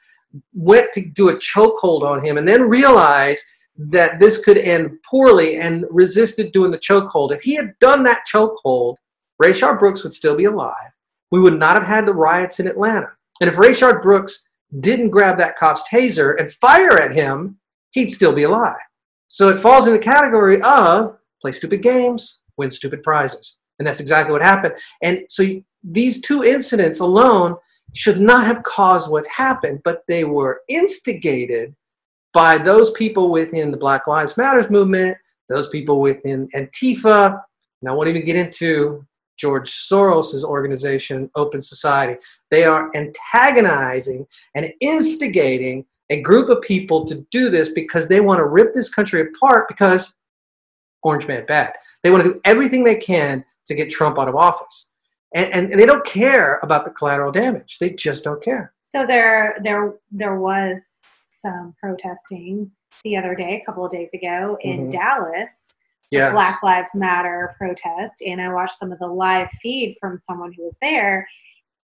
went 0.54 0.92
to 0.92 1.04
do 1.04 1.28
a 1.28 1.36
chokehold 1.36 2.02
on 2.02 2.24
him 2.24 2.38
and 2.38 2.46
then 2.46 2.68
realized 2.68 3.44
that 3.76 4.20
this 4.20 4.38
could 4.38 4.58
end 4.58 4.98
poorly 5.08 5.56
and 5.56 5.84
resisted 5.90 6.52
doing 6.52 6.70
the 6.70 6.78
chokehold. 6.78 7.32
If 7.32 7.42
he 7.42 7.54
had 7.54 7.78
done 7.80 8.02
that 8.04 8.24
chokehold, 8.32 8.96
Rayshard 9.42 9.78
Brooks 9.78 10.04
would 10.04 10.14
still 10.14 10.36
be 10.36 10.44
alive. 10.44 10.90
We 11.30 11.40
would 11.40 11.58
not 11.58 11.76
have 11.76 11.86
had 11.86 12.06
the 12.06 12.14
riots 12.14 12.60
in 12.60 12.66
Atlanta. 12.66 13.10
And 13.40 13.48
if 13.48 13.56
Rayshard 13.56 14.02
Brooks 14.02 14.44
didn't 14.80 15.10
grab 15.10 15.38
that 15.38 15.56
cop's 15.56 15.82
taser 15.88 16.38
and 16.38 16.50
fire 16.52 16.98
at 16.98 17.12
him, 17.12 17.58
he'd 17.92 18.10
still 18.10 18.32
be 18.32 18.44
alive. 18.44 18.76
So 19.28 19.48
it 19.48 19.58
falls 19.58 19.86
in 19.86 19.94
the 19.94 19.98
category 19.98 20.60
of 20.62 21.16
play 21.40 21.52
stupid 21.52 21.82
games, 21.82 22.38
win 22.56 22.70
stupid 22.70 23.02
prizes. 23.02 23.56
And 23.78 23.86
that's 23.86 24.00
exactly 24.00 24.32
what 24.32 24.42
happened. 24.42 24.74
And 25.02 25.24
so 25.28 25.44
these 25.82 26.20
two 26.20 26.44
incidents 26.44 27.00
alone 27.00 27.56
should 27.94 28.20
not 28.20 28.46
have 28.46 28.62
caused 28.62 29.10
what 29.10 29.26
happened, 29.26 29.80
but 29.84 30.02
they 30.08 30.24
were 30.24 30.62
instigated 30.68 31.74
by 32.32 32.56
those 32.58 32.90
people 32.92 33.30
within 33.30 33.70
the 33.70 33.76
Black 33.76 34.06
Lives 34.06 34.36
Matters 34.36 34.70
movement, 34.70 35.16
those 35.48 35.68
people 35.68 36.00
within 36.00 36.48
Antifa. 36.54 37.40
And 37.82 37.90
I 37.90 37.92
won't 37.92 38.08
even 38.08 38.24
get 38.24 38.36
into 38.36 39.04
George 39.36 39.70
Soros' 39.70 40.44
organization, 40.44 41.30
Open 41.34 41.60
Society. 41.60 42.18
They 42.50 42.64
are 42.64 42.90
antagonizing 42.94 44.26
and 44.54 44.72
instigating 44.80 45.84
a 46.10 46.20
group 46.20 46.48
of 46.48 46.60
people 46.62 47.04
to 47.06 47.26
do 47.30 47.50
this 47.50 47.68
because 47.68 48.06
they 48.06 48.20
want 48.20 48.38
to 48.38 48.46
rip 48.46 48.72
this 48.72 48.88
country 48.88 49.22
apart 49.22 49.68
because 49.68 50.14
Orange 51.02 51.26
Man 51.26 51.44
bad. 51.46 51.72
They 52.02 52.10
want 52.10 52.24
to 52.24 52.34
do 52.34 52.40
everything 52.44 52.84
they 52.84 52.94
can 52.94 53.44
to 53.66 53.74
get 53.74 53.90
Trump 53.90 54.18
out 54.18 54.28
of 54.28 54.36
office. 54.36 54.90
And, 55.34 55.52
and, 55.52 55.70
and 55.70 55.80
they 55.80 55.86
don't 55.86 56.04
care 56.04 56.60
about 56.62 56.84
the 56.84 56.90
collateral 56.90 57.32
damage. 57.32 57.78
They 57.78 57.90
just 57.90 58.24
don't 58.24 58.42
care. 58.42 58.74
So 58.82 59.06
there, 59.06 59.56
there, 59.64 59.94
there 60.10 60.38
was 60.38 60.82
some 61.26 61.74
protesting 61.80 62.70
the 63.04 63.16
other 63.16 63.34
day, 63.34 63.60
a 63.60 63.64
couple 63.64 63.84
of 63.84 63.90
days 63.90 64.10
ago 64.14 64.58
in 64.60 64.88
Mhm. 64.88 64.92
Dallas. 64.92 65.74
Yes. 66.10 66.32
Black 66.32 66.62
Lives 66.62 66.94
Matter 66.94 67.54
protest, 67.56 68.20
and 68.20 68.38
I 68.38 68.52
watched 68.52 68.78
some 68.78 68.92
of 68.92 68.98
the 68.98 69.06
live 69.06 69.48
feed 69.62 69.96
from 69.98 70.20
someone 70.20 70.52
who 70.52 70.64
was 70.64 70.76
there. 70.82 71.26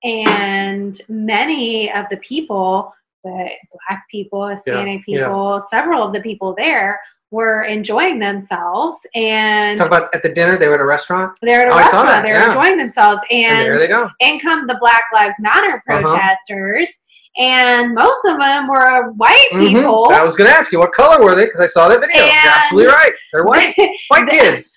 And 0.03 0.99
many 1.07 1.93
of 1.93 2.05
the 2.09 2.17
people, 2.17 2.91
the 3.23 3.49
black 3.87 4.05
people, 4.09 4.47
Hispanic 4.47 5.03
yeah. 5.05 5.25
people, 5.25 5.63
several 5.69 6.01
of 6.01 6.11
the 6.11 6.21
people 6.21 6.55
there 6.57 6.99
were 7.31 7.63
enjoying 7.63 8.19
themselves, 8.19 8.99
and 9.15 9.77
Talk 9.77 9.87
about 9.87 10.13
at 10.13 10.21
the 10.23 10.29
dinner, 10.29 10.57
they 10.57 10.67
were 10.67 10.75
at 10.75 10.79
a 10.81 10.85
restaurant. 10.85 11.37
they're 11.41 11.61
at 11.61 11.67
a 11.69 11.73
Oh, 11.73 11.77
restaurant. 11.77 12.23
They're 12.23 12.35
yeah. 12.35 12.47
enjoying 12.47 12.77
themselves, 12.77 13.21
And, 13.31 13.59
there 13.59 13.79
they 13.79 13.87
go. 13.87 14.09
in 14.21 14.39
come 14.39 14.67
the 14.67 14.77
Black 14.79 15.03
Lives 15.13 15.35
Matter 15.39 15.83
Uh-huh. 15.89 16.01
protesters, 16.01 16.89
and 17.37 17.93
most 17.93 18.19
of 18.25 18.37
them 18.39 18.67
were 18.67 19.11
white 19.13 19.49
Mhm. 19.53 19.67
people. 19.75 20.07
I 20.11 20.23
was 20.23 20.35
going 20.35 20.49
to 20.49 20.55
ask 20.55 20.71
you, 20.71 20.79
what 20.79 20.93
color 20.93 21.21
were 21.23 21.35
they? 21.35 21.45
Because 21.45 21.59
I 21.61 21.67
saw 21.67 21.89
that 21.89 21.99
video. 21.99 22.23
You're 22.23 22.33
absolutely 22.53 22.93
right. 22.93 23.11
They're 23.33 23.43
white. 23.51 23.75
White 24.09 24.29
kids. 24.29 24.73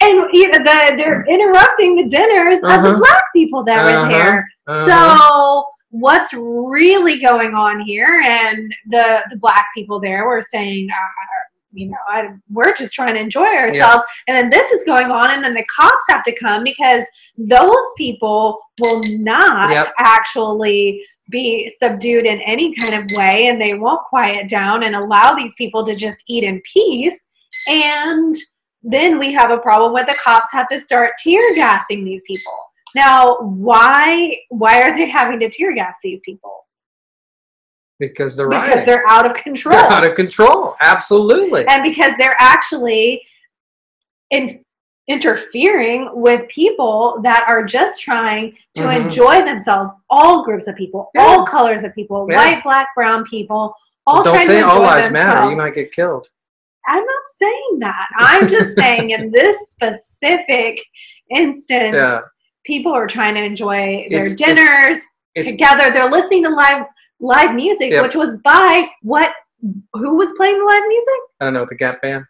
and 0.00 0.22
either 0.32 0.60
the, 0.60 0.94
they're 0.96 1.24
interrupting 1.28 1.96
the 1.96 2.04
dinners 2.08 2.54
of 2.56 2.60
the 2.62 2.68
Uh-huh. 2.90 2.96
black 2.98 3.22
people 3.34 3.64
that 3.64 3.80
Uh-huh. 3.80 4.06
were 4.06 4.12
there. 4.14 4.48
Uh-huh. 4.68 4.86
So 4.86 5.66
what's 5.90 6.32
really 6.32 7.18
going 7.18 7.54
on 7.54 7.80
here? 7.80 8.22
And 8.24 8.72
the 8.88 9.22
the 9.30 9.36
black 9.36 9.66
people 9.74 9.98
there 10.00 10.24
were 10.26 10.40
saying, 10.40 10.88
uh, 10.90 11.47
you 11.72 11.88
know, 11.88 11.96
I, 12.06 12.30
we're 12.50 12.74
just 12.74 12.92
trying 12.94 13.14
to 13.14 13.20
enjoy 13.20 13.46
ourselves. 13.46 14.04
And 14.26 14.36
then 14.36 14.50
this 14.50 14.70
is 14.72 14.84
going 14.84 15.10
on, 15.10 15.30
and 15.30 15.44
then 15.44 15.54
the 15.54 15.64
cops 15.64 16.04
have 16.08 16.22
to 16.24 16.34
come 16.34 16.64
because 16.64 17.04
those 17.36 17.86
people 17.96 18.58
will 18.80 19.02
not 19.22 19.70
Yep. 19.70 19.92
actually 19.98 21.02
be 21.30 21.70
subdued 21.78 22.24
in 22.24 22.40
any 22.40 22.74
kind 22.74 22.94
of 22.94 23.16
way, 23.16 23.48
and 23.48 23.60
they 23.60 23.74
won't 23.74 24.04
quiet 24.04 24.48
down 24.48 24.84
and 24.84 24.96
allow 24.96 25.34
these 25.34 25.54
people 25.56 25.84
to 25.84 25.94
just 25.94 26.24
eat 26.28 26.44
in 26.44 26.60
peace. 26.62 27.26
And 27.66 28.34
then 28.82 29.18
we 29.18 29.32
have 29.32 29.50
a 29.50 29.58
problem 29.58 29.92
where 29.92 30.06
the 30.06 30.16
cops 30.22 30.48
have 30.52 30.68
to 30.68 30.80
start 30.80 31.12
tear 31.18 31.54
gassing 31.54 32.04
these 32.04 32.22
people. 32.26 32.52
Now, 32.94 33.36
why 33.40 34.38
why 34.48 34.80
are 34.82 34.96
they 34.96 35.06
having 35.06 35.38
to 35.40 35.50
tear 35.50 35.74
gas 35.74 35.94
these 36.02 36.22
people? 36.24 36.64
Because 37.98 38.36
they're 38.36 38.48
Because 38.48 38.66
rioting. 38.68 38.84
they're 38.86 39.04
out 39.08 39.26
of 39.28 39.34
control. 39.36 39.76
They're 39.76 39.90
out 39.90 40.04
of 40.06 40.14
control. 40.14 40.74
Absolutely. 40.80 41.66
and 41.68 41.82
because 41.82 42.12
they're 42.18 42.36
actually 42.38 43.22
in, 44.30 44.62
interfering 45.08 46.10
with 46.12 46.46
people 46.48 47.20
that 47.22 47.44
are 47.48 47.64
just 47.64 48.00
trying 48.00 48.56
to 48.74 48.82
Mhm. 48.82 49.04
enjoy 49.04 49.42
themselves 49.42 49.92
all 50.10 50.44
groups 50.44 50.66
of 50.66 50.76
people 50.76 51.10
Yeah. 51.14 51.22
all 51.22 51.46
colors 51.46 51.82
of 51.82 51.94
people 51.94 52.26
Yeah. 52.30 52.36
white 52.36 52.62
black 52.62 52.88
brown 52.94 53.24
people 53.24 53.74
all 54.06 54.22
Don't 54.22 54.34
trying 54.34 54.46
say 54.46 54.60
to 54.60 54.66
all 54.68 54.80
lives 54.80 55.10
matter. 55.10 55.48
You 55.50 55.56
might 55.56 55.74
get 55.74 55.92
killed. 55.92 56.28
i'm 56.86 57.04
not 57.04 57.22
saying 57.36 57.78
that 57.80 58.06
i'm 58.18 58.48
just 58.48 58.74
saying 58.76 59.10
in 59.10 59.30
this 59.38 59.56
specific 59.70 60.78
instance 61.30 61.94
Yeah. 61.96 62.20
people 62.64 62.92
are 62.92 63.06
trying 63.06 63.34
to 63.34 63.42
enjoy 63.42 64.06
their 64.10 64.20
It's- 64.26 64.32
it's- 64.32 64.36
dinners 64.36 64.98
It's 65.34 65.46
together 65.50 65.90
they're 65.90 66.10
listening 66.10 66.42
to 66.44 66.50
live 66.50 66.84
live 67.20 67.54
music 67.54 67.90
Yep. 67.92 68.02
which 68.04 68.14
was 68.14 68.36
by 68.44 68.88
what 69.02 69.30
who 69.94 70.16
was 70.16 70.32
playing 70.36 70.58
the 70.58 70.64
live 70.64 70.82
music 70.88 71.14
I 71.40 71.44
don't 71.44 71.54
know 71.54 71.66
the 71.68 71.74
Gap 71.74 72.00
Band. 72.02 72.24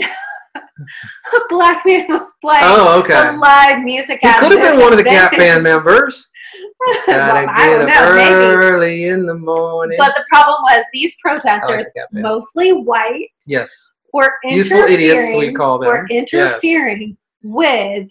a 0.00 0.08
black 1.48 1.84
man 1.86 2.06
was 2.08 2.30
playing 2.40 2.62
Oh, 2.64 3.00
okay. 3.00 3.32
the 3.32 3.38
live 3.38 3.82
music. 3.82 4.18
He 4.22 4.32
could 4.34 4.52
have 4.52 4.60
been 4.60 4.80
one 4.80 4.92
of 4.92 4.98
the. 4.98 5.04
Gap 5.04 5.32
Band 5.32 5.62
members. 5.64 6.28
Gotta 7.06 7.46
Well, 7.46 7.48
I 7.48 7.66
get 7.66 7.78
don't 7.78 7.90
up 7.90 7.94
know, 8.08 8.14
maybe. 8.14 8.34
early 8.34 9.04
in 9.08 9.24
the 9.26 9.34
morning. 9.34 9.96
But 9.98 10.14
the 10.14 10.24
problem 10.28 10.62
was 10.64 10.84
these 10.92 11.14
like 11.24 11.40
protesters, 11.40 11.86
the 12.12 12.20
mostly 12.20 12.72
white, 12.72 13.28
Yes. 13.46 13.92
were 14.12 14.34
interfering. 14.44 14.56
Useful 14.58 14.94
idiots, 14.94 15.36
we 15.36 15.52
call 15.52 15.78
them. 15.78 15.88
were 15.88 16.06
Yes. 16.10 16.32
interfering 16.32 17.16
with 17.42 18.08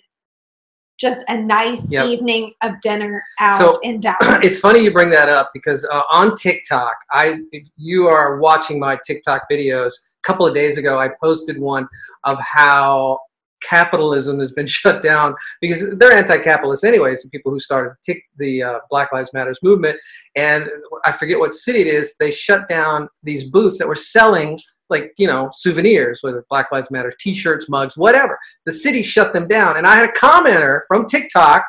just 1.02 1.26
a 1.28 1.36
nice 1.38 1.89
Yep. 1.89 2.06
evening 2.06 2.54
of 2.64 2.80
dinner 2.82 3.22
out 3.39 3.58
So, 3.58 3.80
in 3.82 3.99
Dallas. 4.06 4.39
it's 4.43 4.60
funny 4.60 4.80
you 4.84 4.91
bring 4.91 5.10
that 5.10 5.28
up 5.30 5.49
because 5.54 5.84
uh, 5.91 6.02
on 6.12 6.36
TikTok, 6.36 6.95
I 7.12 7.39
if 7.52 7.68
you 7.76 8.06
are 8.08 8.38
watching 8.38 8.80
my 8.80 8.97
TikTok 9.06 9.41
videos. 9.52 9.91
A 10.24 10.28
couple 10.28 10.45
of 10.45 10.54
days 10.54 10.78
ago, 10.78 10.99
I 10.99 11.10
posted 11.22 11.58
one 11.60 11.88
of 12.26 12.39
how 12.39 13.20
capitalism 13.64 14.39
has 14.39 14.52
been 14.52 14.68
shut 14.80 15.02
down 15.02 15.34
because 15.62 15.84
they're 15.97 16.12
anti-capitalist 16.14 16.84
anyways. 16.84 17.24
The 17.24 17.30
people 17.30 17.52
who 17.52 17.60
started 17.60 17.93
the 18.38 18.64
uh, 18.64 18.80
Black 18.89 19.12
Lives 19.14 19.32
Matters 19.34 19.60
movement, 19.64 19.97
and 20.36 20.70
I 21.06 21.12
forget 21.12 21.39
what 21.39 21.54
city 21.54 21.82
it 21.82 21.88
is. 21.88 22.16
They 22.20 22.32
shut 22.32 22.68
down 22.68 23.08
these 23.24 23.43
booths 23.45 23.78
that 23.80 23.88
were 23.88 23.95
selling 23.95 24.58
like 24.92 25.14
you 25.18 25.26
know 25.26 25.50
souvenirs, 25.54 26.20
whether 26.22 26.46
Black 26.50 26.72
Lives 26.72 26.92
Matter 26.92 27.12
T-shirts, 27.20 27.70
mugs, 27.70 27.98
whatever. 27.98 28.38
The 28.66 28.72
city 28.72 29.02
shut 29.02 29.34
them 29.34 29.48
down, 29.48 29.78
and 29.78 29.88
I 29.88 29.96
had 29.96 30.10
a 30.10 30.14
commenter 30.14 30.82
from 30.88 31.06
TikTok 31.06 31.66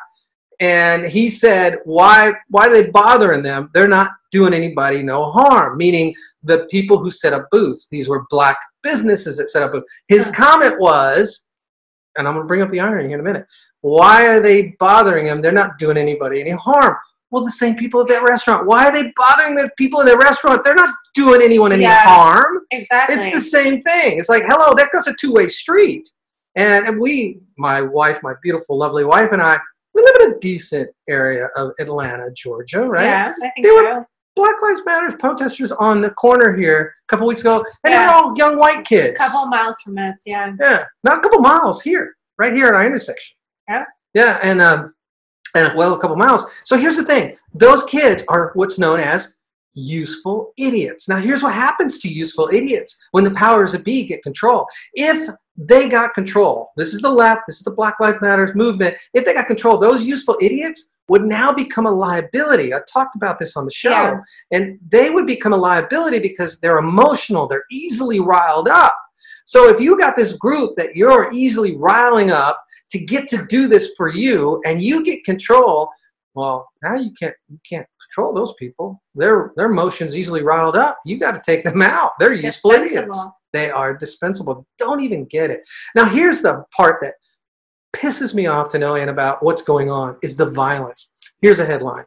and 0.59 1.05
he 1.05 1.29
said 1.29 1.79
why 1.83 2.31
why 2.49 2.67
are 2.67 2.71
they 2.73 2.89
bothering 2.89 3.41
them? 3.41 3.69
They're 3.73 3.87
not 3.87 4.11
doing 4.31 4.53
anybody 4.53 5.01
no 5.01 5.31
harm. 5.31 5.77
Meaning 5.77 6.13
the 6.43 6.67
people 6.69 6.97
who 6.99 7.09
set 7.09 7.33
up 7.33 7.47
booths 7.49 7.87
these 7.89 8.07
were 8.07 8.25
black 8.29 8.57
businesses 8.83 9.37
that 9.37 9.49
set 9.49 9.63
up 9.63 9.71
booths. 9.71 9.91
His 10.07 10.29
comment 10.29 10.79
was 10.79 11.43
and 12.15 12.27
i'm 12.27 12.35
going 12.35 12.43
to 12.43 12.47
bring 12.47 12.61
up 12.61 12.69
the 12.69 12.79
irony 12.79 13.07
here 13.07 13.15
in 13.15 13.21
a 13.21 13.23
minute 13.23 13.47
why 13.81 14.27
are 14.27 14.39
they 14.39 14.75
bothering 14.79 15.25
them? 15.25 15.41
They're 15.41 15.51
not 15.51 15.77
doing 15.77 15.97
anybody 15.97 16.39
any 16.39 16.51
harm 16.51 16.95
well 17.33 17.43
the 17.43 17.51
same 17.51 17.75
people 17.75 17.99
at 17.99 18.07
that 18.07 18.23
restaurant 18.23 18.65
why 18.65 18.85
are 18.87 18.91
they 18.93 19.11
bothering 19.17 19.55
the 19.55 19.69
people 19.77 19.99
in 19.99 20.05
that 20.05 20.17
restaurant 20.17 20.63
they're 20.63 20.75
not 20.75 20.95
doing 21.13 21.41
anyone 21.41 21.71
any 21.73 21.81
Yeah. 21.83 22.01
harm 22.03 22.59
exactly. 22.71 23.15
it's 23.17 23.31
the 23.33 23.41
same 23.41 23.81
thing. 23.81 24.17
It's 24.19 24.29
like, 24.29 24.43
hello, 24.45 24.73
that 24.77 24.89
goes 24.93 25.05
a 25.07 25.13
two 25.13 25.31
way 25.33 25.47
street. 25.47 26.09
And, 26.55 26.87
and 26.87 26.99
we, 26.99 27.39
my 27.57 27.81
wife, 27.81 28.19
my 28.23 28.33
beautiful, 28.41 28.77
lovely 28.77 29.03
wife, 29.05 29.31
and 29.31 29.41
I, 29.41 29.57
we 29.93 30.01
live 30.03 30.15
in 30.21 30.31
a 30.33 30.39
decent 30.39 30.89
area 31.09 31.47
of 31.55 31.71
Atlanta, 31.79 32.31
Georgia, 32.31 32.81
right? 32.87 33.03
Yeah, 33.05 33.31
I 33.35 33.49
think 33.51 33.65
They 33.65 33.71
were- 33.71 33.83
so. 33.83 34.05
Black 34.35 34.55
Lives 34.63 34.81
Matter 34.85 35.15
protesters 35.17 35.71
on 35.73 36.01
the 36.01 36.09
corner 36.11 36.55
here 36.55 36.91
a 36.97 37.07
couple 37.07 37.27
weeks 37.27 37.41
ago, 37.41 37.63
and 37.83 37.93
Yeah. 37.93 38.07
they're 38.07 38.15
all 38.15 38.33
young 38.35 38.57
white 38.57 38.83
kids. 38.83 39.13
A 39.19 39.23
couple 39.23 39.45
miles 39.45 39.79
from 39.83 39.95
us, 39.99 40.23
yeah. 40.25 40.53
Yeah, 40.59 40.85
not 41.03 41.19
a 41.19 41.21
couple 41.21 41.39
miles 41.39 41.81
here, 41.83 42.15
right 42.39 42.51
here 42.53 42.65
at 42.67 42.73
our 42.73 42.83
intersection. 42.85 43.35
Yeah. 43.69 43.85
Yeah, 44.15 44.39
and 44.41 44.59
um, 44.61 44.93
and 45.55 45.75
well, 45.77 45.93
a 45.93 45.99
couple 45.99 46.15
miles. 46.15 46.45
So 46.63 46.77
here's 46.77 46.97
the 46.97 47.03
thing: 47.03 47.35
those 47.53 47.83
kids 47.83 48.23
are 48.29 48.51
what's 48.55 48.79
known 48.79 48.99
as 48.99 49.33
useful 49.75 50.53
idiots. 50.57 51.09
Now, 51.09 51.17
here's 51.17 51.43
what 51.43 51.53
happens 51.53 51.97
to 51.99 52.07
useful 52.07 52.49
idiots 52.53 52.95
when 53.11 53.23
the 53.23 53.31
powers 53.31 53.71
that 53.71 53.83
be 53.83 54.03
get 54.03 54.23
control. 54.23 54.67
If 54.93 55.29
they 55.57 55.87
got 55.89 56.13
control, 56.13 56.71
this 56.77 56.93
is 56.93 57.01
the 57.01 57.09
left, 57.09 57.41
this 57.47 57.57
is 57.57 57.63
the 57.63 57.71
Black 57.71 57.99
Lives 57.99 58.21
Matters 58.21 58.55
movement. 58.55 58.97
If 59.13 59.25
they 59.25 59.33
got 59.33 59.47
control, 59.47 59.77
those 59.77 60.03
useful 60.03 60.37
idiots 60.41 60.87
would 61.09 61.23
now 61.23 61.51
become 61.51 61.85
a 61.85 61.91
liability. 61.91 62.73
I 62.73 62.79
talked 62.91 63.15
about 63.15 63.37
this 63.37 63.57
on 63.57 63.65
the 63.65 63.71
show. 63.71 63.89
Yeah. 63.89 64.19
And 64.51 64.79
they 64.87 65.09
would 65.09 65.25
become 65.25 65.53
a 65.53 65.57
liability 65.57 66.19
because 66.19 66.59
they're 66.59 66.77
emotional, 66.77 67.47
they're 67.47 67.65
easily 67.69 68.19
riled 68.19 68.69
up. 68.69 68.97
So 69.45 69.69
if 69.69 69.79
you 69.79 69.97
got 69.97 70.15
this 70.15 70.33
group 70.33 70.75
that 70.77 70.95
you're 70.95 71.31
easily 71.33 71.75
riling 71.75 72.31
up 72.31 72.63
to 72.91 72.99
get 72.99 73.27
to 73.29 73.45
do 73.47 73.67
this 73.67 73.93
for 73.97 74.09
you 74.09 74.61
and 74.65 74.81
you 74.81 75.03
get 75.03 75.23
control, 75.23 75.89
well, 76.35 76.67
now 76.81 76.95
you 76.95 77.11
can't 77.19 77.35
you 77.49 77.59
can't 77.67 77.87
control 78.07 78.33
those 78.33 78.53
people. 78.57 79.01
Their 79.15 79.51
their 79.55 79.71
emotions 79.71 80.17
easily 80.17 80.43
riled 80.43 80.75
up. 80.75 80.97
You 81.05 81.19
got 81.19 81.31
to 81.31 81.41
take 81.45 81.63
them 81.63 81.81
out. 81.81 82.11
They're 82.19 82.33
useful 82.33 82.71
idiots. 82.71 83.19
They 83.51 83.69
are 83.69 83.95
dispensable. 83.95 84.65
Don't 84.79 85.01
even 85.01 85.25
get 85.25 85.51
it. 85.51 85.67
Now 85.95 86.05
here's 86.05 86.41
the 86.41 86.63
part 86.75 86.99
that 87.01 87.15
pisses 87.95 88.33
me 88.33 88.47
off 88.47 88.69
to 88.69 88.79
no 88.79 88.95
end 88.95 89.09
about 89.09 89.43
what's 89.43 89.61
going 89.61 89.91
on 89.91 90.17
is 90.23 90.35
the 90.35 90.49
violence. 90.49 91.09
Here's 91.41 91.59
a 91.59 91.65
headline. 91.65 92.05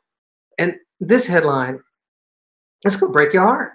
And 0.58 0.74
this 0.98 1.26
headline 1.26 1.78
it's 2.84 2.96
going 2.96 3.10
to 3.10 3.12
break 3.12 3.32
your 3.32 3.42
heart. 3.42 3.72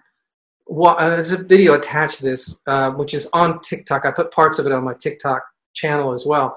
Well, 0.73 0.95
uh, 0.97 1.09
there's 1.09 1.33
a 1.33 1.37
video 1.37 1.73
attached 1.73 2.19
to 2.19 2.23
this, 2.23 2.55
uh, 2.65 2.91
which 2.91 3.13
is 3.13 3.27
on 3.33 3.59
TikTok. 3.59 4.05
I 4.05 4.11
put 4.11 4.31
parts 4.31 4.57
of 4.57 4.65
it 4.65 4.71
on 4.71 4.85
my 4.85 4.93
TikTok 4.93 5.43
channel 5.73 6.13
as 6.13 6.25
well. 6.25 6.55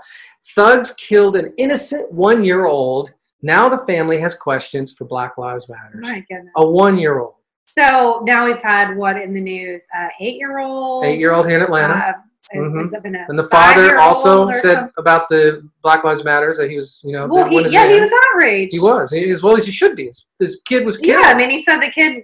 Thugs 0.55 0.93
killed 0.93 1.35
an 1.35 1.53
innocent 1.59 2.13
one 2.13 2.45
year 2.45 2.67
old. 2.67 3.13
Now 3.43 3.69
the 3.69 3.85
family 3.93 4.19
has 4.19 4.37
questions 4.37 4.93
for 4.93 5.05
Black 5.05 5.37
Lives 5.37 5.69
Matter. 5.69 5.99
My 6.01 6.25
goodness. 6.31 6.53
A 6.57 6.65
one 6.71 6.97
year 6.97 7.19
old, 7.19 7.35
So 7.67 8.23
now 8.25 8.45
we've 8.47 8.63
had 8.63 8.97
what 8.97 9.17
in 9.21 9.35
the 9.35 9.41
news? 9.41 9.85
Uh, 9.99 10.07
eight 10.21 10.37
year 10.37 10.59
old. 10.61 11.05
eight 11.05 11.19
year 11.19 11.33
old 11.33 11.47
here 11.49 11.57
in 11.57 11.63
Atlanta. 11.63 11.95
Uh, 11.95 12.13
Mhm. 12.55 12.79
has 12.79 12.93
it 12.93 13.03
been 13.03 13.17
a 13.17 13.25
and 13.29 13.39
the 13.39 13.49
father 13.49 13.99
also 13.99 14.49
said 14.53 14.75
something? 14.75 14.93
about 14.99 15.29
the 15.29 15.69
Black 15.83 16.05
Lives 16.05 16.23
Matters 16.25 16.57
that 16.59 16.71
he 16.71 16.77
was, 16.77 17.01
you 17.03 17.13
know, 17.13 17.27
Well, 17.27 17.49
he, 17.49 17.61
his 17.65 17.73
yeah, 17.73 17.89
he 17.93 17.99
was 17.99 18.13
outraged. 18.29 18.73
He 18.75 18.79
was 18.81 19.11
he, 19.11 19.29
as 19.31 19.43
well 19.43 19.57
as 19.57 19.65
he 19.67 19.73
should 19.73 19.97
be. 19.97 20.07
This, 20.07 20.27
this 20.39 20.61
kid 20.63 20.85
was 20.87 20.99
killed. 20.99 21.25
Yeah, 21.25 21.31
I 21.31 21.35
mean, 21.35 21.51
he 21.51 21.65
said 21.65 21.81
the 21.81 21.91
kid. 21.91 22.23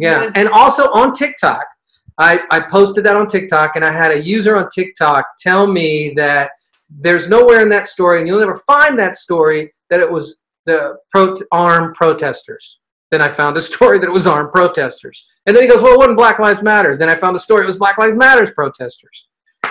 Yeah, 0.00 0.24
was- 0.26 0.32
and 0.34 0.48
also 0.48 0.90
on 0.92 1.12
TikTok, 1.12 1.64
I, 2.18 2.40
I 2.50 2.60
posted 2.60 3.04
that 3.04 3.16
on 3.16 3.26
TikTok, 3.26 3.76
and 3.76 3.84
I 3.84 3.90
had 3.90 4.12
a 4.12 4.20
user 4.20 4.56
on 4.56 4.68
TikTok 4.74 5.24
tell 5.38 5.66
me 5.66 6.12
that 6.16 6.50
there's 6.90 7.28
nowhere 7.28 7.60
in 7.62 7.68
that 7.70 7.86
story, 7.86 8.18
and 8.18 8.28
you'll 8.28 8.40
never 8.40 8.60
find 8.66 8.98
that 8.98 9.16
story 9.16 9.70
that 9.88 10.00
it 10.00 10.10
was 10.10 10.40
the 10.66 10.96
pro- 11.10 11.36
armed 11.52 11.94
protesters. 11.94 12.78
Then 13.10 13.22
I 13.22 13.28
found 13.28 13.56
a 13.56 13.62
story 13.72 13.98
that 13.98 14.08
it 14.08 14.12
was 14.12 14.26
armed 14.26 14.52
protesters, 14.52 15.26
and 15.46 15.54
then 15.56 15.62
he 15.62 15.68
goes, 15.68 15.82
"Well, 15.82 15.94
it 15.94 15.98
wasn't 15.98 16.18
Black 16.18 16.38
Lives 16.38 16.62
Matters." 16.62 16.98
Then 16.98 17.08
I 17.08 17.14
found 17.14 17.36
a 17.36 17.40
story 17.40 17.62
it 17.62 17.66
was 17.66 17.76
Black 17.76 17.96
Lives 17.98 18.16
Matters 18.16 18.50
protesters. 18.52 19.28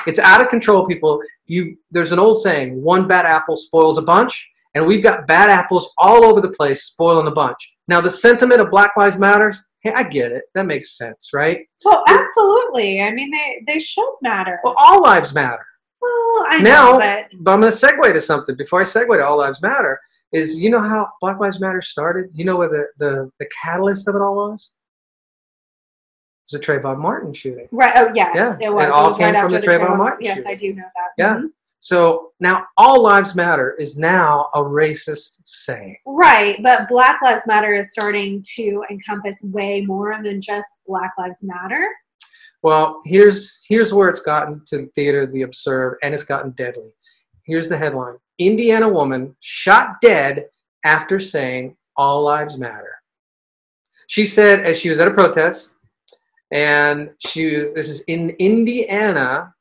It's 0.08 0.20
out 0.20 0.42
of 0.42 0.50
control, 0.50 0.86
people. 0.86 1.22
You 1.46 1.78
there's 1.92 2.12
an 2.12 2.20
old 2.20 2.42
saying: 2.42 2.82
"One 2.82 3.08
bad 3.08 3.26
apple 3.26 3.58
spoils 3.58 3.98
a 3.98 4.02
bunch." 4.02 4.50
And 4.76 4.86
we've 4.86 5.02
got 5.04 5.26
bad 5.26 5.50
apples 5.50 5.92
all 5.98 6.24
over 6.24 6.42
the 6.42 6.50
place, 6.50 6.84
spoiling 6.84 7.26
the 7.26 7.32
bunch. 7.32 7.74
Now, 7.88 8.02
the 8.02 8.12
sentiment 8.12 8.62
of 8.62 8.70
Black 8.70 8.92
Lives 8.96 9.18
Matters, 9.18 9.60
hey, 9.82 9.92
I 9.94 10.04
get 10.04 10.32
it. 10.32 10.44
That 10.56 10.66
makes 10.66 10.98
sense, 10.98 11.32
right? 11.34 11.66
Well, 11.86 12.04
absolutely. 12.08 13.02
I 13.02 13.12
mean, 13.12 13.32
they 13.32 13.64
they 13.74 13.80
should 13.80 14.14
matter. 14.22 14.60
Well, 14.64 14.76
all 14.78 15.02
lives 15.02 15.34
matter. 15.34 15.66
Well, 16.02 16.46
I 16.50 16.60
Now- 16.62 16.92
know, 16.94 16.98
but 17.00 17.26
But 17.42 17.54
I'm 17.54 17.62
going 17.62 17.74
to 17.74 17.78
segue 17.78 18.14
to 18.14 18.22
something 18.22 18.56
before 18.56 18.82
I 18.82 18.86
segue 18.86 19.18
to 19.18 19.26
all 19.26 19.38
lives 19.38 19.62
matter. 19.62 20.00
Is 20.32 20.60
you 20.60 20.70
know 20.70 20.80
how 20.82 21.08
Black 21.22 21.40
Lives 21.40 21.60
Matter 21.60 21.82
started? 21.82 22.30
You 22.34 22.46
know 22.46 22.56
where 22.56 22.70
the, 22.70 22.86
the, 23.04 23.32
the 23.40 23.50
catalyst 23.64 24.08
of 24.08 24.14
it 24.16 24.22
all 24.22 24.36
was? 24.52 24.72
It 26.52 26.54
was 26.54 26.62
the 26.62 26.66
Trayvon 26.66 27.00
Martin 27.00 27.34
shooting. 27.34 27.68
right. 27.72 27.94
Oh, 27.96 28.12
yes, 28.14 28.32
Yeah, 28.36 28.58
it 28.68 28.72
was. 28.72 28.84
it 28.84 28.90
all 28.92 29.10
was 29.10 29.18
came 29.18 29.34
right 29.34 29.42
from 29.42 29.52
the 29.52 29.60
Trayvon 29.60 29.88
Trayvon- 29.88 29.98
Martin 29.98 30.20
Yes, 30.26 30.36
shooting. 30.38 30.52
I 30.52 30.56
do 30.56 30.74
know 30.76 30.84
that. 30.84 31.10
Yeah. 31.18 31.34
Mhm. 31.36 31.48
So 31.82 32.32
now 32.40 32.66
all 32.78 33.02
lives 33.02 33.36
matter 33.36 33.74
is 33.80 33.98
now 33.98 34.50
a 34.54 34.60
racist 34.60 35.40
saying. 35.44 35.98
Right, 36.06 36.62
but 36.62 36.90
Black 36.90 37.22
Lives 37.22 37.44
Matter 37.48 37.74
is 37.74 37.92
starting 37.92 38.44
to 38.56 38.84
encompass 38.90 39.38
way 39.44 39.82
more 39.82 40.20
than 40.22 40.42
just 40.42 40.68
Black 40.86 41.14
Lives 41.18 41.38
Matter. 41.42 41.88
Well, 42.62 43.02
here's 43.06 43.62
here's 43.68 43.94
where 43.94 44.10
it's 44.10 44.20
gotten 44.20 44.62
to 44.66 44.78
the 44.78 44.88
theater 44.88 45.22
of 45.22 45.32
the 45.32 45.44
absurd, 45.44 45.98
and 46.04 46.14
it's 46.14 46.26
gotten 46.26 46.52
deadly. 46.52 46.92
Here's 47.44 47.70
the 47.70 47.78
headline: 47.78 48.18
Indiana 48.38 48.90
woman 48.90 49.36
shot 49.40 50.02
dead 50.02 50.48
after 50.84 51.20
saying 51.20 51.78
"All 51.96 52.24
lives 52.24 52.58
matter." 52.58 52.96
She 54.08 54.26
said, 54.26 54.62
as 54.62 54.78
she 54.78 54.90
was 54.90 55.00
at 55.00 55.08
a 55.08 55.14
protest, 55.14 55.72
and 56.52 57.12
she 57.20 57.46
this 57.76 57.88
is 57.88 58.02
in 58.08 58.32
Indiana, 58.32 59.54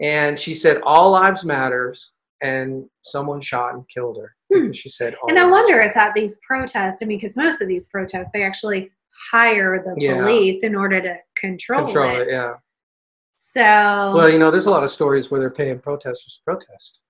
and 0.00 0.38
she 0.38 0.54
said 0.54 0.80
"All 0.84 1.10
lives 1.10 1.44
matters," 1.44 2.10
and 2.42 2.88
someone 3.02 3.40
shot 3.40 3.74
and 3.74 3.88
killed 3.88 4.18
her. 4.18 4.34
Hmm. 4.52 4.72
She 4.72 4.88
said, 4.88 5.14
"All 5.22 5.28
And 5.28 5.38
I 5.38 5.46
wonder 5.46 5.76
matter." 5.76 5.90
if 5.90 5.96
at 5.96 6.14
these 6.14 6.38
protests, 6.46 6.98
I 7.02 7.06
mean, 7.06 7.18
because 7.18 7.36
most 7.36 7.60
of 7.62 7.68
these 7.68 7.88
protests, 7.88 8.28
they 8.32 8.42
actually 8.42 8.90
hire 9.30 9.82
the 9.82 9.94
Yeah. 9.98 10.18
police 10.22 10.62
in 10.62 10.74
order 10.74 11.00
to 11.00 11.16
control, 11.36 11.80
it. 11.80 11.86
control 11.86 12.16
it. 12.20 12.28
it. 12.28 12.30
Yeah. 12.32 12.54
So 13.36 13.62
Well, 13.62 14.28
you 14.28 14.38
know, 14.38 14.50
there's 14.50 14.66
a 14.66 14.70
lot 14.70 14.84
of 14.84 14.90
stories 14.90 15.30
where 15.30 15.40
they're 15.40 15.50
paying 15.50 15.78
protesters 15.78 16.36
to 16.36 16.40
protest. 16.44 17.00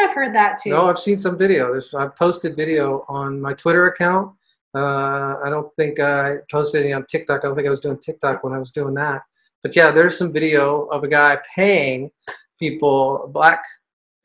I've 0.00 0.14
heard 0.14 0.34
that 0.34 0.58
too. 0.62 0.70
No, 0.70 0.88
I've 0.88 0.98
seen 0.98 1.18
some 1.18 1.38
video. 1.38 1.72
There's, 1.72 1.94
I've 1.94 2.14
posted 2.16 2.54
video 2.54 3.02
on 3.08 3.40
my 3.40 3.54
Twitter 3.54 3.86
account. 3.86 4.32
Uh, 4.76 5.36
I 5.42 5.48
don't 5.48 5.74
think 5.76 5.98
I 5.98 6.36
posted 6.52 6.82
any 6.84 6.92
on 6.92 7.06
TikTok. 7.06 7.40
I 7.44 7.48
don't 7.48 7.54
think 7.56 7.66
I 7.66 7.70
was 7.70 7.80
doing 7.80 7.98
TikTok 7.98 8.44
when 8.44 8.52
I 8.52 8.58
was 8.58 8.70
doing 8.72 8.92
that. 8.94 9.22
But 9.62 9.74
yeah, 9.76 9.90
there's 9.90 10.16
some 10.18 10.32
video 10.32 10.84
of 10.86 11.02
a 11.04 11.08
guy 11.08 11.38
paying 11.54 12.10
people, 12.58 13.30
black 13.32 13.62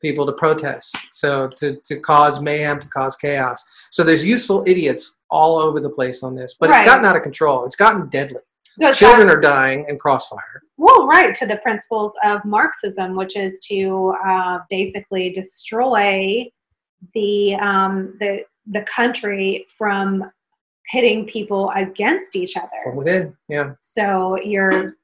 people, 0.00 0.26
to 0.26 0.32
protest. 0.32 0.96
So 1.12 1.48
to, 1.56 1.76
to 1.84 2.00
cause 2.00 2.40
mayhem, 2.40 2.80
to 2.80 2.88
cause 2.88 3.16
chaos. 3.16 3.62
So 3.90 4.02
there's 4.04 4.24
useful 4.24 4.64
idiots 4.66 5.16
all 5.30 5.58
over 5.58 5.80
the 5.80 5.90
place 5.90 6.22
on 6.22 6.34
this. 6.34 6.56
But 6.58 6.70
Right. 6.70 6.80
it's 6.80 6.86
gotten 6.90 7.04
out 7.06 7.16
of 7.16 7.22
control. 7.22 7.64
It's 7.64 7.76
gotten 7.76 8.08
deadly. 8.08 8.40
Goes 8.80 8.96
Children 8.98 9.26
back- 9.26 9.36
are 9.36 9.40
dying 9.40 9.84
in 9.88 9.98
crossfire. 9.98 10.62
well, 10.78 11.06
right 11.06 11.34
to 11.34 11.46
the 11.46 11.56
principles 11.58 12.14
of 12.24 12.42
Marxism, 12.44 13.16
which 13.16 13.36
is 13.36 13.60
to 13.68 14.14
uh, 14.26 14.60
basically 14.70 15.30
destroy 15.30 16.50
the 17.14 17.54
um, 17.56 18.14
the 18.18 18.44
the 18.70 18.82
country 18.82 19.66
from 19.76 20.30
pitting 20.90 21.26
people 21.26 21.70
against 21.74 22.34
each 22.34 22.56
other. 22.56 22.70
From 22.82 22.96
within, 22.96 23.36
yeah. 23.48 23.72
So 23.82 24.38
you're 24.42 24.96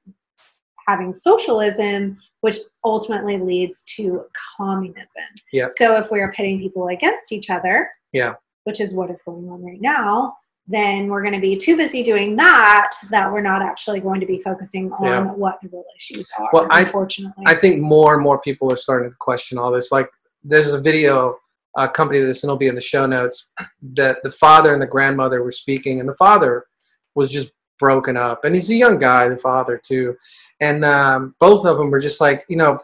having 0.88 1.12
socialism, 1.12 2.18
which 2.40 2.56
ultimately 2.84 3.36
leads 3.36 3.84
to 3.84 4.24
communism. 4.56 5.06
Yep. 5.52 5.70
So 5.78 5.96
if 5.96 6.10
we 6.10 6.20
are 6.20 6.32
pitting 6.32 6.58
people 6.58 6.88
against 6.88 7.30
each 7.30 7.50
other, 7.50 7.90
Yeah. 8.12 8.34
which 8.64 8.80
is 8.80 8.94
what 8.94 9.10
is 9.10 9.20
going 9.22 9.48
on 9.50 9.62
right 9.64 9.80
now, 9.80 10.34
then 10.66 11.08
we're 11.08 11.22
going 11.22 11.34
to 11.34 11.40
be 11.40 11.56
too 11.56 11.76
busy 11.76 12.02
doing 12.02 12.36
that 12.36 12.90
that 13.10 13.30
we're 13.32 13.40
not 13.42 13.62
actually 13.62 14.00
going 14.00 14.20
to 14.20 14.26
be 14.26 14.40
focusing 14.40 14.90
on 14.92 15.04
Yeah. 15.04 15.32
what 15.32 15.58
the 15.60 15.68
real 15.68 15.84
issues 15.96 16.30
are. 16.38 16.48
Well, 16.52 16.66
I- 16.70 16.80
unfortunately, 16.82 17.44
I 17.46 17.54
think 17.54 17.80
more 17.80 18.14
and 18.14 18.22
more 18.22 18.38
people 18.40 18.72
are 18.72 18.76
starting 18.76 19.10
to 19.10 19.16
question 19.18 19.58
all 19.58 19.70
this. 19.70 19.92
Like, 19.92 20.08
there's 20.42 20.72
a 20.72 20.80
video 20.80 21.38
accompany 21.76 22.20
this, 22.20 22.42
and 22.42 22.48
it'll 22.48 22.56
be 22.58 22.66
in 22.66 22.74
the 22.74 22.80
show 22.80 23.06
notes, 23.06 23.46
that 23.94 24.22
the 24.22 24.30
father 24.30 24.72
and 24.72 24.82
the 24.82 24.86
grandmother 24.86 25.42
were 25.42 25.50
speaking, 25.52 26.00
and 26.00 26.08
the 26.08 26.16
father 26.16 26.66
was 27.14 27.30
just 27.30 27.50
broken 27.78 28.16
up. 28.16 28.44
And 28.44 28.54
he's 28.54 28.70
a 28.70 28.74
young 28.74 28.98
guy, 28.98 29.28
the 29.28 29.36
father, 29.36 29.78
too. 29.78 30.16
And 30.60 30.84
um, 30.84 31.34
both 31.40 31.64
of 31.64 31.76
them 31.76 31.90
were 31.90 32.00
just 32.00 32.20
like, 32.20 32.44
you 32.48 32.56
know, 32.56 32.80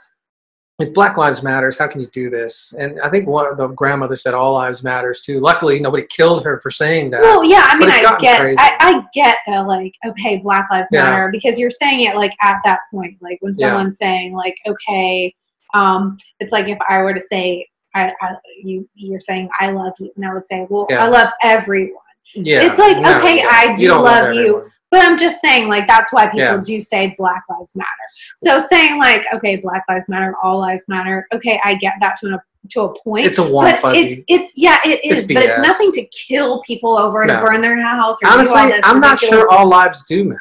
if 0.80 0.92
Black 0.92 1.16
Lives 1.16 1.42
Matters, 1.42 1.78
how 1.78 1.86
can 1.86 2.00
you 2.00 2.08
do 2.08 2.28
this? 2.28 2.74
And 2.76 3.00
I 3.00 3.08
think 3.08 3.28
one 3.28 3.46
of 3.46 3.56
the 3.56 3.68
grandmother 3.68 4.16
said 4.16 4.34
all 4.34 4.54
lives 4.54 4.82
matters 4.82 5.20
too. 5.20 5.38
Luckily, 5.38 5.78
nobody 5.78 6.04
killed 6.08 6.44
her 6.44 6.60
for 6.60 6.70
saying 6.70 7.10
that. 7.10 7.20
Well, 7.20 7.44
yeah, 7.44 7.68
I 7.68 7.78
mean, 7.78 7.90
I 7.90 8.16
get. 8.18 8.40
I, 8.58 8.76
I 8.80 9.04
get 9.14 9.38
the 9.46 9.62
like, 9.62 9.94
okay, 10.04 10.38
Black 10.38 10.68
Lives 10.72 10.88
Yeah. 10.90 11.02
Matter, 11.04 11.28
because 11.30 11.60
you're 11.60 11.70
saying 11.70 12.04
it 12.04 12.16
like 12.16 12.32
at 12.40 12.58
that 12.64 12.80
point, 12.90 13.16
like 13.20 13.38
when 13.40 13.54
Yeah. 13.56 13.68
someone's 13.68 13.98
saying 13.98 14.34
like, 14.34 14.56
okay, 14.66 15.32
um, 15.74 16.16
it's 16.40 16.50
like 16.50 16.66
if 16.66 16.78
I 16.88 17.02
were 17.02 17.14
to 17.14 17.22
say, 17.22 17.68
I, 17.94 18.12
I 18.20 18.34
you, 18.60 18.88
you're 18.94 19.20
saying 19.20 19.48
I 19.60 19.70
love 19.70 19.92
you, 20.00 20.10
and 20.16 20.26
I 20.26 20.34
would 20.34 20.46
say, 20.46 20.66
well, 20.68 20.88
Yeah. 20.90 21.04
I 21.04 21.08
love 21.08 21.28
everyone, 21.42 22.00
yeah, 22.34 22.68
it's 22.68 22.80
like, 22.80 22.98
no, 22.98 23.16
okay, 23.18 23.44
I 23.48 23.74
do 23.74 23.86
don't 23.86 24.02
love 24.02 24.34
you. 24.34 24.68
But 24.94 25.04
I'm 25.04 25.18
just 25.18 25.40
saying 25.40 25.66
like 25.68 25.88
that's 25.88 26.12
why 26.12 26.26
people 26.26 26.38
Yeah. 26.38 26.60
do 26.64 26.80
say 26.80 27.16
Black 27.18 27.42
Lives 27.50 27.74
Matter. 27.74 27.88
So 28.36 28.64
saying 28.70 28.96
like, 28.96 29.26
okay, 29.34 29.56
Black 29.56 29.82
Lives 29.88 30.08
Matter, 30.08 30.36
all 30.40 30.60
lives 30.60 30.84
matter, 30.86 31.26
okay, 31.34 31.60
I 31.64 31.74
get 31.74 31.94
that 31.98 32.16
to 32.20 32.28
a 32.34 32.42
to 32.70 32.82
a 32.82 33.00
point. 33.02 33.26
It's 33.26 33.38
a 33.38 33.42
warm 33.42 33.72
but 33.72 33.80
fuzzy. 33.80 33.98
it's 33.98 34.22
it's 34.28 34.52
yeah, 34.54 34.78
it 34.84 35.00
It's 35.02 35.26
but 35.26 35.42
it's 35.42 35.58
nothing 35.58 35.90
to 35.94 36.06
kill 36.06 36.62
people 36.62 36.96
over 36.96 37.26
to 37.26 37.40
burn 37.40 37.60
their 37.60 37.78
house 37.80 38.16
or 38.22 38.28
Honestly, 38.30 38.72
I'm 38.84 39.00
not 39.00 39.18
sure 39.18 39.50
all 39.50 39.66
lives 39.66 40.04
do 40.06 40.22
matter. 40.22 40.40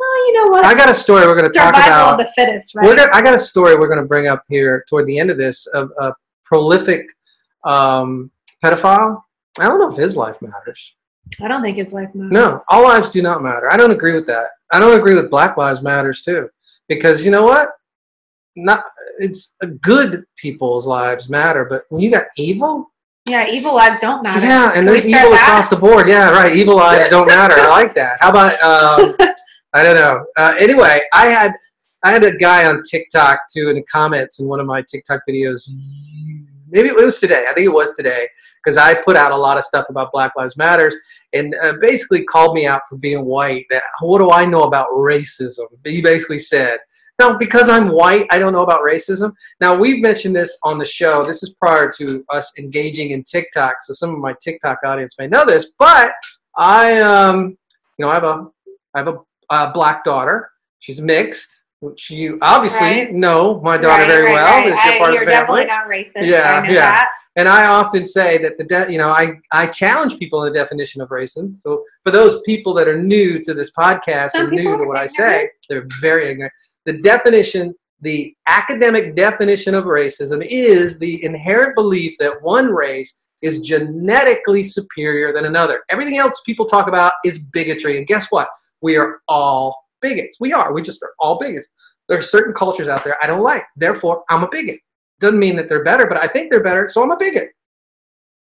Well, 0.00 0.26
you 0.26 0.32
know 0.34 0.50
what? 0.50 0.64
I 0.64 0.74
got 0.74 0.88
a 0.88 0.94
story 0.94 1.24
we're 1.26 1.38
going 1.38 1.50
to 1.50 1.56
talk 1.56 1.74
Survival 1.76 1.92
about. 1.92 2.20
of 2.20 2.26
the 2.26 2.32
fittest, 2.32 2.74
right? 2.74 2.84
We're 2.84 2.96
gonna, 2.96 3.12
I 3.14 3.22
got 3.22 3.34
a 3.34 3.38
story 3.38 3.76
we're 3.76 3.86
going 3.86 4.00
to 4.00 4.04
bring 4.04 4.26
up 4.26 4.42
here 4.48 4.84
toward 4.88 5.06
the 5.06 5.16
end 5.18 5.30
of 5.30 5.38
this 5.38 5.64
of 5.68 5.90
a 6.00 6.12
prolific 6.44 7.06
um, 7.64 8.32
pedophile. 8.62 9.22
I 9.58 9.68
don't 9.68 9.78
know 9.78 9.88
if 9.88 9.96
his 9.96 10.16
life 10.16 10.36
matters. 10.42 10.94
I 11.42 11.48
don't 11.48 11.62
think 11.62 11.76
his 11.76 11.92
life 11.92 12.08
matters. 12.14 12.32
No, 12.32 12.60
all 12.68 12.84
lives 12.84 13.10
do 13.10 13.20
not 13.22 13.42
matter. 13.42 13.70
I 13.72 13.76
don't 13.76 13.90
agree 13.90 14.14
with 14.14 14.26
that. 14.26 14.46
I 14.72 14.78
don't 14.78 14.98
agree 14.98 15.14
with 15.14 15.30
Black 15.30 15.56
Lives 15.56 15.82
Matters 15.82 16.20
too, 16.22 16.48
because 16.88 17.24
you 17.24 17.30
know 17.30 17.42
what? 17.42 17.70
Not 18.56 18.84
it's 19.18 19.52
good 19.82 20.24
people's 20.36 20.86
lives 20.86 21.28
matter, 21.28 21.64
but 21.68 21.82
when 21.90 22.00
you 22.02 22.10
got 22.10 22.24
evil, 22.36 22.90
Yeah, 23.28 23.46
evil 23.48 23.74
lives 23.74 24.00
don't 24.00 24.22
matter. 24.22 24.44
yeah, 24.46 24.66
and 24.66 24.74
Can 24.74 24.86
there's 24.86 25.06
evil 25.06 25.30
that? 25.30 25.42
across 25.48 25.68
the 25.68 25.76
board. 25.76 26.08
Yeah, 26.08 26.30
right. 26.30 26.54
Evil 26.54 26.76
lives 26.76 27.08
don't 27.10 27.26
matter. 27.26 27.54
I 27.58 27.68
like 27.68 27.94
that. 27.94 28.18
How 28.20 28.30
about 28.30 28.60
um, 28.62 29.16
I 29.74 29.82
don't 29.82 29.94
know. 29.94 30.24
Uh, 30.36 30.54
anyway, 30.58 31.00
I 31.12 31.26
had 31.26 31.52
I 32.02 32.12
had 32.12 32.24
a 32.24 32.36
guy 32.36 32.66
on 32.66 32.82
TikTok 32.82 33.40
too 33.54 33.68
in 33.68 33.76
the 33.76 33.82
comments 33.84 34.38
in 34.40 34.46
one 34.46 34.60
of 34.60 34.66
my 34.66 34.82
TikTok 34.82 35.20
videos. 35.28 35.68
Maybe 36.68 36.88
it 36.88 36.96
was 36.96 37.18
today. 37.18 37.46
I 37.48 37.54
think 37.54 37.66
it 37.66 37.72
was 37.72 37.94
today 37.94 38.28
because 38.62 38.76
I 38.76 38.94
put 38.94 39.16
out 39.16 39.32
a 39.32 39.36
lot 39.36 39.56
of 39.56 39.64
stuff 39.64 39.86
about 39.88 40.12
Black 40.12 40.32
Lives 40.36 40.56
Matters 40.56 40.96
and 41.32 41.54
uh, 41.62 41.74
basically 41.80 42.24
called 42.24 42.54
me 42.54 42.66
out 42.66 42.82
for 42.88 42.96
being 42.96 43.24
white. 43.24 43.66
That 43.70 43.82
what 44.00 44.18
do 44.18 44.30
I 44.30 44.44
know 44.44 44.64
about 44.64 44.88
racism? 44.90 45.66
He 45.84 46.00
basically 46.00 46.38
said, 46.38 46.78
"No, 47.18 47.36
because 47.36 47.68
I'm 47.68 47.88
white, 47.88 48.26
I 48.30 48.38
don't 48.38 48.52
know 48.52 48.62
about 48.62 48.80
racism." 48.80 49.32
Now 49.60 49.74
we've 49.74 50.02
mentioned 50.02 50.34
this 50.34 50.56
on 50.62 50.78
the 50.78 50.84
show. 50.84 51.24
This 51.24 51.42
is 51.42 51.54
prior 51.60 51.90
to 51.98 52.24
us 52.30 52.52
engaging 52.58 53.10
in 53.10 53.22
TikTok, 53.22 53.76
so 53.80 53.92
some 53.92 54.10
of 54.10 54.18
my 54.18 54.34
TikTok 54.42 54.78
audience 54.84 55.14
may 55.18 55.28
know 55.28 55.44
this. 55.44 55.68
But 55.78 56.12
I, 56.56 56.98
um, 57.00 57.56
you 57.98 58.04
know, 58.04 58.10
I 58.10 58.14
have 58.14 58.24
a 58.24 58.46
I 58.94 58.98
have 58.98 59.08
a, 59.08 59.18
a 59.50 59.72
black 59.72 60.04
daughter. 60.04 60.50
She's 60.78 61.00
mixed, 61.00 61.62
which 61.86 62.10
you 62.10 62.38
obviously 62.42 62.80
Right. 62.86 63.12
know 63.12 63.60
my 63.62 63.76
daughter 63.76 64.02
Right, 64.02 64.08
very 64.08 64.24
right, 64.26 64.34
well. 64.34 64.56
right. 64.58 64.66
You're 64.66 64.76
I- 64.76 64.98
part 64.98 65.12
you're 65.14 65.22
of 65.22 65.28
the 65.28 65.34
family. 65.34 65.64
definitely 65.64 65.66
not 65.66 65.86
racist. 65.88 66.26
Yeah, 66.28 66.62
I 66.64 66.68
yeah. 66.68 66.74
that. 66.90 67.08
And 67.38 67.48
I 67.48 67.66
often 67.66 68.04
say 68.04 68.38
that 68.38 68.56
the 68.58 68.64
de- 68.64 68.90
you 68.92 68.98
know 68.98 69.08
I 69.10 69.32
I 69.52 69.66
challenge 69.66 70.18
people 70.18 70.44
in 70.44 70.52
the 70.52 70.58
definition 70.58 71.00
of 71.02 71.08
racism. 71.10 71.54
So 71.54 71.84
for 72.02 72.10
those 72.10 72.40
people 72.42 72.72
that 72.74 72.88
are 72.88 73.00
new 73.00 73.38
to 73.42 73.52
this 73.54 73.70
podcast 73.72 74.30
Some 74.30 74.46
and 74.48 74.52
new 74.52 74.76
to 74.76 74.84
what 74.84 74.98
I 74.98 75.04
ignorant. 75.04 75.10
say, 75.16 75.50
they're 75.68 75.86
very 76.00 76.26
ignorant. 76.26 76.52
The 76.86 76.94
definition, 76.94 77.74
the 78.00 78.34
academic 78.48 79.14
definition 79.14 79.74
of 79.74 79.84
racism 79.84 80.44
is 80.48 80.98
the 80.98 81.22
inherent 81.24 81.74
belief 81.74 82.16
that 82.20 82.40
one 82.42 82.68
race 82.70 83.12
is 83.42 83.58
genetically 83.60 84.62
superior 84.62 85.30
than 85.32 85.44
another. 85.44 85.82
Everything 85.90 86.16
else 86.16 86.40
people 86.46 86.64
talk 86.64 86.88
about 86.88 87.12
is 87.24 87.38
bigotry. 87.38 87.98
And 87.98 88.06
guess 88.06 88.26
what? 88.30 88.48
We 88.80 88.96
are 88.96 89.20
all 89.28 89.85
bigots. 90.00 90.38
We 90.40 90.52
are. 90.52 90.72
We 90.72 90.82
just 90.82 91.02
are 91.02 91.12
all 91.18 91.38
bigots. 91.38 91.68
There 92.08 92.18
are 92.18 92.22
certain 92.22 92.54
cultures 92.54 92.88
out 92.88 93.04
there 93.04 93.16
I 93.22 93.26
don't 93.26 93.42
like. 93.42 93.64
Therefore, 93.76 94.24
I'm 94.30 94.44
a 94.44 94.48
bigot. 94.48 94.80
Doesn't 95.20 95.38
mean 95.38 95.56
that 95.56 95.68
they're 95.68 95.84
better, 95.84 96.06
but 96.06 96.22
I 96.22 96.26
think 96.26 96.50
they're 96.50 96.62
better, 96.62 96.88
so 96.88 97.02
I'm 97.02 97.10
a 97.10 97.16
bigot. 97.16 97.50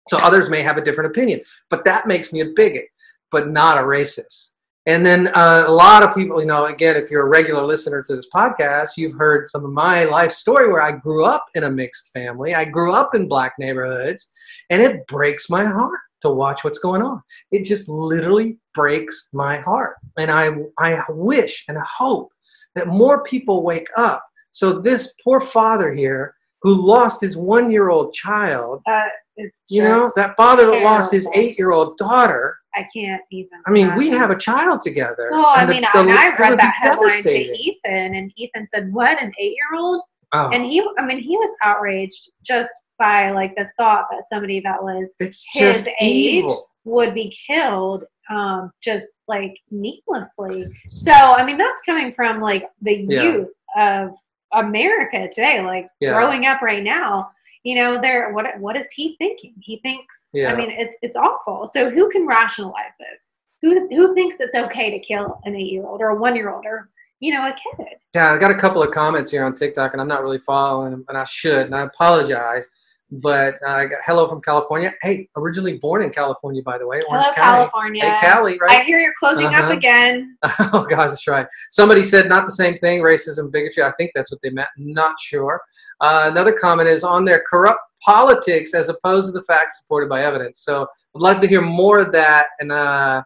So 0.10 0.18
others 0.18 0.49
may 0.49 0.62
have 0.62 0.78
a 0.78 0.84
different 0.84 1.12
opinion, 1.12 1.41
but 1.70 1.86
that 1.86 2.08
makes 2.08 2.34
me 2.34 2.41
a 2.41 2.47
bigot, 2.56 2.86
but 3.32 3.49
not 3.49 3.78
a 3.78 3.82
racist. 3.82 4.49
And 4.86 5.06
then 5.06 5.28
uh, 5.30 5.64
a 5.66 5.72
lot 5.72 6.04
of 6.04 6.14
people, 6.14 6.41
you 6.41 6.45
know, 6.45 6.66
again, 6.66 6.97
if 6.97 7.10
you're 7.10 7.26
a 7.26 7.30
regular 7.30 7.64
listener 7.64 8.04
to 8.04 8.16
this 8.16 8.28
podcast, 8.36 8.89
you've 8.97 9.18
heard 9.18 9.47
some 9.47 9.64
of 9.64 9.72
my 9.72 10.04
life 10.04 10.34
story 10.34 10.68
where 10.68 10.82
I 10.82 10.91
grew 10.91 11.24
up 11.24 11.45
in 11.56 11.64
a 11.64 11.72
mixed 11.72 12.12
family. 12.12 12.54
I 12.54 12.66
grew 12.66 12.91
up 12.91 13.16
in 13.16 13.30
black 13.30 13.54
neighborhoods, 13.58 14.28
and 14.72 14.82
it 14.82 15.08
breaks 15.08 15.49
my 15.49 15.64
heart 15.64 15.99
to 16.24 16.30
watch 16.30 16.63
what's 16.63 16.80
going 16.80 17.01
on. 17.01 17.21
It 17.51 17.63
just 17.63 17.88
literally 17.88 18.57
breaks 18.74 19.30
my 19.34 19.59
heart. 19.59 19.95
And 20.17 20.32
I, 20.32 20.49
I 20.80 21.03
wish 21.09 21.63
and 21.67 21.78
hope 21.80 22.30
that 22.76 22.88
more 22.88 23.24
people 23.24 23.63
wake 23.63 23.88
up. 23.97 24.24
So 24.51 24.80
this 24.80 25.13
poor 25.24 25.39
father 25.39 25.93
here 25.93 26.36
who 26.63 26.74
lost 26.74 27.21
his 27.21 27.38
one 27.38 27.69
year 27.71 27.89
old 27.89 28.13
child, 28.13 28.82
Uh, 28.88 29.03
it's 29.36 29.59
you 29.67 29.82
know, 29.82 30.11
that 30.15 30.36
father 30.38 30.67
that 30.71 30.84
lost 30.84 31.11
his 31.11 31.28
eight 31.34 31.57
year 31.57 31.71
old 31.71 31.97
daughter. 31.97 32.57
I 32.76 32.88
can't 32.95 33.21
even. 33.32 33.49
I 33.67 33.71
mean, 33.71 33.95
we 33.95 34.09
have 34.09 34.32
a 34.32 34.38
child 34.38 34.82
together. 34.82 35.30
Well, 35.32 35.45
I 35.45 35.65
the- 35.65 35.74
mean, 35.74 35.86
the- 35.93 35.99
and 35.99 36.11
I 36.11 36.36
read 36.38 36.57
that 36.57 36.74
headline 36.76 37.21
to. 37.24 37.57
Ethan, 37.57 38.15
and 38.15 38.32
Ethan 38.36 38.67
said, 38.67 38.91
"What, 38.93 39.21
an 39.21 39.32
eight-year-old?" 39.39 40.01
Oh, 40.34 40.49
And 40.49 40.65
he, 40.65 40.86
I 40.97 41.05
mean, 41.05 41.19
he 41.19 41.38
was 41.38 41.55
outraged 41.63 42.29
just 42.43 42.71
by 42.97 43.29
like 43.31 43.55
the 43.55 43.69
thought 43.77 44.05
that 44.11 44.23
somebody 44.27 44.59
that 44.61 44.81
was 44.81 45.13
it's 45.19 45.45
his 45.53 45.88
age 46.01 46.36
evil. 46.43 46.69
would 46.86 47.13
be 47.13 47.36
killed 47.47 48.05
um, 48.29 48.71
just 48.81 49.05
like 49.27 49.55
needlessly. 49.69 50.65
So, 50.88 51.11
I 51.11 51.45
mean, 51.45 51.57
that's 51.57 51.81
coming 51.84 52.13
from 52.13 52.41
like 52.41 52.67
the 52.81 52.95
Yeah. 53.07 53.23
youth 53.23 53.49
of 53.77 54.09
America 54.53 55.27
today, 55.29 55.61
like 55.61 55.88
Yeah. 55.99 56.13
growing 56.13 56.45
up 56.45 56.61
right 56.61 56.84
now. 56.84 57.29
You 57.63 57.75
know, 57.75 58.01
they're 58.01 58.34
what 58.34 58.59
what 58.59 58.75
is 58.75 58.88
he 58.93 59.15
thinking? 59.19 59.53
He 59.61 59.79
thinks 59.84 60.25
Yeah. 60.34 60.51
I 60.51 60.55
mean, 60.55 60.71
it's 60.71 60.97
it's 61.01 61.15
awful. 61.15 61.69
So 61.71 61.89
who 61.89 62.09
can 62.09 62.25
rationalize 62.27 62.91
this? 62.99 63.31
Who 63.61 63.88
who 63.89 64.13
thinks 64.15 64.38
it's 64.39 64.55
okay 64.55 64.89
to 64.91 64.99
kill 64.99 65.39
an 65.45 65.55
eight 65.55 65.71
year 65.71 65.86
old 65.86 66.01
or 66.01 66.09
a 66.09 66.15
one 66.15 66.36
year 66.36 66.53
old 66.53 66.65
or 66.65 66.89
you 67.24 67.32
know, 67.34 67.47
a 67.47 67.53
kid? 67.53 67.88
Yeah, 68.13 68.32
I 68.34 68.38
got 68.38 68.51
a 68.51 68.55
couple 68.55 68.84
of 68.84 68.91
comments 68.91 69.32
here 69.32 69.45
on 69.45 69.55
TikTok, 69.55 69.93
and 69.93 70.01
I'm 70.01 70.07
not 70.09 70.21
really 70.21 70.39
following 70.39 70.91
them, 70.91 71.05
and 71.07 71.17
I 71.17 71.24
should, 71.24 71.65
and 71.67 71.76
I 71.76 71.82
apologize. 71.84 72.67
But 73.11 73.55
uh, 73.65 73.69
I 73.71 73.86
got 73.86 73.99
hello 74.07 74.28
from 74.28 74.41
California. 74.41 74.91
Hey, 75.03 75.30
originally 75.38 75.78
born 75.78 76.01
in 76.03 76.09
California, 76.09 76.61
by 76.63 76.80
the 76.80 76.88
way, 76.88 76.99
Orange 77.07 77.28
Hello, 77.28 77.36
County. 77.36 77.57
California. 77.57 78.03
Hey, 78.09 78.17
Cali, 78.19 78.57
right? 78.59 78.82
I 78.82 78.84
hear 78.84 78.99
you're 78.99 79.13
closing 79.19 79.45
Uh-huh. 79.45 79.67
up 79.67 79.71
again. 79.71 80.36
oh, 80.74 80.86
God, 80.89 81.09
that's 81.09 81.28
right. 81.28 81.45
Somebody 81.69 82.03
said 82.03 82.28
not 82.28 82.45
the 82.47 82.51
same 82.51 82.78
thing, 82.80 83.01
racism, 83.01 83.51
bigotry. 83.51 83.84
I 83.84 83.91
think 83.99 84.11
that's 84.15 84.32
what 84.32 84.41
they 84.41 84.49
meant. 84.49 84.69
Not 84.78 85.15
sure. 85.19 85.61
Uh, 86.01 86.28
another 86.32 86.51
comment 86.53 86.89
is 86.89 87.03
on 87.03 87.24
their 87.24 87.43
corrupt 87.47 87.80
politics 88.03 88.74
as 88.74 88.89
opposed 88.89 89.28
to 89.28 89.32
the 89.32 89.43
facts 89.43 89.80
supported 89.80 90.09
by 90.09 90.24
evidence. 90.24 90.59
So 90.61 90.82
I'd 91.15 91.21
like 91.21 91.39
to 91.41 91.47
hear 91.47 91.61
more 91.61 91.99
of 91.99 92.11
that. 92.13 92.47
And 92.59 92.71
uh, 92.71 93.21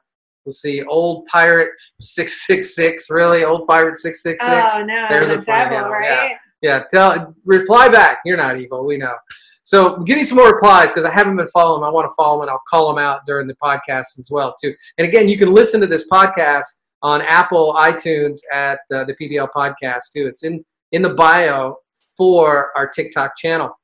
let's 0.48 0.62
see, 0.62 0.84
old 0.84 1.26
pirate 1.26 1.70
six 2.02 2.48
six 2.48 2.74
six. 2.76 3.10
Really, 3.10 3.44
old 3.44 3.68
pirate 3.68 3.98
six 3.98 4.24
six 4.24 4.44
six. 4.44 4.72
Oh 4.74 4.84
no, 4.84 5.06
There's 5.10 5.28
the 5.28 5.38
a 5.38 5.42
devil, 5.42 5.82
one, 5.82 5.92
right? 5.92 6.36
Yeah, 6.62 6.84
tell 6.90 7.36
reply 7.46 7.90
back. 7.90 8.20
You're 8.26 8.38
not 8.38 8.60
evil. 8.60 8.84
We 8.84 8.98
know. 8.98 9.14
So 9.62 10.00
give 10.04 10.18
me 10.18 10.24
some 10.24 10.38
more 10.38 10.54
replies 10.54 10.92
because 10.94 11.04
I 11.04 11.12
haven't 11.12 11.36
been 11.36 11.50
following 11.50 11.82
them. 11.82 11.90
I 11.90 11.92
want 11.92 12.10
to 12.10 12.16
follow 12.16 12.38
them 12.38 12.44
and 12.44 12.52
I'll 12.52 12.64
call 12.70 12.88
them 12.88 13.04
out 13.04 13.26
during 13.28 13.48
the 13.48 13.56
podcast 13.56 14.18
as 14.18 14.30
well 14.32 14.56
too. 14.60 14.74
And 14.98 15.06
again, 15.06 15.28
you 15.28 15.38
can 15.38 15.52
listen 15.52 15.82
to 15.82 15.88
this 15.88 16.08
podcast 16.10 16.66
on 17.04 17.22
Apple 17.22 17.74
iTunes 17.74 18.40
at 18.54 18.80
uh, 18.94 19.04
the 19.04 19.14
PBL 19.14 19.50
podcast 19.56 20.04
too. 20.16 20.26
It's 20.26 20.44
in 20.44 20.64
in 20.94 21.02
the 21.02 21.10
bio 21.10 21.76
for 22.16 22.72
our 22.76 22.88
TikTok 22.88 23.38
channel. 23.38 23.78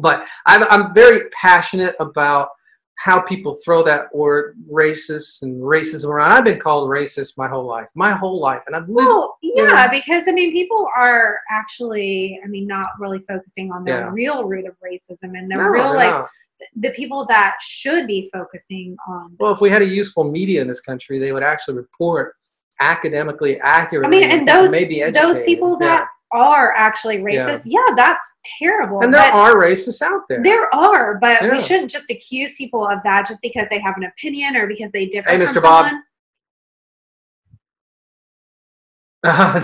But 0.00 0.26
I'm, 0.46 0.64
I'm 0.64 0.94
very 0.94 1.30
passionate 1.30 1.94
about 1.98 2.50
how 2.98 3.20
people 3.20 3.56
throw 3.64 3.80
that 3.84 4.12
word 4.12 4.56
racist 4.68 5.42
and 5.42 5.62
racism 5.62 6.08
around. 6.08 6.32
I've 6.32 6.44
been 6.44 6.58
called 6.58 6.90
racist 6.90 7.38
my 7.38 7.46
whole 7.46 7.64
life, 7.64 7.86
my 7.94 8.10
whole 8.10 8.40
life, 8.40 8.64
and 8.66 8.74
I've 8.74 8.88
lived. 8.88 9.06
Well, 9.06 9.38
yeah, 9.40 9.88
because 9.88 10.24
I 10.26 10.32
mean, 10.32 10.50
people 10.52 10.88
are 10.96 11.38
actually, 11.48 12.40
I 12.44 12.48
mean, 12.48 12.66
not 12.66 12.88
really 12.98 13.20
focusing 13.28 13.70
on 13.70 13.84
the 13.84 13.92
Yeah. 13.92 14.10
real 14.12 14.44
root 14.44 14.66
of 14.66 14.74
racism 14.84 15.38
and 15.38 15.48
the 15.48 15.56
No, 15.56 15.68
real, 15.68 15.94
like, 15.94 16.10
not. 16.10 16.28
the 16.74 16.90
people 16.90 17.24
that 17.26 17.54
should 17.60 18.08
be 18.08 18.28
focusing 18.32 18.96
on. 19.06 19.36
Well, 19.38 19.52
if 19.52 19.60
we 19.60 19.70
had 19.70 19.82
a 19.82 19.86
useful 19.86 20.24
media 20.24 20.60
in 20.60 20.66
this 20.66 20.80
country, 20.80 21.20
they 21.20 21.30
would 21.30 21.44
actually 21.44 21.76
report 21.76 22.34
academically 22.80 23.60
accurately. 23.60 24.18
I 24.18 24.20
mean, 24.22 24.30
and 24.32 24.48
those 24.48 24.72
maybe 24.72 25.08
those 25.10 25.40
people 25.42 25.78
that 25.78 26.08
are 26.32 26.74
actually 26.76 27.18
racist, 27.18 27.62
yeah, 27.64 27.80
that's 27.96 28.34
terrible. 28.58 29.00
and 29.00 29.12
there 29.12 29.30
are 29.32 29.54
racists 29.56 30.02
out 30.02 30.22
there. 30.28 30.42
there 30.42 30.72
are, 30.74 31.18
but 31.20 31.42
Yeah. 31.42 31.52
we 31.52 31.60
shouldn't 31.60 31.90
just 31.90 32.10
accuse 32.10 32.54
people 32.54 32.86
of 32.86 32.98
that 33.04 33.26
just 33.26 33.40
because 33.42 33.66
they 33.70 33.78
have 33.80 33.96
an 33.96 34.04
opinion 34.04 34.56
or 34.56 34.66
because 34.66 34.90
they 34.92 35.06
differ 35.06 35.30
Hey, 35.30 35.44
from 35.44 35.54
Mr. 35.56 35.62
Bob. 35.62 35.86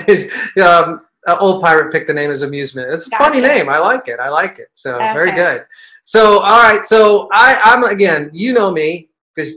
This, 0.06 0.32
um, 0.58 1.02
uh, 1.26 1.36
old 1.40 1.62
pirate 1.62 1.90
picked 1.92 2.06
the 2.06 2.14
name 2.14 2.30
as 2.30 2.42
amusement. 2.42 2.92
It's 2.92 3.06
a 3.06 3.10
funny 3.16 3.40
name. 3.40 3.68
I 3.68 3.78
like 3.78 4.08
it. 4.08 4.20
I 4.20 4.28
like 4.28 4.58
it. 4.58 4.68
So 4.74 4.98
very 4.98 5.32
good. 5.32 5.64
So 6.02 6.40
all 6.40 6.62
right. 6.62 6.84
So 6.84 7.28
I, 7.32 7.58
I'm 7.62 7.84
again. 7.84 8.30
You 8.32 8.52
know 8.52 8.70
me 8.70 9.08
because 9.34 9.56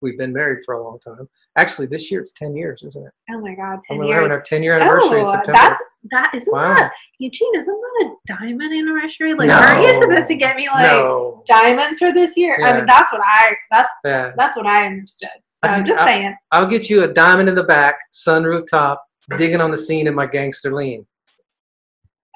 we've 0.00 0.16
been 0.18 0.32
married 0.32 0.64
for 0.64 0.74
a 0.74 0.82
long 0.84 1.00
time. 1.00 1.28
Actually, 1.56 1.86
this 1.88 2.10
year 2.10 2.20
it's 2.20 2.30
ten 2.32 2.54
years, 2.54 2.82
isn't 2.84 3.04
it? 3.04 3.12
Oh 3.32 3.40
my 3.40 3.54
God, 3.54 3.80
ten 3.82 3.98
And 3.98 4.06
we're 4.06 4.14
having 4.14 4.30
our 4.30 4.40
ten 4.40 4.62
year 4.62 4.78
anniversary 4.78 5.20
in 5.22 5.26
Oh, 5.26 5.32
September. 5.32 5.52
that's 5.58 5.82
that 6.10 6.30
isn't 6.34 6.52
Wow. 6.52 6.74
that 6.74 6.92
Eugene? 7.18 7.54
Isn't 7.56 7.74
that 7.80 8.06
a 8.06 8.36
diamond 8.38 8.72
anniversary? 8.72 9.34
Like, 9.34 9.48
No. 9.48 9.54
aren't 9.58 9.82
you 9.84 10.00
supposed 10.00 10.28
to 10.28 10.34
get 10.36 10.56
me 10.56 10.68
like 10.68 10.82
no. 10.86 11.42
diamonds 11.46 11.98
for 11.98 12.12
this 12.12 12.36
year? 12.36 12.56
I 12.64 12.76
mean, 12.76 12.86
that's 12.86 13.12
what 13.12 13.20
I 13.24 13.54
that's 13.70 13.88
Yeah. 14.04 14.30
that's 14.36 14.56
what 14.56 14.66
I 14.66 14.86
understood. 14.86 15.28
So 15.54 15.68
I 15.68 15.72
I'm 15.74 15.84
just 15.84 15.98
I- 16.00 16.06
saying. 16.06 16.36
I'll 16.52 16.66
get 16.66 16.88
you 16.88 17.02
a 17.02 17.08
diamond 17.08 17.48
in 17.48 17.54
the 17.54 17.64
back, 17.64 17.96
sunroof 18.12 18.66
top, 18.70 19.04
digging 19.36 19.60
on 19.60 19.70
the 19.70 19.78
scene 19.78 20.06
in 20.06 20.14
my 20.14 20.26
gangster 20.26 20.72
lean. 20.74 21.04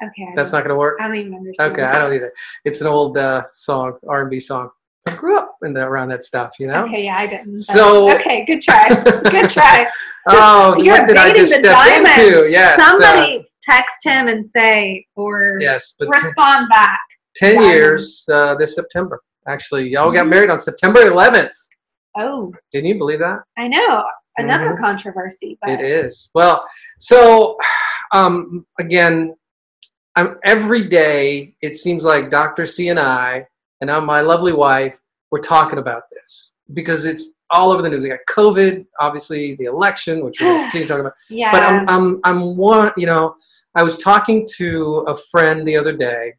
Okay, 0.02 0.32
That's 0.34 0.50
not 0.50 0.64
gonna 0.64 0.74
work. 0.76 0.98
I 1.00 1.06
don't 1.06 1.16
even 1.16 1.34
understand. 1.34 1.72
Okay, 1.72 1.82
I 1.84 1.96
don't 1.98 2.12
either. 2.12 2.32
It's 2.64 2.80
an 2.80 2.88
old 2.88 3.16
uh, 3.16 3.44
song, 3.52 3.98
R&B 4.08 4.40
song. 4.40 4.70
I 5.06 5.14
grew 5.14 5.36
up 5.38 5.56
in 5.62 5.72
the, 5.74 5.86
around 5.86 6.08
that 6.08 6.24
stuff, 6.24 6.54
you 6.58 6.66
know. 6.66 6.82
Okay, 6.84 7.04
yeah, 7.04 7.18
I 7.18 7.26
didn't. 7.28 7.58
So- 7.62 8.12
okay, 8.16 8.44
good 8.44 8.60
try, 8.62 8.88
good 8.88 9.48
try. 9.48 9.88
Oh, 10.26 10.76
You're 10.78 10.98
what 10.98 11.08
did 11.08 11.16
I 11.16 11.28
baiting 11.32 11.46
just 11.46 11.52
the 11.62 11.68
step 11.68 11.74
diamonds. 11.84 12.18
into? 12.18 12.48
Yes. 12.50 12.78
uh, 12.80 12.90
Somebody 12.90 13.44
text 13.62 14.04
him 14.04 14.28
and 14.28 14.48
say 14.48 15.06
or 15.16 15.56
yes, 15.60 15.94
but 15.98 16.08
respond 16.08 16.68
back. 16.70 17.00
ten 17.36 17.54
diamonds. 17.54 17.72
years 17.72 18.24
uh, 18.32 18.54
this 18.56 18.74
September. 18.74 19.20
Actually, 19.48 19.88
y'all 19.88 20.12
got 20.12 20.26
Mhm. 20.26 20.30
married 20.30 20.50
on 20.50 20.58
September 20.60 21.00
11th. 21.00 21.52
Oh, 22.16 22.52
Didn't 22.70 22.86
you 22.88 22.98
believe 22.98 23.18
that? 23.20 23.40
I 23.58 23.68
know 23.68 24.04
another 24.38 24.70
Mhm. 24.74 24.78
controversy, 24.80 25.58
but 25.60 25.70
It 25.70 25.80
is. 25.80 26.30
Well, 26.34 26.64
so 26.98 27.56
um, 28.12 28.66
again, 28.78 29.34
I'm, 30.16 30.38
every 30.44 30.82
day 30.82 31.54
it 31.62 31.74
seems 31.74 32.04
like 32.04 32.30
Dr. 32.30 32.66
C 32.66 32.90
and 32.90 33.00
I, 33.00 33.46
and 33.80 33.88
now 33.88 33.98
my 34.00 34.20
lovely 34.20 34.52
wife, 34.52 34.98
we're 35.30 35.40
talking 35.40 35.78
about 35.78 36.02
this 36.12 36.51
because 36.74 37.04
it's 37.04 37.32
all 37.50 37.70
over 37.70 37.82
the 37.82 37.90
news. 37.90 38.02
We 38.02 38.08
got 38.08 38.20
COVID, 38.28 38.86
obviously 38.98 39.54
the 39.56 39.64
election, 39.64 40.24
which 40.24 40.40
we're 40.40 40.58
continue 40.62 40.88
talking 40.88 41.02
about. 41.02 41.14
yeah. 41.30 41.52
But 41.52 41.62
I'm, 41.62 41.88
I'm, 41.88 42.20
I'm 42.24 42.56
one, 42.56 42.92
you 42.96 43.06
know, 43.06 43.36
I 43.74 43.82
was 43.82 43.98
talking 43.98 44.46
to 44.56 44.98
a 45.08 45.14
friend 45.30 45.66
the 45.66 45.76
other 45.76 45.96
day, 45.96 46.32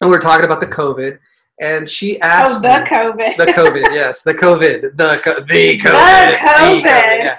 and 0.00 0.10
we 0.10 0.16
were 0.16 0.20
talking 0.20 0.44
about 0.44 0.60
the 0.60 0.66
COVID, 0.66 1.18
and 1.60 1.88
she 1.88 2.20
asked 2.20 2.56
oh, 2.56 2.60
the 2.60 2.68
me, 2.68 2.84
COVID. 2.84 3.36
the 3.36 3.46
COVID, 3.46 3.82
yes, 3.94 4.22
the 4.22 4.34
COVID, 4.34 4.96
the 4.96 5.20
co- 5.24 5.40
the 5.40 5.78
COVID, 5.78 6.30
The 6.30 6.36
COVID. 6.48 6.84
yeah. 6.84 7.38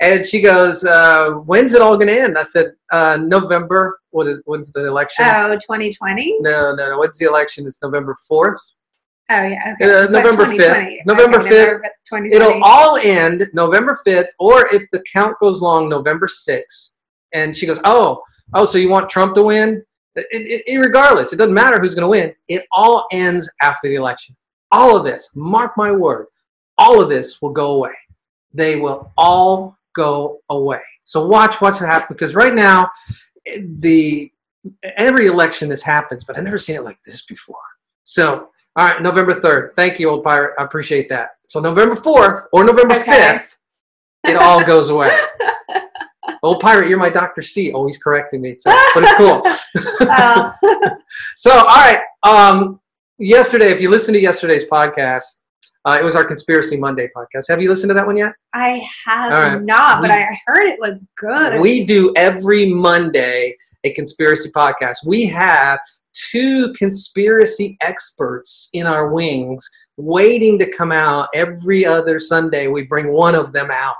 And 0.00 0.24
she 0.24 0.42
goes, 0.42 0.84
uh, 0.84 1.30
"When's 1.46 1.72
it 1.72 1.80
all 1.80 1.96
going 1.96 2.08
to 2.08 2.20
end?" 2.20 2.36
I 2.36 2.42
said, 2.42 2.72
uh, 2.92 3.18
"November. 3.20 3.98
What 4.10 4.28
is 4.28 4.42
when's 4.44 4.70
the 4.70 4.86
election? 4.86 5.24
oh, 5.26 5.54
2020. 5.54 6.36
No, 6.40 6.74
no, 6.74 6.90
no. 6.90 6.98
When's 6.98 7.16
the 7.18 7.24
election? 7.26 7.66
It's 7.66 7.82
November 7.82 8.14
fourth. 8.28 8.60
Oh 9.28 9.42
yeah, 9.42 9.74
okay. 9.74 10.04
Uh, 10.04 10.08
November 10.08 10.44
5th. 10.44 11.04
November 11.04 11.38
5th. 11.38 11.50
November 11.50 11.82
2020. 12.08 12.32
It'll 12.32 12.62
all 12.62 12.96
end 12.96 13.48
November 13.52 13.98
fifth, 14.04 14.28
or 14.38 14.72
if 14.72 14.88
the 14.92 15.02
count 15.12 15.36
goes 15.40 15.60
long, 15.60 15.88
November 15.88 16.28
sixth. 16.28 16.94
And 17.32 17.56
she 17.56 17.66
goes, 17.66 17.80
"Oh, 17.84 18.22
oh, 18.54 18.64
so 18.64 18.78
you 18.78 18.88
want 18.88 19.10
Trump 19.10 19.34
to 19.34 19.42
win? 19.42 19.84
It, 20.14 20.26
it, 20.30 20.62
it, 20.66 20.78
regardless, 20.78 21.32
it 21.32 21.36
doesn't 21.36 21.52
matter 21.52 21.78
who's 21.78 21.94
going 21.94 22.02
to 22.02 22.08
win. 22.08 22.34
It 22.48 22.64
all 22.72 23.06
ends 23.12 23.50
after 23.60 23.88
the 23.88 23.96
election. 23.96 24.36
All 24.70 24.96
of 24.96 25.04
this, 25.04 25.30
mark 25.34 25.72
my 25.76 25.90
word, 25.90 26.26
all 26.78 27.02
of 27.02 27.08
this 27.08 27.42
will 27.42 27.50
go 27.50 27.72
away. 27.72 27.92
They 28.54 28.76
will 28.76 29.12
all 29.18 29.76
go 29.94 30.40
away. 30.48 30.80
So 31.04 31.26
watch 31.26 31.60
what's 31.60 31.78
happen 31.78 32.06
because 32.10 32.34
right 32.34 32.54
now, 32.54 32.90
eh, 33.46 33.60
the 33.78 34.30
every 34.96 35.26
election 35.26 35.68
this 35.68 35.82
happens, 35.82 36.24
but 36.24 36.36
I've 36.36 36.44
never 36.44 36.58
seen 36.58 36.76
it 36.76 36.84
like 36.84 36.98
this 37.04 37.26
before. 37.26 37.56
So, 38.04 38.50
all 38.76 38.86
right, 38.88 39.00
November 39.02 39.34
third. 39.40 39.72
Thank 39.74 39.98
you, 39.98 40.10
old 40.10 40.22
pirate. 40.22 40.54
I 40.58 40.64
appreciate 40.64 41.08
that. 41.08 41.30
So 41.48 41.60
November 41.60 41.96
fourth 41.96 42.44
or 42.52 42.64
November 42.64 42.94
Okay. 42.96 43.32
fifth, 43.32 43.56
it 44.26 44.36
all 44.36 44.62
goes 44.72 44.90
away. 44.90 45.18
Old 46.42 46.60
pirate, 46.60 46.88
you're 46.88 46.98
my 46.98 47.08
Dr. 47.10 47.40
C. 47.42 47.72
Always 47.72 47.98
correcting 47.98 48.40
me. 48.42 48.54
So, 48.54 48.70
but 48.94 49.04
it's 49.04 49.14
cool. 49.14 49.42
Oh, 50.08 50.52
So, 51.36 51.50
all 51.52 51.64
right. 51.66 52.00
Um, 52.22 52.80
yesterday, 53.18 53.70
if 53.70 53.80
you 53.80 53.88
listen 53.90 54.12
to 54.14 54.20
yesterday's 54.20 54.64
podcast, 54.66 55.36
uh, 55.86 55.98
it 56.00 56.04
was 56.04 56.16
our 56.16 56.24
Conspiracy 56.24 56.76
Monday 56.76 57.08
podcast. 57.16 57.44
Have 57.48 57.62
you 57.62 57.68
listened 57.68 57.90
to 57.90 57.94
that 57.94 58.06
one 58.06 58.16
yet? 58.16 58.34
I 58.54 58.82
have 59.04 59.30
right. 59.30 59.62
not, 59.62 60.00
but 60.00 60.10
We- 60.10 60.16
I 60.16 60.38
heard 60.46 60.66
it 60.68 60.80
was 60.80 61.06
good. 61.16 61.60
We 61.60 61.84
do 61.84 62.12
every 62.16 62.66
Monday 62.66 63.56
a 63.84 63.92
conspiracy 63.92 64.50
podcast. 64.50 64.96
We 65.06 65.26
have 65.26 65.78
two 66.12 66.72
conspiracy 66.72 67.76
experts 67.82 68.68
in 68.72 68.84
our 68.86 69.12
wings 69.12 69.68
waiting 69.96 70.58
to 70.58 70.70
come 70.70 70.90
out 70.90 71.28
every 71.34 71.86
other 71.86 72.18
Sunday. 72.18 72.66
We 72.66 72.84
bring 72.84 73.12
one 73.12 73.36
of 73.36 73.52
them 73.52 73.70
out. 73.70 73.96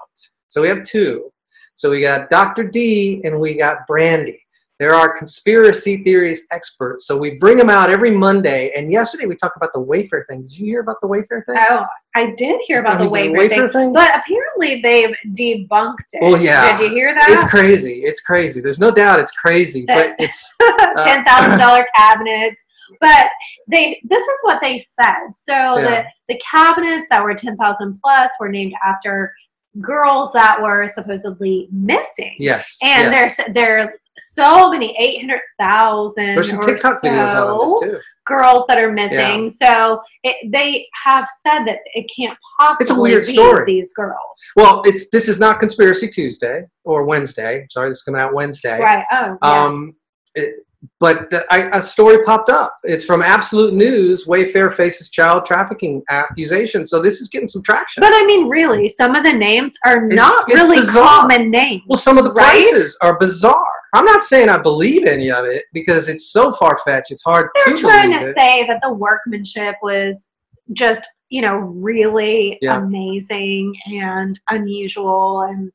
So 0.49 0.62
we 0.62 0.68
have 0.68 0.82
two. 0.82 1.30
So 1.76 1.91
we 1.91 2.01
got 2.01 2.30
Dr. 2.30 2.64
D 2.64 3.20
and 3.24 3.39
we 3.39 3.55
got 3.55 3.87
Brandy. 3.87 4.41
They're 4.79 4.95
our 4.95 5.16
conspiracy 5.16 6.03
theories 6.05 6.45
experts. 6.53 7.07
So 7.07 7.16
we 7.16 7.39
bring 7.39 7.57
them 7.57 7.70
out 7.70 7.89
every 7.89 8.11
Monday. 8.11 8.72
And 8.77 8.93
yesterday 8.93 9.24
we 9.24 9.35
talked 9.35 9.57
about 9.57 9.72
the 9.72 9.81
Wayfair 9.81 10.27
thing. 10.29 10.43
Did 10.43 10.59
you 10.59 10.66
hear 10.66 10.81
about 10.81 11.01
the 11.01 11.09
Wayfair 11.09 11.47
thing? 11.47 11.57
oh, 11.70 11.87
I 12.14 12.35
did 12.37 12.61
hear 12.66 12.81
about 12.81 12.99
the 12.99 13.07
I 13.07 13.29
mean, 13.29 13.37
Wayfair, 13.37 13.72
thing, 13.72 13.95
but 13.95 14.11
apparently 14.14 14.83
they've 14.83 15.14
debunked 15.35 15.97
it. 16.12 16.20
Well, 16.20 16.41
yeah. 16.41 16.77
Did 16.77 16.91
you 16.91 16.95
hear 16.95 17.14
that? 17.14 17.31
It's 17.31 17.51
crazy. 17.51 18.01
It's 18.01 18.20
crazy. 18.20 18.61
There's 18.61 18.79
no 18.79 18.91
doubt 18.91 19.18
it's 19.18 19.31
crazy, 19.31 19.85
but 19.89 20.14
it's 20.18 20.53
uh, 20.62 21.05
Ten 21.05 21.24
thousand 21.24 21.59
dollar 21.59 21.87
cabinets, 21.97 22.62
but 23.01 23.29
they 23.68 24.01
this 24.05 24.22
is 24.22 24.39
what 24.43 24.61
they 24.62 24.85
said. 25.01 25.29
So 25.35 25.77
the 25.83 26.05
the 26.29 26.39
cabinets 26.39 27.09
that 27.11 27.22
were 27.22 27.35
ten 27.35 27.57
thousand 27.57 27.99
plus 28.03 28.31
were 28.41 28.51
named 28.51 28.74
after 28.85 29.33
girls 29.81 30.31
that 30.33 30.61
were 30.61 30.89
supposedly 30.89 31.68
missing. 31.70 32.35
Yes. 32.39 32.79
And 32.83 33.12
yes. 33.12 33.37
there's 33.37 33.55
there 33.55 34.01
so 34.18 34.70
many 34.70 34.96
800,000 34.98 36.34
There's 36.34 36.50
some 36.50 36.60
TikTok 36.60 37.00
so 37.00 37.08
videos 37.08 37.28
out 37.30 37.46
on 37.48 37.58
this 37.58 37.80
too. 37.98 37.98
girls 38.26 38.64
that 38.68 38.78
are 38.82 38.90
missing. 38.92 39.50
So 39.50 40.00
it, 40.22 40.36
they 40.52 40.86
have 41.04 41.26
said 41.46 41.64
that 41.64 41.78
it 41.94 42.10
can't 42.14 42.36
possibly 42.58 42.82
It's 42.84 42.90
a 42.90 43.00
weird 43.00 43.26
be 43.26 43.32
story. 43.34 43.64
these 43.66 43.92
girls. 43.92 44.16
Well, 44.56 44.82
it's 44.84 45.10
this 45.10 45.28
is 45.28 45.38
not 45.38 45.60
Conspiracy 45.60 46.08
Tuesday 46.08 46.62
or 46.84 47.04
Wednesday. 47.04 47.66
Sorry, 47.70 47.88
this 47.88 47.98
is 47.98 48.02
coming 48.02 48.20
out 48.20 48.32
Wednesday. 48.34 48.80
Right. 48.80 49.04
Oh, 49.12 49.38
Um, 49.42 49.92
yes. 50.34 50.46
it- 50.46 50.62
but 51.00 51.30
the, 51.30 51.44
I, 51.50 51.76
a 51.78 51.82
story 51.82 52.22
popped 52.22 52.48
up. 52.48 52.78
It's 52.84 53.04
from 53.04 53.20
Absolute 53.20 53.74
News. 53.74 54.26
Wayfair 54.26 54.72
faces 54.72 55.08
child 55.10 55.44
trafficking 55.44 56.00
accusations. 56.10 56.90
So 56.90 57.00
this 57.00 57.20
is 57.20 57.28
getting 57.28 57.48
some 57.48 57.62
traction. 57.62 58.02
But 58.02 58.12
I 58.14 58.24
mean, 58.24 58.48
really, 58.48 58.88
some 58.90 59.16
of 59.16 59.24
the 59.24 59.32
names 59.32 59.72
are 59.84 60.04
It's- 60.06 60.12
not 60.16 60.44
it's 60.48 60.54
really 60.54 60.76
bizarre. 60.76 61.22
common 61.22 61.50
names. 61.50 61.82
well, 61.88 61.96
some 61.96 62.18
of 62.18 62.24
the 62.24 62.30
right? 62.32 62.50
prices 62.70 62.96
are 63.00 63.18
bizarre. 63.18 63.56
I'm 63.97 64.05
not 64.05 64.22
saying 64.24 64.51
I 64.51 64.59
believe 64.59 65.07
any 65.07 65.30
of 65.30 65.47
it 65.47 65.64
because 65.72 66.09
it's 66.09 66.30
so 66.30 66.53
far 66.53 66.78
fetched. 66.84 67.11
It's 67.11 67.22
hard 67.22 67.49
They're 67.64 67.76
to 67.76 67.80
trying 67.80 68.11
to 68.12 68.28
it. 68.28 68.34
say 68.34 68.66
that 68.66 68.80
the 68.82 68.92
workmanship 68.92 69.76
was 69.82 70.28
just, 70.74 71.09
you 71.30 71.40
know, 71.40 71.57
really 71.57 72.59
Yeah. 72.61 72.76
amazing 72.76 73.74
and 73.86 74.38
unusual, 74.51 75.42
and 75.49 75.72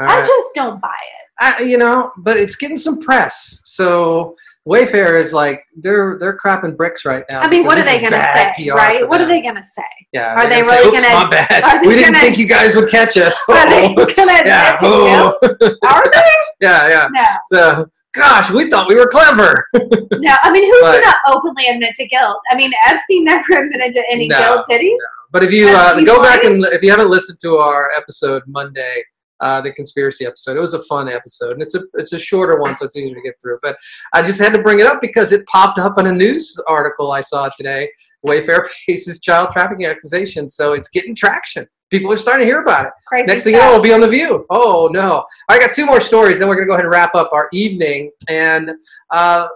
I 0.00 0.20
just 0.22 0.54
don't 0.56 0.80
buy 0.80 0.88
it. 0.88 1.24
I, 1.40 1.62
you 1.62 1.78
know, 1.78 2.10
but 2.18 2.36
it's 2.36 2.56
getting 2.56 2.76
some 2.76 3.00
press. 3.00 3.60
So 3.62 4.34
Wayfair 4.68 5.18
is 5.18 5.32
like 5.32 5.64
they're 5.76 6.18
they're 6.20 6.36
crapping 6.36 6.76
bricks 6.76 7.04
right 7.06 7.24
now. 7.30 7.40
I 7.40 7.48
mean, 7.48 7.64
what 7.64 7.78
are 7.78 7.84
they 7.84 7.98
going 8.00 8.12
to 8.12 8.20
say, 8.34 8.52
PR 8.68 8.74
right? 8.76 9.08
What 9.08 9.20
are 9.22 9.26
they 9.26 9.40
going 9.40 9.54
to 9.54 9.62
say? 9.62 9.82
Yeah, 10.12 10.34
Are 10.34 10.48
they 10.48 10.60
really 10.62 10.88
"Oops, 10.88 11.00
gonna- 11.02 11.24
My 11.24 11.28
bad. 11.30 11.80
We 11.86 11.94
didn't 11.94 12.12
gonna- 12.12 12.20
think 12.24 12.36
you 12.38 12.46
guys 12.46 12.74
would 12.76 12.90
catch 12.90 13.16
us. 13.16 13.42
Are 13.48 13.68
they 13.68 13.94
going 13.94 14.06
to 14.08 14.42
yeah. 14.44 14.74
admit 14.74 14.80
to 14.80 14.86
oh. 14.86 15.78
Are 15.86 16.04
they? 16.12 16.22
yeah, 16.60 16.88
yeah. 16.88 17.08
No, 17.10 17.24
So, 17.50 17.86
gosh, 18.12 18.50
we 18.50 18.68
thought 18.68 18.88
we 18.88 18.96
were 18.96 19.06
clever. 19.08 19.66
no. 19.74 20.34
I 20.42 20.50
mean, 20.52 20.64
who's 20.70 20.82
going 20.82 21.02
to 21.02 21.14
openly 21.28 21.66
admit 21.68 21.94
to 21.94 22.06
guilt? 22.06 22.38
I 22.50 22.56
mean, 22.56 22.70
Epstein 22.86 23.24
never 23.24 23.64
admitted 23.64 23.92
to 23.94 24.04
any 24.10 24.28
No, 24.28 24.38
guilt, 24.38 24.66
did 24.68 24.80
he? 24.82 24.90
No. 24.90 24.96
But 25.30 25.44
if 25.44 25.52
you 25.52 25.68
uh, 25.68 25.98
go 26.04 26.22
back 26.22 26.44
and 26.44 26.64
if 26.66 26.82
you 26.82 26.90
haven't 26.90 27.10
listened 27.10 27.38
to 27.40 27.56
our 27.58 27.90
episode 27.96 28.42
Monday, 28.46 29.02
uh, 29.40 29.60
the 29.60 29.72
conspiracy 29.72 30.26
episode, 30.26 30.56
it 30.56 30.60
was 30.60 30.74
a 30.74 30.82
fun 30.84 31.08
episode, 31.08 31.52
and 31.52 31.62
it's 31.62 31.74
a 31.74 31.82
it's 31.94 32.12
a 32.12 32.18
shorter 32.18 32.60
one, 32.60 32.76
so 32.76 32.84
it's 32.84 32.96
easier 32.96 33.14
to 33.14 33.22
get 33.22 33.34
through. 33.40 33.58
But 33.62 33.76
I 34.12 34.22
just 34.22 34.40
had 34.40 34.52
to 34.54 34.62
bring 34.62 34.80
it 34.80 34.86
up 34.86 35.00
because 35.00 35.32
it 35.32 35.46
popped 35.46 35.78
up 35.78 35.98
in 35.98 36.06
a 36.06 36.12
news 36.12 36.58
article 36.66 37.12
I 37.12 37.20
saw 37.20 37.48
today. 37.56 37.88
Wayfair 38.26 38.66
faces 38.86 39.20
child 39.20 39.50
trafficking 39.52 39.86
accusations, 39.86 40.54
so 40.54 40.72
it's 40.72 40.88
getting 40.88 41.14
traction. 41.14 41.66
People 41.90 42.12
are 42.12 42.18
starting 42.18 42.46
to 42.46 42.52
hear 42.52 42.60
about 42.62 42.86
it. 42.86 42.92
Crazy 43.06 43.26
Next 43.26 43.44
thing 43.44 43.54
you 43.54 43.60
know, 43.60 43.68
it'll 43.68 43.80
be 43.80 43.92
on 43.92 44.00
the 44.00 44.08
View. 44.08 44.44
Oh 44.50 44.90
no! 44.92 45.24
I 45.48 45.58
got 45.58 45.74
two 45.74 45.86
more 45.86 46.00
stories. 46.00 46.38
Then 46.38 46.48
we're 46.48 46.56
gonna 46.56 46.66
go 46.66 46.74
ahead 46.74 46.84
and 46.84 46.92
wrap 46.92 47.14
up 47.14 47.30
our 47.32 47.48
evening. 47.52 48.10
And 48.28 48.72
uh, 49.10 49.48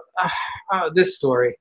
uh, 0.71 0.89
this 0.95 1.15
story, 1.15 1.55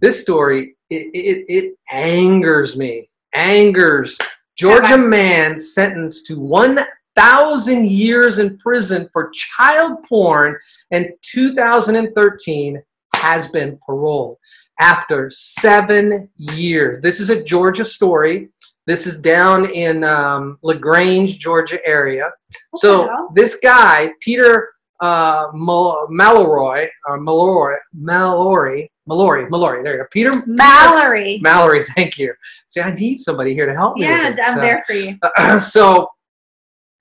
this 0.00 0.20
story, 0.20 0.76
it, 0.90 1.08
it, 1.14 1.44
it 1.48 1.74
angers 1.90 2.76
me. 2.76 3.08
Angers. 3.34 4.18
Georgia 4.54 4.98
man 4.98 5.56
sentenced 5.56 6.26
to 6.26 6.38
one 6.38 6.78
thousand 7.14 7.88
years 7.90 8.38
in 8.38 8.56
prison 8.58 9.08
for 9.12 9.30
child 9.34 10.02
porn 10.08 10.56
in 10.90 11.12
2013 11.22 12.82
has 13.16 13.46
been 13.48 13.78
paroled 13.86 14.36
after 14.80 15.30
seven 15.30 16.28
years. 16.36 17.00
This 17.00 17.20
is 17.20 17.30
a 17.30 17.42
Georgia 17.42 17.84
story. 17.84 18.48
This 18.86 19.06
is 19.06 19.18
down 19.18 19.68
in 19.70 20.02
um, 20.04 20.58
LaGrange, 20.62 21.38
Georgia 21.38 21.78
area. 21.86 22.30
So 22.76 23.28
this 23.34 23.56
guy, 23.62 24.10
Peter 24.20 24.70
uh, 25.00 25.46
Mal- 25.54 26.06
Mallory, 26.10 26.90
or 27.06 27.20
Mallory, 27.20 27.76
Mallory, 27.92 28.88
Mallory, 29.06 29.46
Mallory. 29.50 29.82
There 29.82 29.92
you 29.96 29.98
go. 30.02 30.06
Peter 30.10 30.42
Mallory. 30.46 31.38
Mallory. 31.42 31.84
Thank 31.96 32.18
you. 32.18 32.32
See, 32.66 32.80
I 32.80 32.92
need 32.94 33.18
somebody 33.18 33.52
here 33.54 33.66
to 33.66 33.74
help 33.74 33.96
me. 33.96 34.02
yeah. 34.06 34.34
I'm 34.44 34.58
Uh, 34.58 34.60
there 34.60 34.84
for 34.86 34.94
you. 34.94 35.16
uh, 35.22 35.58
so 35.76 36.08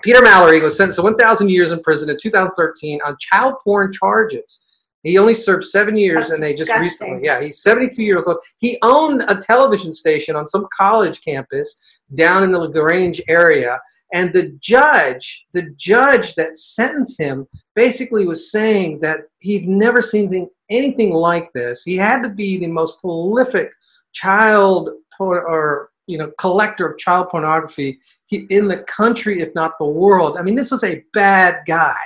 Peter 0.02 0.22
Mallory 0.22 0.62
was 0.62 0.78
sentenced 0.78 0.97
to 0.97 1.04
1,000 1.04 1.49
years 1.49 1.72
in 1.72 1.82
prison 1.82 2.10
in 2.10 2.18
2013 2.20 2.99
on 3.06 3.16
child 3.20 3.56
porn 3.64 3.91
charges. 3.91 4.62
He 5.04 5.18
only 5.18 5.34
served 5.34 5.64
seven 5.64 5.97
years, 5.97 6.28
That's 6.28 6.32
and 6.32 6.43
they 6.43 6.54
just 6.54 6.72
recently, 6.80 7.26
yeah, 7.26 7.41
he's 7.41 7.64
72 7.64 8.04
years 8.04 8.28
old. 8.28 8.38
He 8.60 8.78
owned 8.84 9.24
a 9.28 9.36
television 9.36 9.91
station 9.91 10.36
on 10.36 10.47
some 10.47 10.68
college 10.76 11.22
campus 11.22 11.76
down 12.14 12.43
in 12.43 12.52
the 12.52 12.60
LaGrange 12.60 13.22
area, 13.28 13.80
and 14.14 14.32
the 14.32 14.52
judge, 14.60 15.45
the 15.54 15.74
judge 15.76 16.36
that 16.36 16.58
sentenced 16.58 17.20
him, 17.20 17.47
basically 17.74 18.28
was 18.28 18.52
saying 18.52 18.99
that 18.99 19.22
he's 19.39 19.64
never 19.64 20.02
seen 20.02 20.28
anything, 20.28 20.49
anything 20.70 21.12
like 21.14 21.52
this. 21.54 21.82
He 21.84 21.97
had 21.97 22.22
to 22.22 22.30
be 22.30 22.58
the 22.58 22.68
most 22.68 22.99
prolific 23.02 23.72
child 24.14 24.89
por- 25.18 25.47
or 25.47 25.90
you 26.08 26.18
know 26.18 26.32
collector 26.38 26.89
of 26.89 26.97
child 26.97 27.30
pornography 27.30 27.97
in 28.32 28.68
the 28.68 28.80
country, 28.84 29.41
if 29.41 29.54
not 29.56 29.78
the 29.78 29.86
world. 29.86 30.38
I 30.38 30.41
mean, 30.41 30.56
this 30.56 30.72
was 30.72 30.84
a 30.84 31.04
bad 31.14 31.60
guy. 31.68 31.97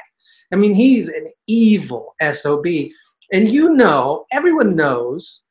I 0.54 0.56
mean, 0.56 0.74
he's 0.74 1.10
an 1.10 1.28
evil 1.48 2.16
SOB. 2.22 2.66
And 3.32 3.52
you 3.52 3.74
know, 3.74 4.26
everyone 4.32 4.76
knows 4.76 5.42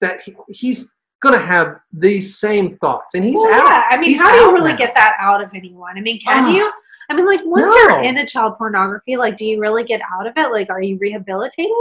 that 0.00 0.20
he, 0.20 0.34
he's 0.48 0.94
going 1.20 1.38
to 1.38 1.44
have 1.44 1.80
these 1.92 2.38
same 2.38 2.76
thoughts. 2.78 3.14
And 3.14 3.24
he's 3.24 3.34
well, 3.34 3.52
out. 3.52 3.68
yeah. 3.68 3.82
I 3.90 3.98
mean, 4.00 4.10
He's 4.10 4.20
how 4.20 4.30
do 4.32 4.38
you 4.38 4.52
really 4.52 4.72
now. 4.72 4.78
get 4.78 4.94
that 4.94 5.14
out 5.18 5.42
of 5.42 5.50
anyone? 5.54 5.96
I 5.98 6.00
mean, 6.00 6.18
can 6.18 6.44
Ah. 6.44 6.50
you? 6.50 6.70
I 7.10 7.14
mean, 7.14 7.26
like 7.26 7.40
once 7.44 7.66
No. 7.66 7.74
you're 7.74 8.02
into 8.02 8.24
child 8.24 8.56
pornography, 8.56 9.16
like, 9.16 9.36
do 9.36 9.44
you 9.44 9.60
really 9.60 9.82
get 9.84 10.00
out 10.16 10.26
of 10.28 10.32
it? 10.36 10.50
Like, 10.52 10.70
are 10.70 10.80
you 10.80 10.96
rehabilitated? 11.00 11.72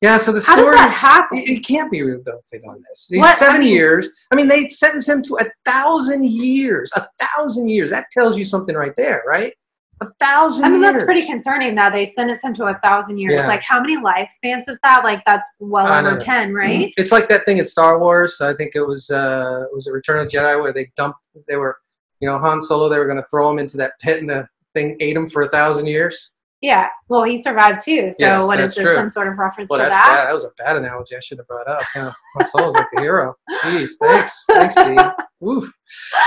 Yeah, 0.00 0.16
so 0.16 0.32
the 0.32 0.40
How 0.40 0.56
does 0.56 0.62
story 0.64 0.76
that 0.76 0.88
is- 0.88 0.94
happen? 0.94 1.38
He, 1.38 1.60
can't 1.60 1.90
be 1.90 2.02
rehabilitated 2.02 2.64
on 2.66 2.82
this. 2.88 3.06
He's 3.10 3.18
What? 3.18 3.30
I 3.30 3.34
seven 3.34 3.60
mean- 3.60 3.68
years. 3.72 4.08
I 4.32 4.36
mean, 4.36 4.48
they 4.48 4.68
sentenced 4.68 5.08
him 5.08 5.22
to 5.24 5.36
a 5.42 5.46
thousand 5.70 6.24
years. 6.24 6.90
A 6.96 7.06
thousand 7.20 7.68
years. 7.68 7.90
That 7.90 8.06
tells 8.10 8.38
you 8.38 8.44
something 8.44 8.74
right 8.76 8.94
there, 8.96 9.22
right? 9.28 9.52
A 10.00 10.06
thousand. 10.20 10.64
I 10.64 10.68
mean, 10.68 10.80
that's 10.80 11.02
pretty 11.02 11.26
concerning 11.26 11.74
that 11.74 11.92
they 11.92 12.06
sentenced 12.06 12.44
him 12.44 12.54
to 12.54 12.64
a 12.64 12.78
thousand 12.82 13.18
years. 13.18 13.34
Yeah. 13.34 13.46
Like, 13.46 13.62
how 13.62 13.80
many 13.80 13.96
lifespans 13.96 14.68
is 14.68 14.78
that? 14.82 15.02
Like, 15.04 15.24
that's 15.26 15.50
well 15.58 15.86
over 15.86 16.12
know. 16.12 16.18
ten, 16.18 16.54
right? 16.54 16.92
It's 16.96 17.10
like 17.12 17.28
that 17.28 17.44
thing 17.46 17.58
in 17.58 17.66
Star 17.66 17.98
Wars. 17.98 18.40
I 18.40 18.54
think 18.54 18.72
it 18.74 18.86
was 18.86 19.10
uh, 19.10 19.64
it 19.70 19.74
was 19.74 19.86
a 19.88 19.92
Return 19.92 20.20
of 20.20 20.30
the 20.30 20.36
Jedi 20.38 20.60
where 20.60 20.72
they 20.72 20.90
dumped. 20.96 21.18
They 21.48 21.56
were, 21.56 21.76
you 22.20 22.28
know, 22.28 22.38
Han 22.38 22.62
Solo. 22.62 22.88
They 22.88 22.98
were 22.98 23.06
going 23.06 23.20
to 23.20 23.26
throw 23.30 23.50
him 23.50 23.58
into 23.58 23.76
that 23.78 23.92
pit, 24.00 24.20
and 24.20 24.30
the 24.30 24.46
thing 24.74 24.96
ate 25.00 25.16
him 25.16 25.28
for 25.28 25.42
a 25.42 25.48
thousand 25.48 25.86
years. 25.86 26.32
Yeah. 26.60 26.88
Well, 27.08 27.22
he 27.22 27.40
survived 27.40 27.80
too. 27.84 28.10
So, 28.12 28.16
Yes, 28.18 28.44
what 28.44 28.58
is 28.58 28.74
this? 28.74 28.84
true. 28.84 28.96
Some 28.96 29.08
sort 29.08 29.28
of 29.28 29.38
reference 29.38 29.70
Well, 29.70 29.78
to 29.78 29.84
that? 29.84 30.08
bad. 30.08 30.26
That 30.26 30.34
was 30.34 30.44
a 30.44 30.50
bad 30.58 30.76
analogy. 30.76 31.14
I 31.14 31.20
should 31.20 31.38
have 31.38 31.46
brought 31.46 31.68
up. 31.68 31.82
Yeah, 31.94 32.12
Han 32.36 32.46
Solo's 32.46 32.74
like 32.74 32.86
the 32.92 33.00
hero. 33.00 33.34
Jeez, 33.62 33.90
thanks, 34.00 34.44
thanks, 34.48 34.74
Steve. 34.74 34.98
Woof. 35.38 35.72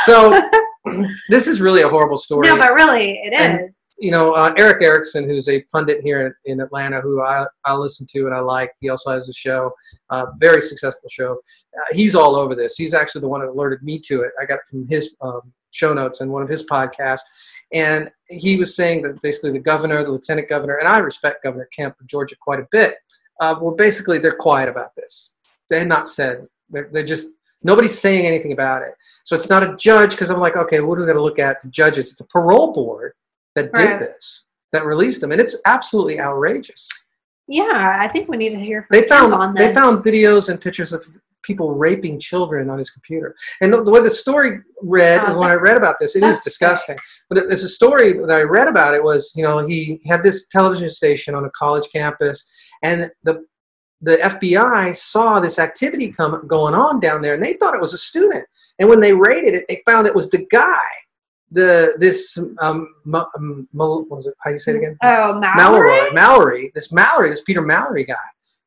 So 0.06 0.32
this 1.30 1.48
is 1.48 1.62
really 1.62 1.82
a 1.82 1.90
horrible 1.90 2.18
story. 2.18 2.48
No, 2.48 2.58
but 2.58 2.74
really, 2.74 3.20
it 3.24 3.34
And- 3.34 3.68
is. 3.70 3.80
you 4.00 4.10
know, 4.12 4.34
uh, 4.34 4.54
Erick 4.58 4.82
Erickson, 4.84 5.30
who's 5.30 5.48
a 5.48 5.62
pundit 5.72 6.02
here 6.02 6.26
in, 6.46 6.54
in 6.54 6.60
Atlanta, 6.62 7.02
who 7.02 7.22
I, 7.22 7.46
I 7.66 7.76
listen 7.76 8.08
to 8.12 8.26
and 8.26 8.34
I 8.34 8.40
like. 8.40 8.72
He 8.80 8.90
also 8.90 9.12
has 9.12 9.30
a 9.30 9.34
show, 9.34 9.72
uh, 10.10 10.28
very 10.40 10.60
successful 10.62 11.08
show. 11.10 11.34
Uh, 11.78 11.94
he's 11.94 12.16
all 12.16 12.36
over 12.36 12.56
this. 12.56 12.76
He's 12.76 12.94
actually 12.96 13.22
the 13.22 13.28
one 13.28 13.42
that 13.42 13.50
alerted 13.50 13.84
me 13.84 14.00
to 14.00 14.22
it. 14.22 14.32
I 14.42 14.46
got 14.46 14.56
it 14.56 14.68
from 14.70 14.88
his 14.88 15.14
um, 15.22 15.42
show 15.70 15.94
notes 15.94 16.22
and 16.22 16.32
one 16.32 16.42
of 16.42 16.50
his 16.50 16.64
podcasts. 16.66 17.20
And 17.74 18.10
he 18.28 18.58
was 18.58 18.76
saying 18.76 19.04
that 19.04 19.22
basically 19.22 19.52
the 19.52 19.60
governor, 19.60 20.04
the 20.04 20.12
lieutenant 20.12 20.50
governor, 20.50 20.78
and 20.78 20.88
I 20.88 20.98
respect 20.98 21.44
Governor 21.44 21.70
Kemp 21.72 21.96
of 22.02 22.08
Georgia 22.08 22.36
quite 22.42 22.60
a 22.60 22.68
bit, 22.72 22.96
uh, 23.40 23.56
well, 23.62 23.76
basically 23.76 24.18
they're 24.18 24.36
quiet 24.36 24.68
about 24.68 24.94
this. 24.96 25.34
They 25.70 25.80
had 25.80 25.88
not 25.88 26.08
said, 26.08 26.46
they're, 26.70 26.90
they're 26.92 27.04
just, 27.04 27.28
nobody's 27.64 27.98
saying 27.98 28.26
anything 28.26 28.52
about 28.54 28.82
it. 28.82 28.94
So 29.24 29.36
it's 29.36 29.50
not 29.50 29.64
a 29.64 29.76
judge 29.76 30.12
because 30.12 30.30
I'm 30.30 30.40
like, 30.40 30.56
okay, 30.58 30.80
what 30.82 30.98
are 30.98 31.02
we 31.02 31.06
going 31.06 31.18
to 31.18 31.24
look 31.24 31.40
at 31.40 31.60
to 31.62 31.70
judges? 31.70 32.12
It's 32.12 32.20
a 32.22 32.26
parole 32.26 32.74
board 32.74 33.14
that 33.56 33.74
did 33.74 33.84
Right. 33.90 34.00
this, 34.00 34.44
that 34.72 34.86
released 34.86 35.22
them, 35.22 35.32
and 35.32 35.42
it's 35.42 35.56
absolutely 35.66 36.20
outrageous. 36.20 36.88
Yeah, 37.48 37.98
I 38.00 38.08
think 38.08 38.30
we 38.30 38.38
need 38.38 38.52
to 38.52 38.60
hear 38.60 38.84
from 38.84 39.00
They 39.00 39.08
found 39.08 39.34
on 39.34 39.54
this. 39.54 39.68
they 39.68 39.74
found 39.74 40.04
videos 40.06 40.50
and 40.50 40.62
pictures 40.62 40.94
of 40.94 41.06
people 41.44 41.74
raping 41.74 42.20
children 42.20 42.70
on 42.70 42.78
his 42.78 42.92
computer. 42.92 43.36
And 43.62 43.74
the, 43.74 43.84
the 43.84 43.90
way 43.92 44.00
the 44.00 44.10
story 44.12 44.60
read, 44.84 45.22
Oh, 45.26 45.38
when 45.40 45.50
I 45.50 45.56
read 45.56 45.76
about 45.76 45.96
this, 46.00 46.16
it 46.16 46.24
is 46.24 46.40
disgusting. 46.42 46.96
But 47.30 47.48
there's 47.48 47.64
a 47.64 47.70
story 47.70 48.14
that 48.14 48.30
I 48.38 48.44
read 48.44 48.68
about 48.68 48.94
it 48.94 49.04
was, 49.04 49.34
you 49.36 49.42
know, 49.44 49.66
he 49.66 50.00
had 50.06 50.22
this 50.24 50.46
television 50.48 50.88
station 50.88 51.34
on 51.36 51.44
a 51.46 51.50
college 51.58 51.88
campus, 51.92 52.46
and 52.84 53.10
the 53.24 53.44
the 54.02 54.18
FBI 54.18 54.96
saw 54.96 55.40
this 55.40 55.60
activity 55.60 56.12
come 56.12 56.46
going 56.48 56.74
on 56.74 57.00
down 57.00 57.22
there, 57.22 57.34
and 57.36 57.44
they 57.44 57.54
thought 57.54 57.76
it 57.76 57.82
was 57.82 57.94
a 57.94 57.98
student. 57.98 58.46
And 58.80 58.90
when 58.90 59.00
they 59.00 59.14
raided 59.14 59.54
it, 59.54 59.66
they 59.68 59.82
found 59.86 60.08
it 60.08 60.16
was 60.16 60.30
the 60.30 60.46
guy, 60.52 60.82
the 61.52 61.94
this 61.98 62.38
um, 62.62 62.88
Ma- 63.06 63.26
um, 63.38 63.68
what 63.74 64.10
was 64.10 64.26
it? 64.28 64.34
How 64.40 64.50
do 64.50 64.56
you 64.56 64.60
say 64.60 64.72
it 64.72 64.78
again? 64.78 64.98
Oh, 65.04 65.40
Mallory. 65.40 65.90
Mallory, 65.92 66.12
Mallory, 66.12 66.72
this 66.74 66.92
Mallory, 66.92 67.30
this 67.30 67.42
Peter 67.42 67.62
Mallory 67.62 68.06
guy. 68.06 68.16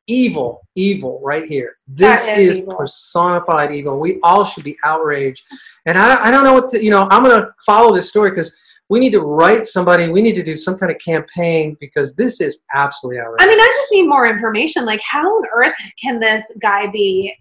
evil, 0.06 0.60
evil 0.74 1.18
right 1.24 1.46
here. 1.48 1.76
This 1.88 2.26
That 2.26 2.38
is 2.38 2.48
is, 2.50 2.58
evil. 2.58 2.76
personified 2.76 3.72
evil. 3.72 3.98
We 3.98 4.20
all 4.22 4.44
should 4.44 4.62
be 4.64 4.76
outraged. 4.84 5.42
And 5.86 5.96
I, 5.98 6.24
I 6.26 6.30
don't 6.30 6.44
know 6.44 6.52
what 6.52 6.68
to, 6.70 6.84
you 6.84 6.90
know, 6.90 7.08
I'm 7.10 7.24
going 7.24 7.40
to 7.40 7.48
follow 7.64 7.94
this 7.94 8.08
story 8.10 8.30
because 8.30 8.54
we 8.90 9.00
need 9.00 9.12
to 9.12 9.20
write 9.20 9.66
somebody, 9.66 10.08
we 10.08 10.20
need 10.20 10.34
to 10.34 10.42
do 10.42 10.56
some 10.56 10.76
kind 10.78 10.92
of 10.92 10.98
campaign 10.98 11.76
because 11.80 12.14
this 12.14 12.40
is 12.40 12.60
absolutely 12.74 13.20
outrageous. 13.20 13.46
I 13.46 13.48
mean, 13.48 13.60
I 13.60 13.66
just 13.66 13.92
need 13.92 14.06
more 14.08 14.28
information. 14.28 14.84
Like, 14.84 15.00
how 15.00 15.26
on 15.26 15.44
earth 15.54 15.74
can 16.00 16.20
this 16.20 16.44
guy 16.60 16.88
be 16.88 17.34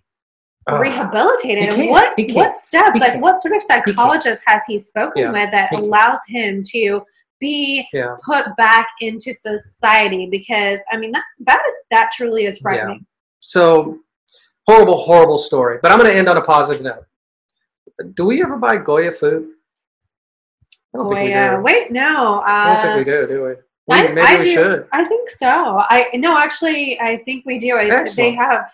Ugh. 0.67 0.79
rehabilitated? 0.79 1.89
What 1.89 2.13
what 2.31 2.57
steps? 2.57 2.97
Like, 2.97 3.21
what 3.21 3.41
sort 3.41 3.55
of 3.55 3.61
psychologist 3.61 4.43
has 4.47 4.61
he 4.67 4.79
spoken 4.79 5.23
Yeah. 5.23 5.31
with 5.31 5.51
that 5.51 5.69
He 5.71 5.77
allows 5.77 6.19
him 6.27 6.63
to 6.71 7.01
be 7.39 7.85
yeah. 7.91 8.15
put 8.25 8.45
back 8.55 8.87
into 9.01 9.33
society? 9.33 10.27
Because 10.31 10.79
I 10.91 10.97
mean, 10.97 11.11
that 11.11 11.23
that 11.45 11.61
is 11.67 11.75
that 11.91 12.11
truly 12.15 12.45
is 12.45 12.59
frightening. 12.59 13.05
So 13.41 13.99
horrible, 14.65 14.95
horrible 14.95 15.37
story. 15.37 15.79
But 15.81 15.91
I'm 15.91 15.99
going 15.99 16.09
to 16.09 16.17
end 16.17 16.29
on 16.29 16.37
a 16.37 16.41
positive 16.41 16.81
note. 16.81 17.05
Do 18.15 18.25
we 18.25 18.41
ever 18.41 18.55
buy 18.55 18.77
Goya 18.77 19.11
food? 19.11 19.49
I 20.93 20.97
don't 20.97 21.09
think 21.09 21.19
we 21.27 21.33
uh, 21.33 21.55
do. 21.57 21.61
wait, 21.63 21.91
no. 21.91 22.39
Uh, 22.39 22.43
I 22.45 22.83
don't 22.83 22.95
think 22.95 23.07
we 23.07 23.11
do, 23.13 23.27
do 23.27 23.43
we? 23.43 23.49
we 23.49 23.55
I, 23.95 24.07
maybe 24.09 24.21
I 24.21 24.35
we 24.37 24.43
do. 24.43 24.53
should. 24.53 24.87
I 24.91 25.05
think 25.05 25.29
so. 25.29 25.47
I 25.47 26.09
no, 26.15 26.37
actually, 26.37 26.99
I 26.99 27.17
think 27.25 27.45
we 27.45 27.59
do. 27.59 27.75
I, 27.75 28.07
they 28.15 28.33
have. 28.35 28.69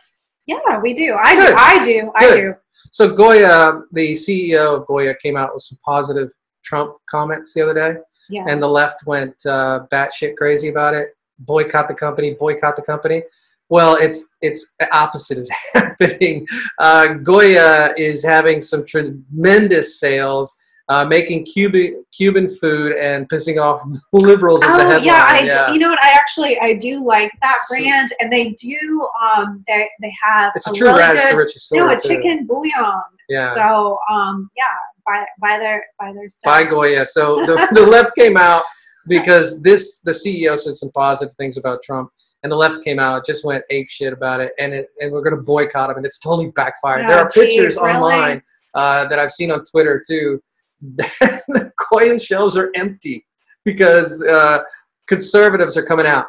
Yeah, 0.45 0.79
we 0.81 0.93
do. 0.93 1.15
I 1.21 1.35
Good. 1.35 1.47
do. 1.47 1.55
I 1.57 1.79
do. 1.79 2.11
I 2.15 2.19
Good. 2.21 2.41
do. 2.41 2.55
So 2.91 3.13
Goya, 3.13 3.81
the 3.91 4.13
CEO 4.13 4.77
of 4.81 4.87
Goya, 4.87 5.13
came 5.15 5.37
out 5.37 5.53
with 5.53 5.61
some 5.63 5.77
positive 5.85 6.31
Trump 6.63 6.95
comments 7.09 7.53
the 7.53 7.61
other 7.61 7.73
day, 7.73 7.99
Yeah. 8.29 8.45
and 8.47 8.61
the 8.61 8.67
left 8.67 9.05
went 9.05 9.35
uh, 9.45 9.85
batshit 9.91 10.35
crazy 10.37 10.69
about 10.69 10.95
it. 10.95 11.09
Boycott 11.39 11.87
the 11.87 11.93
company. 11.93 12.33
Boycott 12.33 12.75
the 12.75 12.81
company. 12.81 13.23
Well, 13.69 13.95
it's 13.95 14.23
it's 14.41 14.73
the 14.79 14.93
opposite 14.95 15.37
is 15.37 15.49
happening. 15.73 16.47
Uh, 16.79 17.13
Goya 17.13 17.93
is 17.97 18.23
having 18.25 18.61
some 18.61 18.83
tremendous 18.85 19.99
sales, 19.99 20.55
uh, 20.89 21.05
making 21.05 21.45
Cuban 21.45 22.03
Cuban 22.11 22.49
food 22.57 22.93
and 22.93 23.29
pissing 23.29 23.61
off 23.61 23.81
liberals 24.13 24.61
as 24.63 24.69
the 24.69 24.75
Oh 24.75 24.89
headline. 24.89 25.03
yeah, 25.05 25.23
I 25.27 25.67
do, 25.67 25.73
you 25.73 25.79
know 25.79 25.89
what? 25.89 26.03
I 26.03 26.09
actually 26.11 26.59
I 26.59 26.73
do 26.73 27.03
like 27.05 27.31
that 27.41 27.59
So- 27.67 27.75
brand, 27.77 28.11
and 28.19 28.31
they 28.33 28.49
do. 28.61 29.07
Um, 29.37 29.63
they 29.67 29.87
they 30.01 30.13
have 30.23 30.51
it's 30.55 30.67
a 30.67 30.71
a 30.71 30.73
true 30.73 30.87
really 30.87 30.99
rags 30.99 31.21
to 31.21 31.29
good 31.31 31.37
riches 31.37 31.63
story. 31.63 31.81
no 31.81 31.91
a 31.91 31.95
too. 31.97 32.07
chicken 32.09 32.45
bouillon. 32.47 33.01
Yeah. 33.29 33.53
So 33.53 33.97
um 34.11 34.49
yeah, 34.57 34.63
buy 35.05 35.25
buy 35.39 35.59
their 35.59 35.85
buy 35.99 36.11
their 36.13 36.27
stuff. 36.27 36.51
buy 36.51 36.63
Goya. 36.63 37.05
So 37.05 37.45
the, 37.45 37.67
the 37.73 37.85
left 37.85 38.15
came 38.15 38.35
out 38.37 38.63
because 39.07 39.61
this 39.61 39.99
the 40.01 40.11
CEO 40.11 40.57
said 40.57 40.75
some 40.75 40.91
positive 40.91 41.33
things 41.35 41.57
about 41.57 41.83
Trump, 41.83 42.09
and 42.41 42.51
the 42.51 42.55
left 42.55 42.83
came 42.83 42.97
out 42.99 43.25
just 43.25 43.45
went 43.45 43.63
ape 43.69 43.87
shit 43.89 44.11
about 44.13 44.39
it, 44.39 44.51
and 44.59 44.73
it, 44.73 44.87
and 44.99 45.11
we're 45.11 45.21
going 45.21 45.35
to 45.35 45.41
boycott 45.41 45.89
him, 45.91 45.97
and 45.97 46.05
it's 46.05 46.17
totally 46.19 46.49
backfired. 46.51 47.07
there 47.07 47.19
are 47.19 47.29
pictures 47.29 47.75
really? 47.77 47.93
online 47.93 48.41
uh, 48.73 49.05
that 49.07 49.19
I've 49.19 49.31
seen 49.31 49.51
on 49.51 49.63
Twitter 49.65 50.03
too. 50.05 50.41
the 50.81 51.71
Goya 51.91 52.19
shelves 52.19 52.55
are 52.57 52.71
empty 52.75 53.25
because 53.65 54.23
uh, 54.23 54.59
conservatives 55.07 55.77
are 55.77 55.83
coming 55.83 56.05
out. 56.05 56.25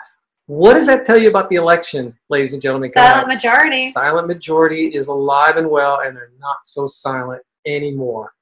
What 0.46 0.74
does 0.74 0.86
that 0.86 1.06
tell 1.06 1.16
you 1.16 1.28
about 1.28 1.48
the 1.48 1.56
election, 1.56 2.12
ladies 2.28 2.52
and 2.54 2.60
gentlemen? 2.60 2.90
Silent 2.92 3.28
majority. 3.28 3.90
Silent 3.92 4.26
majority 4.26 4.86
is 4.88 5.06
alive 5.06 5.56
and 5.56 5.68
well, 5.70 6.00
and 6.00 6.16
they're 6.16 6.32
not 6.40 6.56
so 6.64 6.86
silent 6.88 7.42
anymore. 7.66 8.32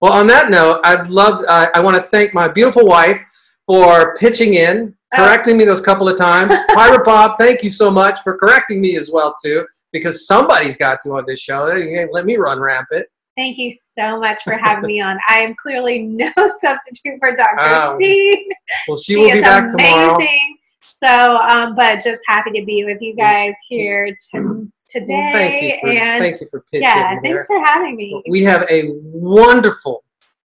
Well, 0.00 0.12
on 0.14 0.26
that 0.28 0.50
note, 0.50 0.80
I'd 0.84 1.08
love. 1.08 1.44
I 1.48 1.70
I 1.74 1.80
want 1.80 1.96
to 1.96 2.02
thank 2.02 2.32
my 2.32 2.48
beautiful 2.48 2.86
wife 2.86 3.20
for 3.66 4.16
pitching 4.16 4.54
in, 4.54 4.94
Oh. 5.12 5.16
correcting 5.18 5.56
me 5.56 5.64
those 5.64 5.80
couple 5.80 6.08
of 6.08 6.16
times. 6.16 6.54
Pirate 6.74 7.04
Bob, 7.04 7.38
thank 7.38 7.62
you 7.62 7.70
so 7.70 7.90
much 7.90 8.20
for 8.22 8.36
correcting 8.36 8.80
me 8.80 8.96
as 8.96 9.10
well 9.10 9.34
too, 9.42 9.66
because 9.92 10.26
somebody's 10.26 10.76
got 10.76 10.98
to 11.02 11.10
on 11.10 11.24
this 11.26 11.40
show. 11.40 11.64
Let 12.12 12.24
me 12.26 12.36
run 12.36 12.58
rampant. 12.58 13.06
Thank 13.36 13.58
you 13.58 13.72
so 13.72 14.20
much 14.20 14.42
for 14.44 14.56
having 14.56 14.86
me 14.86 15.00
on. 15.00 15.18
I 15.28 15.40
am 15.40 15.54
clearly 15.56 16.00
no 16.00 16.30
substitute 16.60 17.18
for 17.18 17.34
Dr. 17.34 17.56
Oh, 17.58 17.96
C. 17.98 18.48
Well, 18.86 18.96
she, 18.96 19.16
will 19.16 19.32
be 19.32 19.40
back 19.40 19.68
tomorrow. 19.70 20.16
amazing. 20.16 20.58
So, 21.02 21.38
um, 21.38 21.74
but 21.74 22.00
just 22.02 22.22
happy 22.26 22.58
to 22.58 22.64
be 22.64 22.84
with 22.84 23.02
you 23.02 23.16
guys 23.16 23.54
here 23.68 24.16
to, 24.32 24.70
today. 24.88 25.14
Well, 25.14 25.32
thank 25.32 25.62
you 25.62 25.78
for 25.80 25.88
and 25.88 26.22
thank 26.22 26.40
you 26.40 26.46
for 26.50 26.60
pitching 26.70 26.82
yeah, 26.82 27.18
thanks 27.20 27.46
for 27.46 27.58
having 27.64 27.96
me. 27.96 28.22
We 28.28 28.42
have 28.44 28.66
a 28.70 28.90
wonderful 29.02 30.04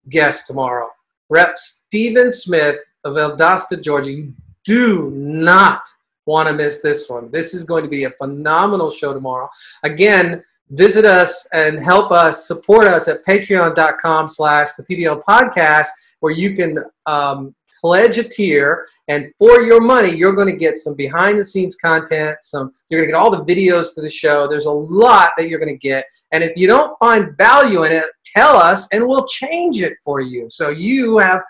guest 0.09 0.47
tomorrow. 0.47 0.89
Rep 1.29 1.59
Stephen 1.59 2.31
Smith 2.31 2.77
of 3.05 3.15
Eldasta, 3.15 3.83
Georgia. 3.83 4.13
You 4.13 4.33
do 4.65 5.11
not 5.11 5.83
want 6.27 6.49
to 6.49 6.55
miss 6.55 6.79
this 6.79 7.09
one. 7.09 7.31
This 7.31 7.53
is 7.55 7.65
going 7.65 7.83
to 7.83 7.89
be 7.89 8.05
a 8.05 8.11
phenomenal 8.11 8.91
show 8.91 9.13
tomorrow. 9.13 9.49
Again, 9.83 10.43
visit 10.71 11.05
us 11.05 11.47
and 11.53 11.79
help 11.79 12.13
us 12.13 12.47
support 12.47 12.87
us 12.87 13.09
at 13.09 13.25
patreon.com 13.25 14.29
slash 14.29 14.69
the 14.75 14.83
PBL 14.83 15.23
podcast 15.23 15.87
where 16.21 16.33
you 16.33 16.55
can 16.55 16.79
um, 17.07 17.55
pledge 17.81 18.19
a 18.19 18.25
tier 18.25 18.87
and 19.09 19.31
for 19.39 19.61
your 19.61 19.81
money 19.81 20.11
you're 20.11 20.33
going 20.33 20.49
to 20.49 20.57
get 20.57 20.79
some 20.79 20.95
behind 20.95 21.39
the 21.39 21.45
scenes 21.45 21.77
content 21.77 22.37
some 22.41 22.73
you're 22.89 23.01
going 23.01 23.09
to 23.09 23.13
get 23.13 23.19
all 23.19 23.31
the 23.31 23.45
videos 23.45 23.95
to 23.95 24.01
the 24.01 24.11
show. 24.11 24.49
There's 24.49 24.65
a 24.65 24.71
lot 24.71 25.31
that 25.37 25.49
you're 25.49 25.59
going 25.59 25.73
to 25.73 25.79
get. 25.79 26.05
And 26.33 26.43
if 26.43 26.57
you 26.57 26.67
don't 26.67 26.99
find 26.99 27.37
value 27.37 27.85
in 27.85 27.93
it 27.93 28.05
tell 28.25 28.57
us 28.57 28.89
and 28.93 29.07
we'll 29.07 29.27
change 29.27 29.81
it 29.81 29.95
for 30.03 30.21
you. 30.21 30.49
So 30.51 30.71
you 30.71 31.19
have 31.19 31.43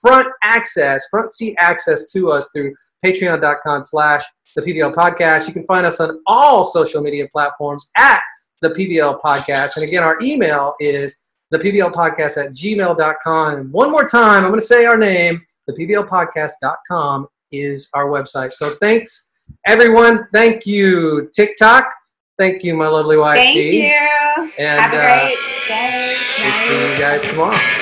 front 0.00 0.28
access 0.42 1.06
front 1.10 1.32
seat 1.32 1.54
access 1.58 2.10
to 2.12 2.30
us 2.30 2.50
through 2.52 2.74
patreon.com 3.04 3.82
slash 3.82 4.24
the 4.56 4.62
pbl 4.62 4.94
podcast. 4.94 5.46
You 5.46 5.52
can 5.52 5.66
find 5.66 5.86
us 5.86 6.00
on 6.00 6.20
all 6.26 6.64
social 6.64 7.00
media 7.02 7.26
platforms 7.32 7.90
at 7.96 8.22
the 8.62 8.70
pbl 8.70 9.20
podcast. 9.20 9.76
And 9.76 9.84
again 9.84 10.02
our 10.02 10.16
email 10.22 10.74
is 10.80 11.14
the 11.50 11.58
pbl 11.58 11.92
podcast 11.92 12.42
at 12.42 12.54
gmail.com 12.54 13.54
and 13.54 13.70
one 13.72 13.90
more 13.90 14.08
time 14.08 14.44
i'm 14.44 14.50
going 14.50 14.60
to 14.60 14.66
say 14.66 14.86
our 14.86 14.96
name. 14.96 15.42
The 15.66 15.74
pblpodcast.com 15.74 17.28
is 17.52 17.88
our 17.94 18.06
website. 18.06 18.52
So 18.52 18.74
thanks 18.80 19.26
everyone. 19.66 20.26
Thank 20.32 20.66
you 20.66 21.30
tiktok. 21.34 21.84
Thank 22.38 22.64
you 22.64 22.74
my 22.74 22.88
lovely 22.88 23.16
wife 23.18 23.36
Thank 23.36 23.54
Dee. 23.54 23.86
you. 23.86 24.52
and 24.58 24.80
Have 24.80 24.94
a 24.94 24.96
uh, 24.96 25.20
great 25.26 25.68
day. 25.68 26.16
we'll 26.38 26.68
see 26.68 26.90
you 26.90 26.96
guys 26.96 27.22
tomorrow 27.22 27.81